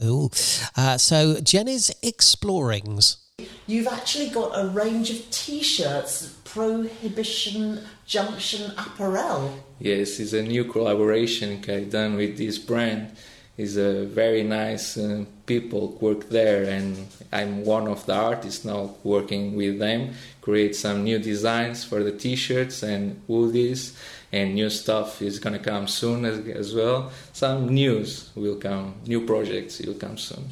Ooh. 0.02 0.30
Uh, 0.76 0.98
so 0.98 1.40
Jenny's 1.40 1.90
explorings. 2.02 3.18
You've 3.66 3.88
actually 3.88 4.30
got 4.30 4.52
a 4.54 4.68
range 4.68 5.10
of 5.10 5.30
T-shirts, 5.30 6.38
Prohibition 6.44 7.80
Junction 8.06 8.72
Apparel. 8.76 9.64
Yes, 9.78 10.20
it's 10.20 10.32
a 10.32 10.42
new 10.42 10.64
collaboration 10.64 11.58
okay, 11.58 11.84
done 11.84 12.16
with 12.16 12.38
this 12.38 12.58
brand. 12.58 13.16
is 13.58 13.76
a 13.76 14.04
very 14.06 14.42
nice 14.42 14.96
uh, 14.96 15.24
people 15.44 15.98
work 16.00 16.30
there 16.30 16.64
and 16.64 17.06
i'm 17.32 17.64
one 17.64 17.86
of 17.86 18.06
the 18.06 18.14
artists 18.14 18.64
now 18.64 18.94
working 19.04 19.54
with 19.54 19.78
them 19.78 20.14
create 20.40 20.74
some 20.74 21.04
new 21.04 21.18
designs 21.18 21.84
for 21.84 22.02
the 22.02 22.12
t-shirts 22.12 22.82
and 22.82 23.20
hoodies 23.28 23.94
and 24.32 24.54
new 24.54 24.70
stuff 24.70 25.20
is 25.20 25.38
going 25.38 25.52
to 25.52 25.62
come 25.62 25.86
soon 25.86 26.24
as, 26.24 26.38
as 26.48 26.74
well 26.74 27.12
some 27.32 27.68
news 27.68 28.30
will 28.34 28.56
come 28.56 28.94
new 29.06 29.26
projects 29.26 29.80
will 29.80 29.94
come 29.94 30.16
soon 30.16 30.44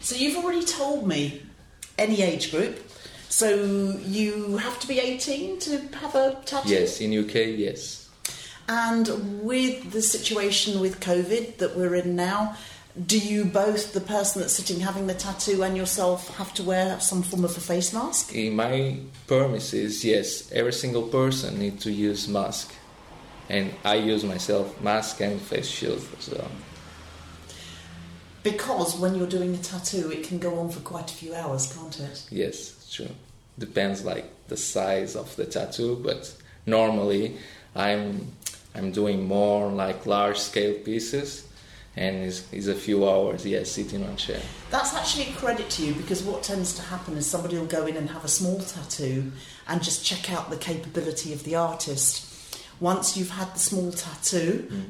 so 0.00 0.16
you've 0.16 0.42
already 0.42 0.64
told 0.64 1.06
me 1.06 1.42
any 1.98 2.22
age 2.22 2.50
group 2.50 2.78
so 3.28 3.98
you 4.04 4.58
have 4.58 4.78
to 4.78 4.86
be 4.86 4.98
18 4.98 5.58
to 5.58 5.78
have 5.96 6.14
a 6.14 6.38
tattoo 6.44 6.68
yes 6.68 7.00
in 7.00 7.18
uk 7.24 7.34
yes 7.34 8.04
and 8.68 9.42
with 9.42 9.92
the 9.92 10.00
situation 10.00 10.80
with 10.80 11.00
COVID 11.00 11.58
that 11.58 11.76
we're 11.76 11.94
in 11.96 12.16
now, 12.16 12.56
do 13.06 13.18
you 13.18 13.44
both, 13.44 13.92
the 13.92 14.00
person 14.00 14.40
that's 14.40 14.54
sitting 14.54 14.80
having 14.80 15.06
the 15.06 15.14
tattoo 15.14 15.62
and 15.62 15.76
yourself, 15.76 16.34
have 16.38 16.54
to 16.54 16.62
wear 16.62 16.98
some 17.00 17.22
form 17.22 17.44
of 17.44 17.56
a 17.56 17.60
face 17.60 17.92
mask? 17.92 18.34
In 18.34 18.56
my 18.56 19.00
premises, 19.26 20.04
yes, 20.04 20.50
every 20.52 20.72
single 20.72 21.02
person 21.02 21.58
needs 21.58 21.82
to 21.82 21.92
use 21.92 22.28
mask, 22.28 22.72
and 23.50 23.74
I 23.84 23.96
use 23.96 24.24
myself 24.24 24.80
mask 24.80 25.20
and 25.20 25.40
face 25.40 25.68
shield 25.68 26.06
as 26.18 26.30
well. 26.30 26.50
Because 28.44 28.96
when 28.96 29.14
you're 29.16 29.26
doing 29.26 29.54
a 29.54 29.58
tattoo, 29.58 30.12
it 30.12 30.22
can 30.22 30.38
go 30.38 30.58
on 30.60 30.70
for 30.70 30.80
quite 30.80 31.10
a 31.10 31.14
few 31.14 31.34
hours, 31.34 31.72
can't 31.74 31.98
it? 31.98 32.26
Yes, 32.30 32.88
true. 32.92 33.08
Depends 33.58 34.04
like 34.04 34.26
the 34.48 34.56
size 34.56 35.16
of 35.16 35.34
the 35.34 35.46
tattoo, 35.46 36.00
but 36.04 36.32
normally 36.66 37.38
I'm 37.74 38.32
I'm 38.74 38.92
doing 38.92 39.26
more 39.26 39.70
like 39.70 40.04
large 40.04 40.38
scale 40.38 40.74
pieces 40.74 41.48
and 41.96 42.16
it's, 42.16 42.52
it's 42.52 42.66
a 42.66 42.74
few 42.74 43.08
hours, 43.08 43.46
yeah, 43.46 43.62
sitting 43.62 44.04
on 44.04 44.16
chair. 44.16 44.40
That's 44.70 44.94
actually 44.94 45.30
a 45.30 45.32
credit 45.36 45.70
to 45.70 45.86
you 45.86 45.94
because 45.94 46.22
what 46.22 46.42
tends 46.42 46.74
to 46.74 46.82
happen 46.82 47.16
is 47.16 47.26
somebody 47.26 47.56
will 47.56 47.66
go 47.66 47.86
in 47.86 47.96
and 47.96 48.10
have 48.10 48.24
a 48.24 48.28
small 48.28 48.60
tattoo 48.60 49.30
and 49.68 49.82
just 49.82 50.04
check 50.04 50.32
out 50.32 50.50
the 50.50 50.56
capability 50.56 51.32
of 51.32 51.44
the 51.44 51.54
artist. 51.54 52.58
Once 52.80 53.16
you've 53.16 53.30
had 53.30 53.54
the 53.54 53.60
small 53.60 53.92
tattoo, 53.92 54.68
mm. 54.70 54.84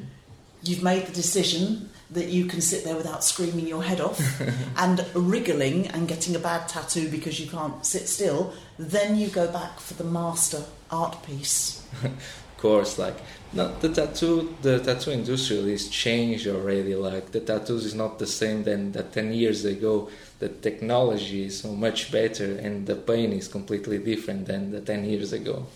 you've 0.62 0.82
made 0.82 1.06
the 1.06 1.12
decision 1.12 1.90
that 2.10 2.28
you 2.28 2.46
can 2.46 2.60
sit 2.60 2.84
there 2.84 2.96
without 2.96 3.24
screaming 3.24 3.66
your 3.66 3.82
head 3.82 4.00
off 4.00 4.20
and 4.76 5.04
wriggling 5.14 5.86
and 5.88 6.06
getting 6.08 6.36
a 6.36 6.38
bad 6.38 6.68
tattoo 6.68 7.08
because 7.10 7.40
you 7.40 7.46
can't 7.46 7.84
sit 7.84 8.08
still, 8.08 8.52
then 8.78 9.16
you 9.16 9.28
go 9.28 9.50
back 9.50 9.80
for 9.80 9.94
the 9.94 10.04
master 10.04 10.62
art 10.90 11.22
piece. 11.24 11.84
of 12.04 12.58
course, 12.58 12.98
like 12.98 13.16
not 13.52 13.80
the 13.80 13.88
tattoo 13.88 14.54
the 14.62 14.80
tattoo 14.80 15.12
industry 15.12 15.72
is 15.72 15.88
changed 15.88 16.46
already 16.46 16.94
like 16.94 17.30
the 17.30 17.40
tattoos 17.40 17.84
is 17.84 17.94
not 17.94 18.18
the 18.18 18.26
same 18.26 18.64
than 18.64 18.92
that 18.92 19.12
10 19.12 19.32
years 19.32 19.64
ago. 19.64 20.10
The 20.40 20.48
technology 20.48 21.44
is 21.44 21.60
so 21.60 21.72
much 21.72 22.12
better 22.12 22.56
and 22.58 22.86
the 22.86 22.96
pain 22.96 23.32
is 23.32 23.48
completely 23.48 23.98
different 23.98 24.46
than 24.46 24.72
the 24.72 24.80
10 24.80 25.04
years 25.04 25.32
ago. 25.32 25.66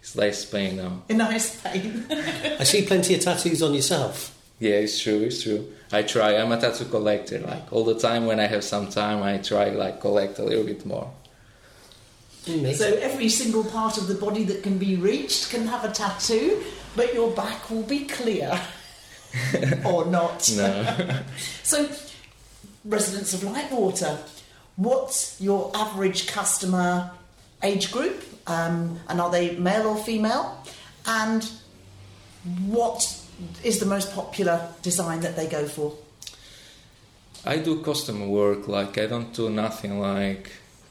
It's 0.00 0.16
less 0.16 0.44
pain 0.44 0.76
now. 0.76 1.02
A 1.10 1.14
nice 1.14 1.60
pain. 1.60 2.06
I 2.10 2.64
see 2.64 2.86
plenty 2.86 3.14
of 3.14 3.20
tattoos 3.20 3.62
on 3.62 3.74
yourself 3.74 4.36
yeah 4.60 4.74
it's 4.74 5.02
true 5.02 5.22
it's 5.22 5.42
true 5.42 5.66
i 5.90 6.02
try 6.02 6.36
i'm 6.36 6.52
a 6.52 6.60
tattoo 6.60 6.84
collector 6.84 7.40
like 7.40 7.72
all 7.72 7.84
the 7.84 7.98
time 7.98 8.26
when 8.26 8.38
i 8.38 8.46
have 8.46 8.62
some 8.62 8.88
time 8.88 9.22
i 9.22 9.36
try 9.38 9.70
like 9.70 10.00
collect 10.00 10.38
a 10.38 10.44
little 10.44 10.64
bit 10.64 10.86
more 10.86 11.10
Amazing. 12.46 12.74
So 12.74 12.96
every 13.00 13.28
single 13.28 13.64
part 13.64 13.98
of 13.98 14.08
the 14.08 14.14
body 14.14 14.44
that 14.44 14.62
can 14.62 14.78
be 14.78 14.96
reached 14.96 15.50
can 15.50 15.66
have 15.66 15.84
a 15.84 15.90
tattoo, 15.92 16.62
but 16.96 17.12
your 17.12 17.30
back 17.32 17.70
will 17.70 17.82
be 17.82 18.06
clear. 18.06 18.58
or 19.84 20.06
not. 20.06 20.50
No. 20.56 21.22
so, 21.62 21.88
residents 22.84 23.34
of 23.34 23.40
Lightwater, 23.40 24.18
what's 24.76 25.40
your 25.40 25.70
average 25.74 26.26
customer 26.26 27.10
age 27.62 27.92
group? 27.92 28.24
Um, 28.46 28.98
and 29.08 29.20
are 29.20 29.30
they 29.30 29.56
male 29.56 29.86
or 29.86 29.96
female? 29.96 30.64
And 31.06 31.48
what 32.66 33.19
is 33.64 33.80
the 33.80 33.86
most 33.86 34.14
popular 34.14 34.68
design 34.82 35.20
that 35.20 35.36
they 35.36 35.46
go 35.46 35.66
for? 35.66 35.94
I 37.44 37.56
do 37.56 37.82
custom 37.82 38.28
work, 38.28 38.68
like, 38.68 38.98
I 38.98 39.06
don't 39.06 39.32
do 39.32 39.48
nothing 39.48 39.98
like 39.98 40.50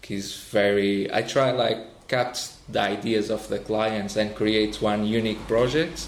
is 0.09 0.35
very. 0.35 1.13
I 1.13 1.21
try 1.21 1.51
like 1.51 2.07
cut 2.07 2.51
the 2.67 2.81
ideas 2.81 3.29
of 3.29 3.47
the 3.47 3.59
clients 3.59 4.15
and 4.15 4.35
create 4.35 4.81
one 4.81 5.05
unique 5.05 5.45
project. 5.47 6.07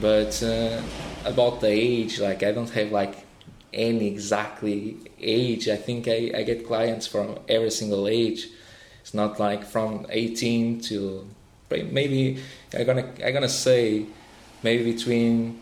But 0.00 0.42
uh, 0.42 0.82
about 1.24 1.60
the 1.60 1.68
age, 1.68 2.18
like 2.18 2.42
I 2.42 2.52
don't 2.52 2.70
have 2.70 2.90
like 2.92 3.26
any 3.72 4.06
exactly 4.08 4.96
age. 5.20 5.68
I 5.68 5.76
think 5.76 6.08
I, 6.08 6.32
I 6.34 6.42
get 6.42 6.66
clients 6.66 7.06
from 7.06 7.38
every 7.48 7.70
single 7.70 8.08
age. 8.08 8.48
It's 9.00 9.14
not 9.14 9.38
like 9.38 9.64
from 9.64 10.06
18 10.08 10.80
to 10.82 11.26
maybe 11.70 12.38
I'm 12.74 12.84
gonna 12.84 13.12
I'm 13.24 13.32
gonna 13.32 13.48
say 13.48 14.06
maybe 14.62 14.92
between 14.92 15.60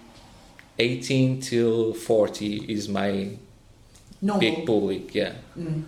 18 0.79 1.41
till 1.41 1.95
40 1.95 2.57
is 2.73 2.89
my 2.89 3.31
Normal. 4.21 4.41
big 4.41 4.67
public. 4.67 5.15
Yeah. 5.15 5.35
Mm 5.59 5.85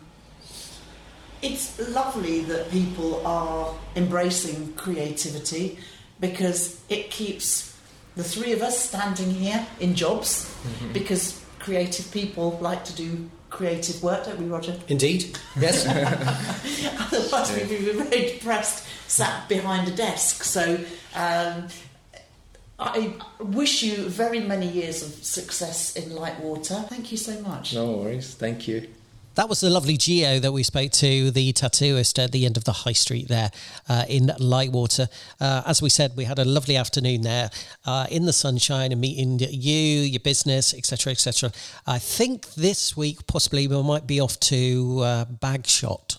it's 1.42 1.78
lovely 1.90 2.42
that 2.42 2.70
people 2.70 3.26
are 3.26 3.74
embracing 3.96 4.72
creativity 4.74 5.76
because 6.20 6.80
it 6.88 7.10
keeps 7.10 7.76
the 8.14 8.22
three 8.22 8.52
of 8.52 8.62
us 8.62 8.78
standing 8.78 9.30
here 9.30 9.66
in 9.80 9.94
jobs 9.94 10.44
mm-hmm. 10.44 10.92
because 10.92 11.44
creative 11.58 12.10
people 12.12 12.58
like 12.60 12.84
to 12.84 12.94
do 12.94 13.28
creative 13.50 14.02
work, 14.02 14.24
don't 14.24 14.38
we, 14.38 14.46
Roger? 14.46 14.76
Indeed, 14.88 15.36
yes. 15.58 15.84
Otherwise, 15.86 17.50
yeah. 17.50 17.66
we'd 17.66 17.68
be 17.68 17.92
very 17.92 18.32
depressed 18.32 18.86
sat 19.08 19.48
behind 19.48 19.88
a 19.88 19.90
desk. 19.90 20.44
So, 20.44 20.78
um, 21.14 21.66
I 22.84 23.14
wish 23.38 23.82
you 23.82 24.08
very 24.08 24.40
many 24.40 24.66
years 24.66 25.02
of 25.02 25.12
success 25.24 25.96
in 25.96 26.10
Lightwater. 26.10 26.88
Thank 26.88 27.12
you 27.12 27.18
so 27.18 27.40
much. 27.42 27.74
No 27.74 27.92
worries. 27.92 28.34
Thank 28.34 28.68
you. 28.68 28.88
That 29.34 29.48
was 29.48 29.60
the 29.60 29.70
lovely 29.70 29.96
Geo 29.96 30.38
that 30.40 30.52
we 30.52 30.62
spoke 30.62 30.92
to, 30.92 31.30
the 31.30 31.54
tattooist 31.54 32.22
at 32.22 32.32
the 32.32 32.44
end 32.44 32.58
of 32.58 32.64
the 32.64 32.72
high 32.72 32.92
street 32.92 33.28
there 33.28 33.50
uh, 33.88 34.04
in 34.06 34.26
Lightwater. 34.38 35.08
Uh, 35.40 35.62
as 35.64 35.80
we 35.80 35.88
said, 35.88 36.12
we 36.16 36.24
had 36.24 36.38
a 36.38 36.44
lovely 36.44 36.76
afternoon 36.76 37.22
there 37.22 37.50
uh, 37.86 38.06
in 38.10 38.26
the 38.26 38.32
sunshine 38.34 38.92
and 38.92 39.00
meeting 39.00 39.38
you, 39.38 40.00
your 40.02 40.20
business, 40.20 40.74
etc., 40.74 41.12
etc. 41.12 41.50
I 41.86 41.98
think 41.98 42.52
this 42.54 42.94
week 42.94 43.26
possibly 43.26 43.66
we 43.66 43.82
might 43.82 44.06
be 44.06 44.20
off 44.20 44.38
to 44.40 45.00
uh, 45.00 45.24
Bagshot. 45.24 46.18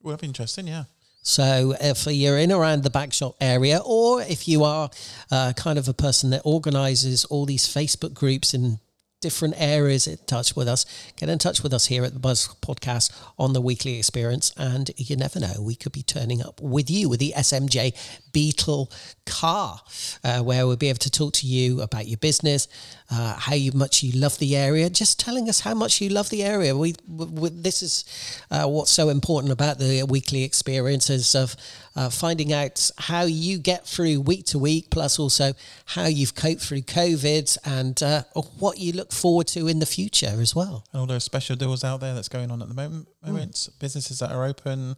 Well, 0.00 0.12
that'd 0.12 0.20
be 0.20 0.28
interesting, 0.28 0.68
yeah. 0.68 0.84
So 1.24 1.74
if 1.80 2.06
you're 2.06 2.38
in 2.38 2.52
around 2.52 2.82
the 2.82 2.90
Bagshot 2.90 3.34
area, 3.40 3.80
or 3.84 4.20
if 4.20 4.46
you 4.46 4.62
are 4.62 4.90
uh, 5.30 5.54
kind 5.54 5.78
of 5.78 5.88
a 5.88 5.94
person 5.94 6.30
that 6.30 6.42
organises 6.44 7.24
all 7.24 7.46
these 7.46 7.66
Facebook 7.66 8.12
groups 8.12 8.52
in 8.52 8.78
different 9.22 9.54
areas 9.56 10.06
in 10.06 10.18
touch 10.26 10.54
with 10.54 10.68
us, 10.68 10.84
get 11.16 11.30
in 11.30 11.38
touch 11.38 11.62
with 11.62 11.72
us 11.72 11.86
here 11.86 12.04
at 12.04 12.12
the 12.12 12.20
Buzz 12.20 12.48
Podcast 12.60 13.10
on 13.38 13.54
the 13.54 13.60
weekly 13.62 13.96
experience. 13.96 14.52
And 14.58 14.90
you 14.98 15.16
never 15.16 15.40
know, 15.40 15.62
we 15.62 15.74
could 15.74 15.92
be 15.92 16.02
turning 16.02 16.42
up 16.42 16.60
with 16.60 16.90
you 16.90 17.08
with 17.08 17.20
the 17.20 17.32
SMJ 17.34 17.94
Beetle 18.34 18.90
car, 19.24 19.80
uh, 20.22 20.40
where 20.40 20.66
we'll 20.66 20.76
be 20.76 20.90
able 20.90 20.98
to 20.98 21.10
talk 21.10 21.32
to 21.34 21.46
you 21.46 21.80
about 21.80 22.06
your 22.06 22.18
business, 22.18 22.68
uh, 23.10 23.34
how 23.36 23.54
you, 23.54 23.72
much 23.72 24.02
you 24.02 24.20
love 24.20 24.38
the 24.38 24.56
area, 24.56 24.90
just 24.90 25.18
telling 25.18 25.48
us 25.48 25.60
how 25.60 25.72
much 25.72 26.00
you 26.02 26.10
love 26.10 26.28
the 26.28 26.42
area. 26.42 26.76
We, 26.76 26.94
we 27.08 27.48
this 27.50 27.82
is 27.82 28.04
uh, 28.50 28.66
what's 28.66 28.90
so 28.90 29.08
important 29.08 29.52
about 29.52 29.78
the 29.78 30.02
weekly 30.02 30.42
experiences 30.42 31.34
of 31.34 31.56
uh, 31.96 32.10
finding 32.10 32.52
out 32.52 32.90
how 32.98 33.22
you 33.22 33.58
get 33.58 33.86
through 33.86 34.20
week 34.20 34.44
to 34.46 34.58
week, 34.58 34.90
plus 34.90 35.18
also 35.18 35.52
how 35.86 36.06
you've 36.06 36.34
coped 36.34 36.60
through 36.60 36.82
COVID 36.82 37.56
and 37.64 38.02
uh, 38.02 38.24
what 38.58 38.78
you 38.78 38.92
look 38.92 39.12
forward 39.12 39.46
to 39.48 39.68
in 39.68 39.78
the 39.78 39.86
future 39.86 40.36
as 40.40 40.54
well. 40.54 40.84
And 40.92 41.00
all 41.00 41.06
those 41.06 41.24
special 41.24 41.56
deals 41.56 41.84
out 41.84 42.00
there 42.00 42.14
that's 42.14 42.28
going 42.28 42.50
on 42.50 42.60
at 42.60 42.68
the 42.68 42.74
moment, 42.74 43.08
moments, 43.24 43.68
mm. 43.68 43.78
businesses 43.78 44.18
that 44.18 44.32
are 44.32 44.44
open 44.44 44.96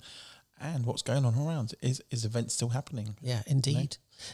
and 0.60 0.86
what's 0.86 1.02
going 1.02 1.24
on 1.24 1.34
around. 1.34 1.74
Is 1.82 2.02
is 2.10 2.24
events 2.24 2.54
still 2.54 2.70
happening? 2.70 3.16
Yeah, 3.20 3.42
indeed. 3.46 3.74
You 3.74 3.82
know? 3.82 3.88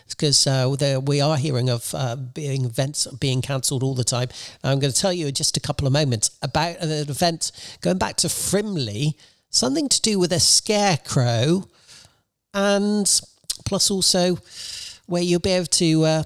because 0.08 0.46
uh, 0.46 1.00
we 1.04 1.20
are 1.20 1.37
hearing 1.37 1.68
of 1.68 1.94
uh, 1.94 2.16
being 2.16 2.64
events 2.64 3.06
being 3.18 3.42
cancelled 3.42 3.83
all 3.83 3.94
the 3.94 4.04
time. 4.04 4.29
I'm 4.62 4.79
going 4.79 4.92
to 4.92 4.98
tell 4.98 5.12
you 5.12 5.27
in 5.27 5.35
just 5.35 5.56
a 5.56 5.60
couple 5.60 5.87
of 5.87 5.92
moments 5.92 6.31
about 6.42 6.77
an 6.81 6.90
event 6.90 7.52
going 7.81 7.98
back 7.98 8.16
to 8.18 8.29
Frimley, 8.29 9.14
something 9.50 9.88
to 9.88 10.00
do 10.00 10.18
with 10.18 10.33
a 10.33 10.40
scarecrow, 10.40 11.68
and 12.54 13.20
plus 13.64 13.90
also 13.90 14.38
where 15.06 15.23
you'll 15.23 15.40
be 15.40 15.50
able 15.50 15.66
to, 15.66 16.04
uh, 16.04 16.23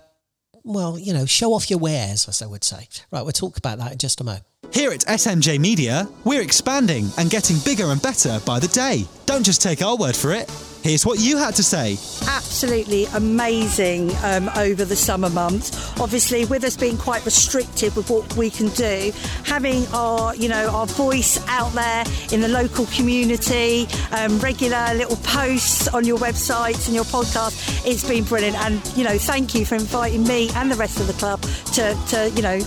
well, 0.62 0.98
you 0.98 1.12
know, 1.12 1.26
show 1.26 1.52
off 1.54 1.70
your 1.70 1.78
wares, 1.78 2.28
as 2.28 2.42
I 2.42 2.46
would 2.46 2.64
say. 2.64 2.88
Right, 3.10 3.22
we'll 3.22 3.32
talk 3.32 3.56
about 3.56 3.78
that 3.78 3.92
in 3.92 3.98
just 3.98 4.20
a 4.20 4.24
moment. 4.24 4.44
Here 4.72 4.92
at 4.92 5.00
SMJ 5.00 5.58
Media, 5.58 6.08
we're 6.24 6.42
expanding 6.42 7.08
and 7.16 7.30
getting 7.30 7.58
bigger 7.64 7.86
and 7.86 8.00
better 8.02 8.40
by 8.44 8.58
the 8.58 8.68
day. 8.68 9.06
Don't 9.24 9.44
just 9.44 9.62
take 9.62 9.82
our 9.82 9.96
word 9.96 10.14
for 10.14 10.32
it. 10.32 10.50
Here's 10.82 11.04
what 11.04 11.18
you 11.18 11.36
had 11.36 11.54
to 11.56 11.64
say. 11.64 11.96
Absolutely 12.28 13.06
amazing 13.06 14.14
um, 14.22 14.48
over 14.56 14.84
the 14.84 14.94
summer 14.94 15.28
months. 15.30 15.98
Obviously, 15.98 16.44
with 16.44 16.62
us 16.62 16.76
being 16.76 16.96
quite 16.96 17.24
restricted 17.24 17.96
with 17.96 18.08
what 18.08 18.36
we 18.36 18.50
can 18.50 18.68
do, 18.68 19.10
having 19.44 19.84
our, 19.88 20.36
you 20.36 20.48
know, 20.48 20.68
our 20.68 20.86
voice 20.86 21.44
out 21.48 21.72
there 21.72 22.04
in 22.30 22.40
the 22.40 22.48
local 22.48 22.86
community, 22.86 23.88
um, 24.12 24.38
regular 24.38 24.94
little 24.94 25.16
posts 25.24 25.88
on 25.88 26.04
your 26.04 26.18
websites 26.18 26.86
and 26.86 26.94
your 26.94 27.04
podcast, 27.04 27.84
it's 27.84 28.06
been 28.06 28.22
brilliant. 28.22 28.56
And 28.58 28.80
you 28.96 29.02
know, 29.02 29.18
thank 29.18 29.56
you 29.56 29.64
for 29.64 29.74
inviting 29.74 30.22
me 30.22 30.50
and 30.54 30.70
the 30.70 30.76
rest 30.76 31.00
of 31.00 31.08
the 31.08 31.14
club 31.14 31.42
to, 31.74 31.98
to 32.10 32.30
you 32.36 32.42
know, 32.42 32.60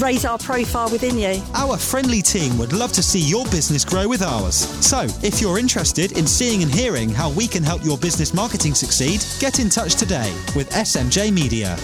raise 0.00 0.24
our 0.24 0.38
profile 0.38 0.90
within 0.90 1.18
you. 1.18 1.42
Our 1.54 1.76
friendly 1.76 2.22
team 2.22 2.56
would 2.58 2.72
love 2.72 2.92
to 2.92 3.02
see 3.02 3.20
your 3.20 3.44
business 3.46 3.84
grow 3.84 4.08
with 4.08 4.22
ours. 4.22 4.56
So, 4.84 5.06
if 5.22 5.40
you're 5.40 5.58
interested 5.58 6.12
in 6.18 6.26
seeing 6.26 6.62
and 6.62 6.72
hearing 6.72 7.10
how 7.10 7.30
we 7.30 7.46
can 7.46 7.62
help 7.62 7.84
your 7.84 7.98
business 7.98 8.34
marketing 8.34 8.74
succeed, 8.74 9.24
get 9.40 9.58
in 9.58 9.68
touch 9.68 9.94
today 9.96 10.32
with 10.54 10.70
SMJ 10.70 11.32
Media. 11.32 11.76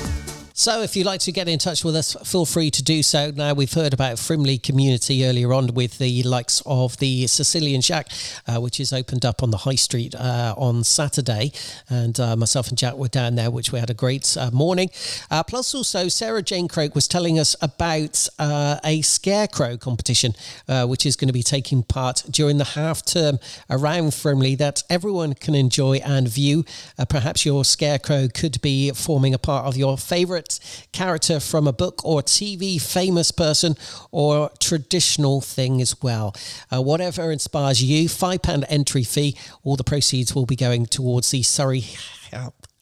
So, 0.58 0.82
if 0.82 0.96
you'd 0.96 1.06
like 1.06 1.20
to 1.20 1.30
get 1.30 1.46
in 1.46 1.60
touch 1.60 1.84
with 1.84 1.94
us, 1.94 2.16
feel 2.24 2.44
free 2.44 2.68
to 2.72 2.82
do 2.82 3.00
so. 3.04 3.30
Now, 3.30 3.54
we've 3.54 3.72
heard 3.72 3.94
about 3.94 4.16
Frimley 4.16 4.60
community 4.60 5.24
earlier 5.24 5.52
on 5.52 5.68
with 5.68 5.98
the 5.98 6.24
likes 6.24 6.64
of 6.66 6.96
the 6.96 7.28
Sicilian 7.28 7.80
Shack, 7.80 8.08
uh, 8.44 8.60
which 8.60 8.80
is 8.80 8.92
opened 8.92 9.24
up 9.24 9.40
on 9.44 9.52
the 9.52 9.58
High 9.58 9.76
Street 9.76 10.16
uh, 10.16 10.56
on 10.58 10.82
Saturday. 10.82 11.52
And 11.88 12.18
uh, 12.18 12.34
myself 12.34 12.70
and 12.70 12.76
Jack 12.76 12.94
were 12.94 13.06
down 13.06 13.36
there, 13.36 13.52
which 13.52 13.70
we 13.70 13.78
had 13.78 13.88
a 13.88 13.94
great 13.94 14.36
uh, 14.36 14.50
morning. 14.50 14.90
Uh, 15.30 15.44
plus, 15.44 15.72
also, 15.76 16.08
Sarah 16.08 16.42
Jane 16.42 16.66
Croke 16.66 16.96
was 16.96 17.06
telling 17.06 17.38
us 17.38 17.54
about 17.62 18.26
uh, 18.40 18.80
a 18.82 19.02
scarecrow 19.02 19.76
competition, 19.76 20.34
which 20.66 21.06
is 21.06 21.14
going 21.14 21.28
to 21.28 21.32
be 21.32 21.44
taking 21.44 21.84
part 21.84 22.24
during 22.28 22.58
the 22.58 22.64
half 22.64 23.04
term 23.04 23.38
around 23.70 24.06
Frimley 24.06 24.58
that 24.58 24.82
everyone 24.90 25.34
can 25.34 25.54
enjoy 25.54 25.98
and 25.98 26.26
view. 26.26 26.64
perhaps 27.08 27.46
your 27.46 27.64
scarecrow 27.64 28.26
could 28.26 28.60
be 28.60 28.90
forming 28.90 29.32
a 29.32 29.38
part 29.38 29.64
of 29.64 29.76
your 29.76 29.96
favourite 29.96 30.47
character 30.92 31.40
from 31.40 31.66
a 31.66 31.72
book 31.72 32.04
or 32.04 32.22
TV 32.22 32.80
famous 32.80 33.30
person 33.30 33.76
or 34.10 34.50
traditional 34.58 35.40
thing 35.40 35.80
as 35.80 36.00
well. 36.02 36.34
Uh, 36.72 36.82
whatever 36.82 37.30
inspires 37.30 37.82
you, 37.82 38.08
£5 38.08 38.64
entry 38.68 39.04
fee. 39.04 39.36
All 39.64 39.76
the 39.76 39.84
proceeds 39.84 40.34
will 40.34 40.46
be 40.46 40.56
going 40.56 40.86
towards 40.86 41.30
the 41.30 41.42
Surrey 41.42 41.84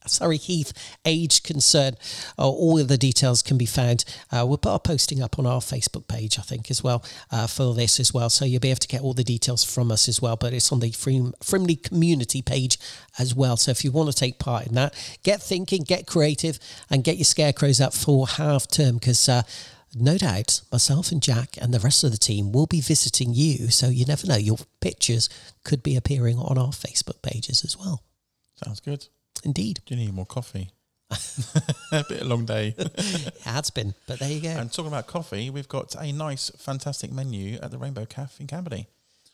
Surrey 0.08 0.36
Heath 0.36 0.72
age 1.04 1.42
concern. 1.42 1.94
Uh, 2.38 2.48
all 2.48 2.78
of 2.78 2.88
the 2.88 2.98
details 2.98 3.42
can 3.42 3.58
be 3.58 3.66
found. 3.66 4.04
Uh, 4.30 4.44
we'll 4.46 4.58
put 4.58 4.72
our 4.72 4.80
posting 4.80 5.22
up 5.22 5.38
on 5.38 5.46
our 5.46 5.60
Facebook 5.60 6.08
page, 6.08 6.38
I 6.38 6.42
think, 6.42 6.70
as 6.70 6.82
well, 6.82 7.04
uh, 7.30 7.46
for 7.46 7.74
this 7.74 8.00
as 8.00 8.12
well. 8.12 8.30
So 8.30 8.44
you'll 8.44 8.60
be 8.60 8.70
able 8.70 8.80
to 8.80 8.88
get 8.88 9.02
all 9.02 9.14
the 9.14 9.24
details 9.24 9.64
from 9.64 9.90
us 9.90 10.08
as 10.08 10.20
well. 10.20 10.36
But 10.36 10.52
it's 10.52 10.72
on 10.72 10.80
the 10.80 10.90
Frim- 10.92 11.34
Frimley 11.40 11.82
community 11.82 12.42
page 12.42 12.78
as 13.18 13.34
well. 13.34 13.56
So 13.56 13.70
if 13.70 13.84
you 13.84 13.90
want 13.90 14.10
to 14.10 14.16
take 14.16 14.38
part 14.38 14.66
in 14.66 14.74
that, 14.74 14.94
get 15.22 15.42
thinking, 15.42 15.82
get 15.82 16.06
creative, 16.06 16.58
and 16.90 17.04
get 17.04 17.16
your 17.16 17.24
scarecrows 17.24 17.80
up 17.80 17.94
for 17.94 18.26
half 18.26 18.68
term 18.68 18.96
because 18.96 19.28
uh, 19.28 19.42
no 19.94 20.18
doubt 20.18 20.60
myself 20.70 21.10
and 21.10 21.22
Jack 21.22 21.56
and 21.60 21.72
the 21.72 21.80
rest 21.80 22.04
of 22.04 22.10
the 22.10 22.18
team 22.18 22.52
will 22.52 22.66
be 22.66 22.80
visiting 22.80 23.32
you. 23.32 23.70
So 23.70 23.88
you 23.88 24.04
never 24.04 24.26
know, 24.26 24.36
your 24.36 24.58
pictures 24.80 25.28
could 25.64 25.82
be 25.82 25.96
appearing 25.96 26.38
on 26.38 26.58
our 26.58 26.68
Facebook 26.68 27.22
pages 27.22 27.64
as 27.64 27.76
well. 27.78 28.02
Sounds 28.62 28.80
good. 28.80 29.06
Indeed. 29.44 29.80
Do 29.86 29.94
you 29.94 30.04
need 30.04 30.14
more 30.14 30.26
coffee? 30.26 30.70
a 31.92 32.04
bit 32.08 32.20
of 32.20 32.22
a 32.22 32.24
long 32.24 32.44
day. 32.46 32.74
it 32.76 33.38
has 33.44 33.70
been, 33.70 33.94
but 34.06 34.18
there 34.18 34.30
you 34.30 34.40
go. 34.40 34.48
And 34.48 34.72
talking 34.72 34.88
about 34.88 35.06
coffee, 35.06 35.50
we've 35.50 35.68
got 35.68 35.94
a 35.94 36.12
nice, 36.12 36.50
fantastic 36.58 37.12
menu 37.12 37.58
at 37.62 37.70
the 37.70 37.78
Rainbow 37.78 38.06
Cafe 38.06 38.34
in 38.40 38.46
Camberley. 38.46 38.88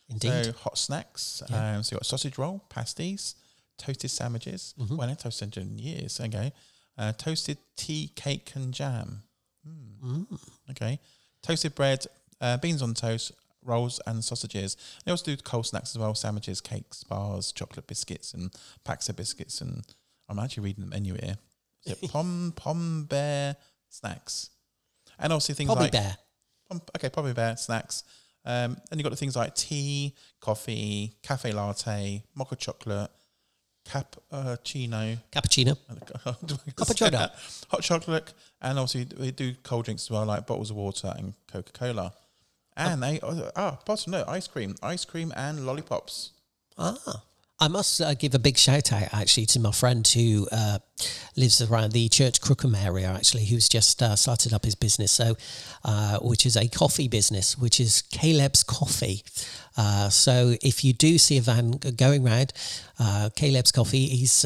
Indeed. 0.08 0.44
So 0.44 0.52
hot 0.52 0.78
snacks. 0.78 1.42
Yeah. 1.48 1.76
Um, 1.76 1.82
so 1.82 1.94
you've 1.94 2.00
got 2.00 2.06
sausage 2.06 2.36
roll, 2.36 2.62
pasties, 2.68 3.34
toasted 3.78 4.10
sandwiches. 4.10 4.74
Mm-hmm. 4.78 4.96
Well, 4.96 5.06
I 5.06 5.10
haven't 5.10 5.20
toasted 5.20 5.56
in 5.56 5.78
years. 5.78 6.20
Okay. 6.20 6.52
Uh, 6.98 7.12
toasted 7.12 7.58
tea, 7.76 8.10
cake, 8.14 8.52
and 8.54 8.74
jam. 8.74 9.22
Mm. 9.66 10.26
Mm. 10.26 10.38
Okay. 10.70 11.00
Toasted 11.42 11.74
bread, 11.74 12.06
uh, 12.40 12.58
beans 12.58 12.82
on 12.82 12.94
toast, 12.94 13.32
rolls 13.64 14.00
and 14.06 14.24
sausages. 14.24 14.76
They 15.04 15.10
also 15.10 15.24
do 15.24 15.36
cold 15.42 15.66
snacks 15.66 15.94
as 15.94 15.98
well: 15.98 16.14
sandwiches, 16.14 16.60
cakes, 16.60 17.04
bars, 17.04 17.52
chocolate 17.52 17.86
biscuits, 17.86 18.34
and 18.34 18.52
packs 18.84 19.08
of 19.08 19.16
biscuits. 19.16 19.60
And 19.60 19.82
I'm 20.28 20.38
actually 20.38 20.64
reading 20.64 20.84
the 20.84 20.90
menu 20.90 21.14
here. 21.14 21.36
Pom 22.08 22.52
pom 22.54 23.04
bear 23.04 23.56
snacks? 23.88 24.50
And 25.18 25.32
obviously 25.32 25.54
things 25.54 25.68
Pommy 25.68 25.82
like 25.82 25.92
bear. 25.92 26.16
Pom, 26.68 26.82
okay, 26.96 27.08
pommy 27.08 27.32
bear 27.32 27.56
snacks. 27.56 28.04
Um, 28.44 28.76
and 28.90 28.98
you've 28.98 29.04
got 29.04 29.10
the 29.10 29.16
things 29.16 29.36
like 29.36 29.54
tea, 29.54 30.14
coffee, 30.40 31.14
cafe 31.22 31.52
latte, 31.52 32.24
mocha 32.34 32.56
chocolate, 32.56 33.10
cappuccino, 33.88 35.18
cappuccino, 35.30 35.76
cappuccino, 36.74 37.30
hot 37.68 37.82
chocolate, 37.82 38.32
and 38.60 38.78
obviously 38.78 39.06
we 39.18 39.30
do 39.30 39.54
cold 39.62 39.84
drinks 39.84 40.04
as 40.04 40.10
well, 40.10 40.24
like 40.26 40.46
bottles 40.46 40.70
of 40.70 40.76
water 40.76 41.12
and 41.16 41.34
Coca 41.50 41.72
Cola. 41.72 42.12
And 42.76 43.02
they 43.02 43.20
ah, 43.22 43.78
bottom 43.84 44.12
no 44.12 44.24
ice 44.26 44.46
cream, 44.48 44.76
ice 44.82 45.04
cream 45.04 45.32
and 45.36 45.66
lollipops. 45.66 46.30
Ah, 46.78 47.22
I 47.62 47.68
must 47.68 48.00
uh, 48.00 48.14
give 48.14 48.34
a 48.34 48.40
big 48.40 48.58
shout 48.58 48.92
out 48.92 49.14
actually 49.14 49.46
to 49.46 49.60
my 49.60 49.70
friend 49.70 50.04
who 50.04 50.48
uh, 50.50 50.80
lives 51.36 51.62
around 51.62 51.92
the 51.92 52.08
Church 52.08 52.40
Crookham 52.40 52.74
area. 52.74 53.06
Actually, 53.06 53.44
who's 53.44 53.68
just 53.68 54.02
uh, 54.02 54.16
started 54.16 54.52
up 54.52 54.64
his 54.64 54.74
business, 54.74 55.12
so 55.12 55.36
uh, 55.84 56.18
which 56.18 56.44
is 56.44 56.56
a 56.56 56.66
coffee 56.66 57.06
business, 57.06 57.56
which 57.56 57.78
is 57.78 58.02
Caleb's 58.10 58.64
Coffee. 58.64 59.22
Uh, 59.76 60.08
so 60.08 60.56
if 60.60 60.82
you 60.82 60.92
do 60.92 61.18
see 61.18 61.38
a 61.38 61.40
van 61.40 61.72
going 61.94 62.26
around, 62.26 62.52
uh, 62.98 63.30
Caleb's 63.36 63.70
Coffee, 63.70 64.06
he's 64.06 64.44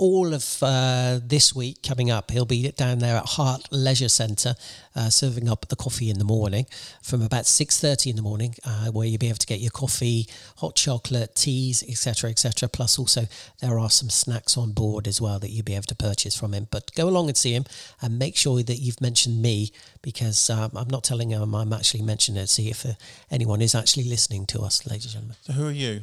all 0.00 0.32
of 0.32 0.62
uh, 0.62 1.20
this 1.22 1.54
week 1.54 1.82
coming 1.82 2.10
up, 2.10 2.30
he'll 2.30 2.46
be 2.46 2.70
down 2.72 3.00
there 3.00 3.16
at 3.18 3.26
Hart 3.26 3.68
Leisure 3.70 4.08
Centre, 4.08 4.54
uh, 4.96 5.10
serving 5.10 5.46
up 5.46 5.68
the 5.68 5.76
coffee 5.76 6.08
in 6.08 6.18
the 6.18 6.24
morning 6.24 6.64
from 7.02 7.20
about 7.20 7.44
six 7.44 7.78
thirty 7.78 8.08
in 8.08 8.16
the 8.16 8.22
morning, 8.22 8.54
uh, 8.64 8.86
where 8.86 9.06
you'll 9.06 9.18
be 9.18 9.28
able 9.28 9.36
to 9.36 9.46
get 9.46 9.60
your 9.60 9.70
coffee, 9.70 10.26
hot 10.56 10.74
chocolate, 10.74 11.34
teas, 11.34 11.84
etc., 11.86 12.30
etc. 12.30 12.66
Plus, 12.70 12.98
also 12.98 13.26
there 13.60 13.78
are 13.78 13.90
some 13.90 14.08
snacks 14.08 14.56
on 14.56 14.72
board 14.72 15.06
as 15.06 15.20
well 15.20 15.38
that 15.38 15.50
you'll 15.50 15.64
be 15.64 15.74
able 15.74 15.82
to 15.84 15.94
purchase 15.94 16.34
from 16.34 16.54
him. 16.54 16.66
But 16.70 16.94
go 16.94 17.06
along 17.06 17.28
and 17.28 17.36
see 17.36 17.52
him, 17.52 17.66
and 18.00 18.18
make 18.18 18.36
sure 18.36 18.62
that 18.62 18.78
you've 18.78 19.02
mentioned 19.02 19.42
me 19.42 19.70
because 20.00 20.48
um, 20.48 20.70
I'm 20.74 20.88
not 20.88 21.04
telling 21.04 21.28
him 21.28 21.54
I'm 21.54 21.74
actually 21.74 22.02
mentioning 22.02 22.42
it. 22.42 22.48
See 22.48 22.70
if 22.70 22.86
uh, 22.86 22.92
anyone 23.30 23.60
is 23.60 23.74
actually 23.74 24.04
listening 24.04 24.46
to 24.46 24.62
us, 24.62 24.86
ladies 24.86 25.04
and 25.04 25.12
gentlemen. 25.12 25.36
So 25.42 25.52
who 25.52 25.66
are 25.66 25.70
you? 25.70 26.02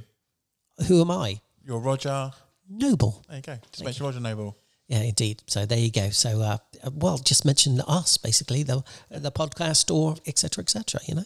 Who 0.87 1.01
am 1.01 1.09
I? 1.09 1.41
You're 1.65 1.79
Roger. 1.79 2.31
Noble. 2.69 3.23
There 3.27 3.37
you 3.37 3.43
go. 3.43 3.57
Just 3.71 3.83
mention 3.83 4.05
Roger 4.05 4.19
Noble. 4.19 4.57
Yeah, 4.87 5.01
indeed. 5.01 5.43
So 5.47 5.65
there 5.65 5.77
you 5.77 5.91
go. 5.91 6.09
So, 6.11 6.41
uh, 6.41 6.57
well, 6.93 7.17
just 7.17 7.43
mention 7.43 7.81
us 7.81 8.17
basically, 8.17 8.63
the 8.63 8.83
the 9.11 9.31
podcast 9.31 9.93
or 9.93 10.15
etc. 10.25 10.61
etc. 10.61 11.01
you 11.05 11.15
know, 11.15 11.25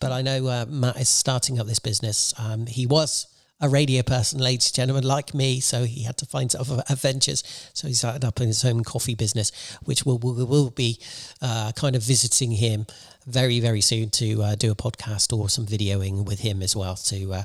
but 0.00 0.10
I 0.10 0.22
know 0.22 0.46
uh, 0.48 0.66
Matt 0.68 0.96
is 0.96 1.08
starting 1.08 1.60
up 1.60 1.68
this 1.68 1.78
business. 1.78 2.34
Um, 2.38 2.66
he 2.66 2.86
was 2.86 3.28
a 3.60 3.68
radio 3.68 4.02
person, 4.02 4.40
ladies 4.40 4.68
and 4.68 4.74
gentlemen, 4.74 5.04
like 5.04 5.32
me. 5.32 5.60
So 5.60 5.84
he 5.84 6.02
had 6.02 6.16
to 6.18 6.26
find 6.26 6.52
other 6.56 6.82
adventures. 6.88 7.42
So 7.72 7.86
he 7.86 7.94
started 7.94 8.24
up 8.24 8.38
his 8.38 8.64
own 8.64 8.82
coffee 8.82 9.14
business, 9.14 9.52
which 9.84 10.04
will 10.04 10.18
will, 10.18 10.44
will 10.46 10.70
be 10.70 10.98
uh, 11.40 11.70
kind 11.76 11.94
of 11.94 12.02
visiting 12.02 12.50
him 12.50 12.86
very 13.26 13.60
very 13.60 13.80
soon 13.80 14.10
to 14.10 14.42
uh, 14.42 14.54
do 14.56 14.72
a 14.72 14.74
podcast 14.74 15.36
or 15.36 15.48
some 15.48 15.66
videoing 15.66 16.24
with 16.26 16.40
him 16.40 16.62
as 16.62 16.74
well 16.74 16.96
to 16.96 17.32
uh, 17.32 17.42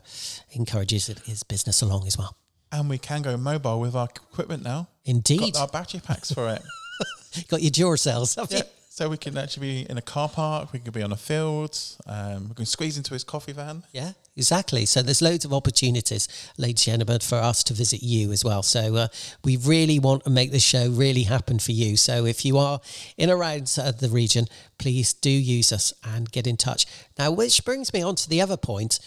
encourage 0.54 0.92
his, 0.92 1.08
his 1.26 1.44
business 1.44 1.84
along 1.84 2.08
as 2.08 2.18
well. 2.18 2.36
And 2.74 2.90
we 2.90 2.98
can 2.98 3.22
go 3.22 3.38
mobile 3.38 3.80
with 3.80 3.96
our 3.96 4.08
equipment 4.08 4.64
now. 4.64 4.88
Indeed. 5.06 5.54
Got 5.54 5.62
our 5.62 5.68
battery 5.68 6.02
packs 6.04 6.32
for 6.32 6.50
it. 6.50 6.62
Got 7.48 7.62
your 7.62 7.72
Duracells, 7.72 8.36
have 8.36 8.52
yeah. 8.52 8.58
you? 8.58 8.64
So 8.90 9.10
we 9.10 9.18
can 9.18 9.36
actually 9.40 9.84
be 9.84 9.90
in 9.90 9.98
a 9.98 10.04
car 10.04 10.30
park, 10.30 10.72
we 10.72 10.78
can 10.78 10.92
be 10.92 11.02
on 11.02 11.12
a 11.12 11.18
field, 11.18 11.80
um, 12.06 12.50
we 12.50 12.54
can 12.54 12.68
squeeze 12.68 12.96
into 12.96 13.14
his 13.16 13.24
coffee 13.24 13.52
van. 13.52 13.82
Yeah, 13.92 14.12
exactly. 14.36 14.86
So 14.86 15.02
there's 15.02 15.20
loads 15.20 15.46
of 15.46 15.52
opportunities, 15.52 16.28
ladies 16.60 16.88
and 16.88 17.00
gentlemen, 17.00 17.20
for 17.22 17.38
us 17.38 17.64
to 17.64 17.74
visit 17.74 18.04
you 18.04 18.32
as 18.32 18.46
well. 18.46 18.62
So 18.62 18.96
uh, 18.96 19.08
we 19.44 19.58
really 19.58 19.98
want 19.98 20.26
to 20.26 20.30
make 20.30 20.52
this 20.52 20.62
show 20.62 20.90
really 20.92 21.24
happen 21.24 21.58
for 21.58 21.72
you. 21.72 21.98
So 21.98 22.26
if 22.26 22.46
you 22.46 22.60
are 22.60 22.82
in 23.18 23.32
around 23.32 23.76
uh, 23.82 23.94
the 23.94 24.10
region, 24.10 24.46
please 24.78 25.12
do 25.12 25.32
use 25.32 25.72
us 25.72 25.92
and 26.04 26.32
get 26.32 26.46
in 26.46 26.56
touch. 26.56 26.86
Now, 27.18 27.32
which 27.32 27.66
brings 27.66 27.94
me 27.94 28.04
on 28.04 28.14
to 28.18 28.30
the 28.30 28.42
other 28.42 28.58
point. 28.58 29.00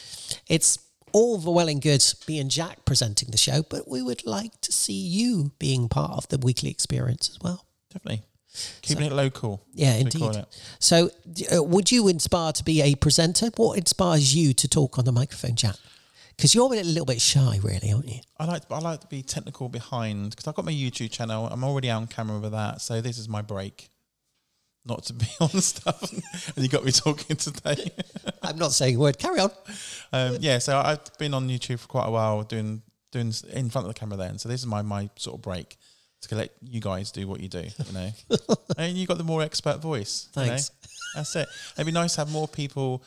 It's 0.49 0.79
all 1.13 1.39
the 1.39 1.51
well 1.51 1.69
and 1.69 1.81
good 1.81 2.05
me 2.29 2.39
and 2.39 2.51
Jack 2.51 2.85
presenting 2.85 3.31
the 3.31 3.39
show, 3.39 3.63
but 3.63 3.89
we 3.89 4.03
would 4.03 4.27
like 4.27 4.61
to 4.63 4.73
see 4.73 4.93
you 4.93 5.53
being 5.59 5.89
part 5.89 6.13
of 6.13 6.29
the 6.29 6.39
weekly 6.39 6.71
experience 6.71 7.31
as 7.31 7.39
well. 7.43 7.67
Definitely. 7.93 8.23
Keeping 8.83 9.09
so, 9.09 9.13
it 9.13 9.17
local. 9.17 9.63
Yeah, 9.75 9.95
indeed. 9.95 10.45
So, 10.79 11.11
uh, 11.55 11.63
would 11.63 11.93
you 11.93 12.09
inspire 12.09 12.53
to 12.53 12.65
be 12.65 12.81
a 12.81 12.95
presenter? 12.95 13.51
What 13.57 13.77
inspires 13.77 14.35
you 14.35 14.55
to 14.55 14.69
talk 14.69 14.99
on 14.99 15.05
the 15.05 15.13
microphone, 15.13 15.57
Jack? 15.57 15.77
Because 16.37 16.55
you're 16.55 16.73
a 16.73 16.83
little 16.83 17.07
bit 17.07 17.21
shy, 17.21 17.59
really, 17.63 17.93
aren't 17.93 18.09
you? 18.09 18.21
I 18.39 18.45
like 18.45 18.63
I 18.71 18.79
like 18.79 19.01
to 19.01 19.07
be 19.07 19.23
technical 19.23 19.69
behind 19.69 20.31
because 20.31 20.47
I've 20.47 20.55
got 20.55 20.65
my 20.65 20.73
YouTube 20.73 21.11
channel. 21.11 21.47
I'm 21.47 21.65
already 21.65 21.91
on 21.91 22.07
camera 22.07 22.39
with 22.39 22.53
that, 22.53 22.81
so 22.81 23.01
this 23.01 23.19
is 23.19 23.29
my 23.29 23.43
break 23.43 23.91
not 24.87 25.05
to 25.05 25.13
be 25.13 25.27
on 25.41 25.49
stuff, 25.49 26.13
and 26.13 26.65
you 26.65 26.69
got 26.69 26.85
me 26.85 26.93
talking 26.93 27.37
today. 27.37 27.91
I'm 28.43 28.59
not 28.59 28.73
saying 28.73 28.97
a 28.97 28.99
word. 28.99 29.19
Carry 29.19 29.41
on. 29.41 29.51
Um, 30.13 30.37
yeah, 30.41 30.59
so 30.59 30.79
I've 30.79 31.01
been 31.19 31.35
on 31.35 31.49
YouTube 31.49 31.81
for 31.81 31.89
quite 31.89 32.07
a 32.07 32.11
while 32.11 32.43
doing 32.43 32.83
doing 33.13 33.33
in 33.53 33.71
front 33.71 33.87
of 33.87 33.95
the 33.95 33.99
camera 33.99 34.17
then. 34.17 34.39
So 34.39 34.49
this 34.49 34.61
is 34.61 34.67
my 34.67 34.83
my 34.83 35.11
sort 35.17 35.37
of 35.37 35.43
break 35.43 35.77
to 36.23 36.35
let 36.35 36.51
you 36.63 36.81
guys 36.81 37.11
do 37.11 37.27
what 37.27 37.41
you 37.41 37.49
do. 37.49 37.63
You 37.63 37.93
know, 37.93 38.11
and 38.79 38.97
you 38.97 39.07
got 39.07 39.19
the 39.19 39.25
more 39.25 39.43
expert 39.43 39.81
voice. 39.81 40.29
you 40.37 40.43
know? 40.43 40.49
Thanks. 40.49 40.71
That's 41.15 41.37
it. 41.37 41.49
It'd 41.75 41.87
be 41.87 41.93
nice 41.93 42.15
to 42.15 42.23
have 42.23 42.31
more 42.31 42.49
people. 42.49 43.03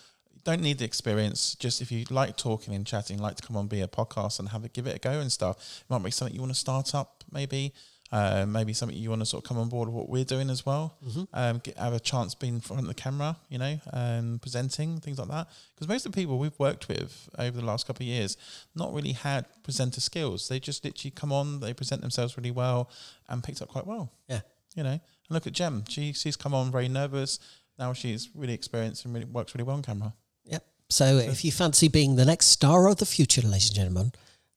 Don't 0.45 0.61
need 0.61 0.79
the 0.79 0.85
experience. 0.85 1.55
Just 1.55 1.81
if 1.81 1.91
you 1.91 2.05
like 2.09 2.37
talking 2.37 2.73
and 2.73 2.85
chatting, 2.85 3.19
like 3.19 3.35
to 3.35 3.43
come 3.45 3.57
on, 3.57 3.67
be 3.67 3.81
a 3.81 3.87
podcast 3.87 4.39
and 4.39 4.49
have 4.49 4.65
it, 4.65 4.73
give 4.73 4.87
it 4.87 4.95
a 4.95 4.99
go 4.99 5.19
and 5.19 5.31
stuff. 5.31 5.81
It 5.81 5.89
might 5.89 6.03
be 6.03 6.11
something 6.11 6.33
you 6.33 6.41
want 6.41 6.53
to 6.53 6.59
start 6.59 6.95
up, 6.95 7.23
maybe. 7.31 7.73
Uh, 8.11 8.43
maybe 8.47 8.73
something 8.73 8.97
you 8.97 9.09
want 9.09 9.21
to 9.21 9.25
sort 9.25 9.43
of 9.43 9.47
come 9.47 9.59
on 9.59 9.69
board 9.69 9.87
with 9.87 9.95
what 9.95 10.09
we're 10.09 10.23
doing 10.23 10.49
as 10.49 10.65
well. 10.65 10.97
Mhm. 11.05 11.27
Um, 11.31 11.59
get, 11.59 11.77
have 11.77 11.93
a 11.93 11.99
chance 11.99 12.33
being 12.33 12.55
in 12.55 12.59
front 12.61 12.81
of 12.81 12.87
the 12.87 12.95
camera, 12.95 13.37
you 13.49 13.59
know, 13.59 13.79
um, 13.93 14.39
presenting 14.41 14.99
things 14.99 15.19
like 15.19 15.27
that. 15.27 15.47
Because 15.75 15.87
most 15.87 16.07
of 16.07 16.11
the 16.11 16.15
people 16.15 16.39
we've 16.39 16.57
worked 16.57 16.87
with 16.87 17.29
over 17.37 17.55
the 17.59 17.65
last 17.65 17.85
couple 17.85 18.03
of 18.03 18.07
years 18.07 18.35
not 18.73 18.91
really 18.93 19.11
had 19.11 19.45
presenter 19.61 20.01
skills. 20.01 20.47
They 20.47 20.59
just 20.59 20.83
literally 20.83 21.11
come 21.11 21.31
on, 21.31 21.59
they 21.59 21.71
present 21.73 22.01
themselves 22.01 22.35
really 22.35 22.49
well, 22.51 22.89
and 23.27 23.43
picked 23.43 23.61
up 23.61 23.67
quite 23.69 23.85
well. 23.85 24.11
Yeah. 24.27 24.41
you 24.75 24.81
know. 24.83 24.89
And 24.91 25.01
look 25.29 25.45
at 25.45 25.53
Jem. 25.53 25.83
She 25.87 26.13
she's 26.13 26.35
come 26.35 26.55
on 26.55 26.71
very 26.71 26.87
nervous. 26.87 27.37
Now 27.77 27.93
she's 27.93 28.29
really 28.33 28.53
experienced 28.53 29.05
and 29.05 29.13
really 29.13 29.25
works 29.27 29.53
really 29.53 29.63
well 29.65 29.75
on 29.75 29.83
camera. 29.83 30.13
Yep. 30.45 30.65
So 30.89 31.17
if 31.17 31.45
you 31.45 31.51
fancy 31.51 31.87
being 31.87 32.15
the 32.15 32.25
next 32.25 32.47
star 32.47 32.87
of 32.87 32.97
the 32.97 33.05
future, 33.05 33.41
ladies 33.41 33.67
and 33.69 33.75
gentlemen, 33.75 34.11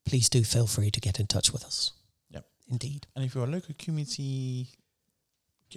please 0.06 0.28
do 0.30 0.42
feel 0.42 0.66
free 0.66 0.90
to 0.90 1.00
get 1.00 1.20
in 1.20 1.26
touch 1.26 1.52
with 1.52 1.64
us. 1.64 1.92
Indeed. 2.72 3.06
And 3.14 3.24
if 3.24 3.34
you're 3.34 3.44
a 3.44 3.50
local 3.50 3.74
community, 3.78 4.68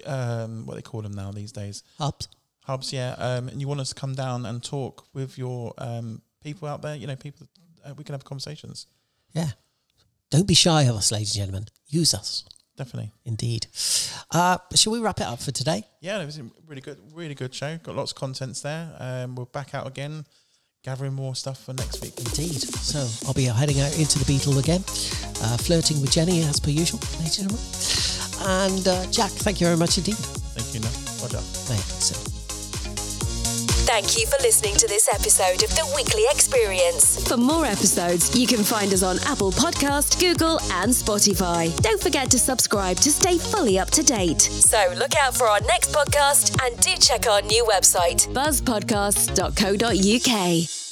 um, 0.05 0.65
what 0.65 0.75
they 0.75 0.81
call 0.81 1.01
them 1.01 1.13
now 1.13 1.31
these 1.31 1.51
days, 1.51 1.83
Hubs. 1.99 2.29
hubs, 2.63 2.91
yeah, 2.93 3.15
um, 3.17 3.49
and 3.49 3.59
you 3.61 3.67
want 3.67 3.81
us 3.81 3.89
to 3.89 3.95
come 3.95 4.15
down 4.15 4.45
and 4.45 4.63
talk 4.63 5.05
with 5.13 5.37
your 5.37 5.73
um, 5.77 6.21
people 6.41 6.67
out 6.67 6.81
there, 6.81 6.95
you 6.95 7.05
know, 7.05 7.15
people, 7.17 7.47
uh, 7.85 7.93
we 7.97 8.03
can 8.05 8.13
have 8.13 8.23
conversations. 8.23 8.87
Yeah. 9.33 9.49
Don't 10.31 10.47
be 10.47 10.53
shy 10.53 10.83
of 10.83 10.95
us, 10.95 11.11
ladies 11.11 11.35
and 11.35 11.41
gentlemen. 11.41 11.67
Use 11.87 12.13
us. 12.13 12.45
Definitely. 12.77 13.11
Indeed. 13.25 13.67
Uh, 14.31 14.57
shall 14.73 14.93
we 14.93 14.99
wrap 14.99 15.19
it 15.19 15.27
up 15.27 15.39
for 15.39 15.51
today? 15.51 15.83
Yeah, 16.01 16.21
it 16.21 16.25
was 16.25 16.37
a 16.39 16.45
really 16.67 16.81
good, 16.81 16.97
really 17.13 17.35
good 17.35 17.53
show. 17.53 17.77
Got 17.77 17.95
lots 17.95 18.11
of 18.11 18.17
contents 18.17 18.61
there. 18.61 18.95
Um, 18.99 19.35
we're 19.35 19.45
back 19.45 19.75
out 19.75 19.85
again, 19.87 20.25
gathering 20.85 21.13
more 21.13 21.33
stuff 21.33 21.59
for 21.63 21.73
next 21.73 22.01
week. 22.01 22.13
Indeed. 22.19 22.61
So 22.61 23.09
I'll 23.27 23.33
be 23.33 23.45
heading 23.45 23.81
out 23.81 23.97
into 23.97 24.19
the 24.19 24.25
Beetle 24.25 24.59
again, 24.59 24.81
uh, 25.41 25.57
flirting 25.57 25.99
with 25.99 26.11
Jenny 26.11 26.43
as 26.43 26.59
per 26.59 26.69
usual, 26.69 26.99
ladies 27.17 27.39
and 27.39 27.49
gentlemen. 27.49 28.69
And 28.69 28.87
uh, 28.87 29.11
Jack, 29.11 29.31
thank 29.31 29.59
you 29.59 29.65
very 29.65 29.77
much 29.77 29.97
indeed. 29.97 30.17
Thank 30.53 30.73
you, 30.75 30.81
no. 30.81 30.89
Roger. 31.23 31.41
Excellent. 31.73 32.34
Thank 33.85 34.17
you 34.17 34.25
for 34.25 34.41
listening 34.41 34.75
to 34.77 34.87
this 34.87 35.07
episode 35.13 35.61
of 35.63 35.69
The 35.75 35.85
Weekly 35.95 36.23
Experience. 36.31 37.23
For 37.27 37.37
more 37.37 37.65
episodes, 37.65 38.35
you 38.35 38.47
can 38.47 38.63
find 38.63 38.91
us 38.91 39.03
on 39.03 39.19
Apple 39.25 39.51
Podcast, 39.51 40.19
Google, 40.19 40.59
and 40.71 40.91
Spotify. 40.91 41.75
Don't 41.81 42.01
forget 42.01 42.31
to 42.31 42.39
subscribe 42.39 42.97
to 42.97 43.11
stay 43.11 43.37
fully 43.37 43.77
up 43.77 43.91
to 43.91 44.01
date. 44.01 44.41
So 44.41 44.91
look 44.97 45.15
out 45.15 45.37
for 45.37 45.47
our 45.47 45.59
next 45.61 45.91
podcast 45.91 46.59
and 46.65 46.75
do 46.79 46.95
check 46.97 47.27
our 47.27 47.43
new 47.43 47.63
website, 47.65 48.27
buzzpodcasts.co.uk. 48.33 50.84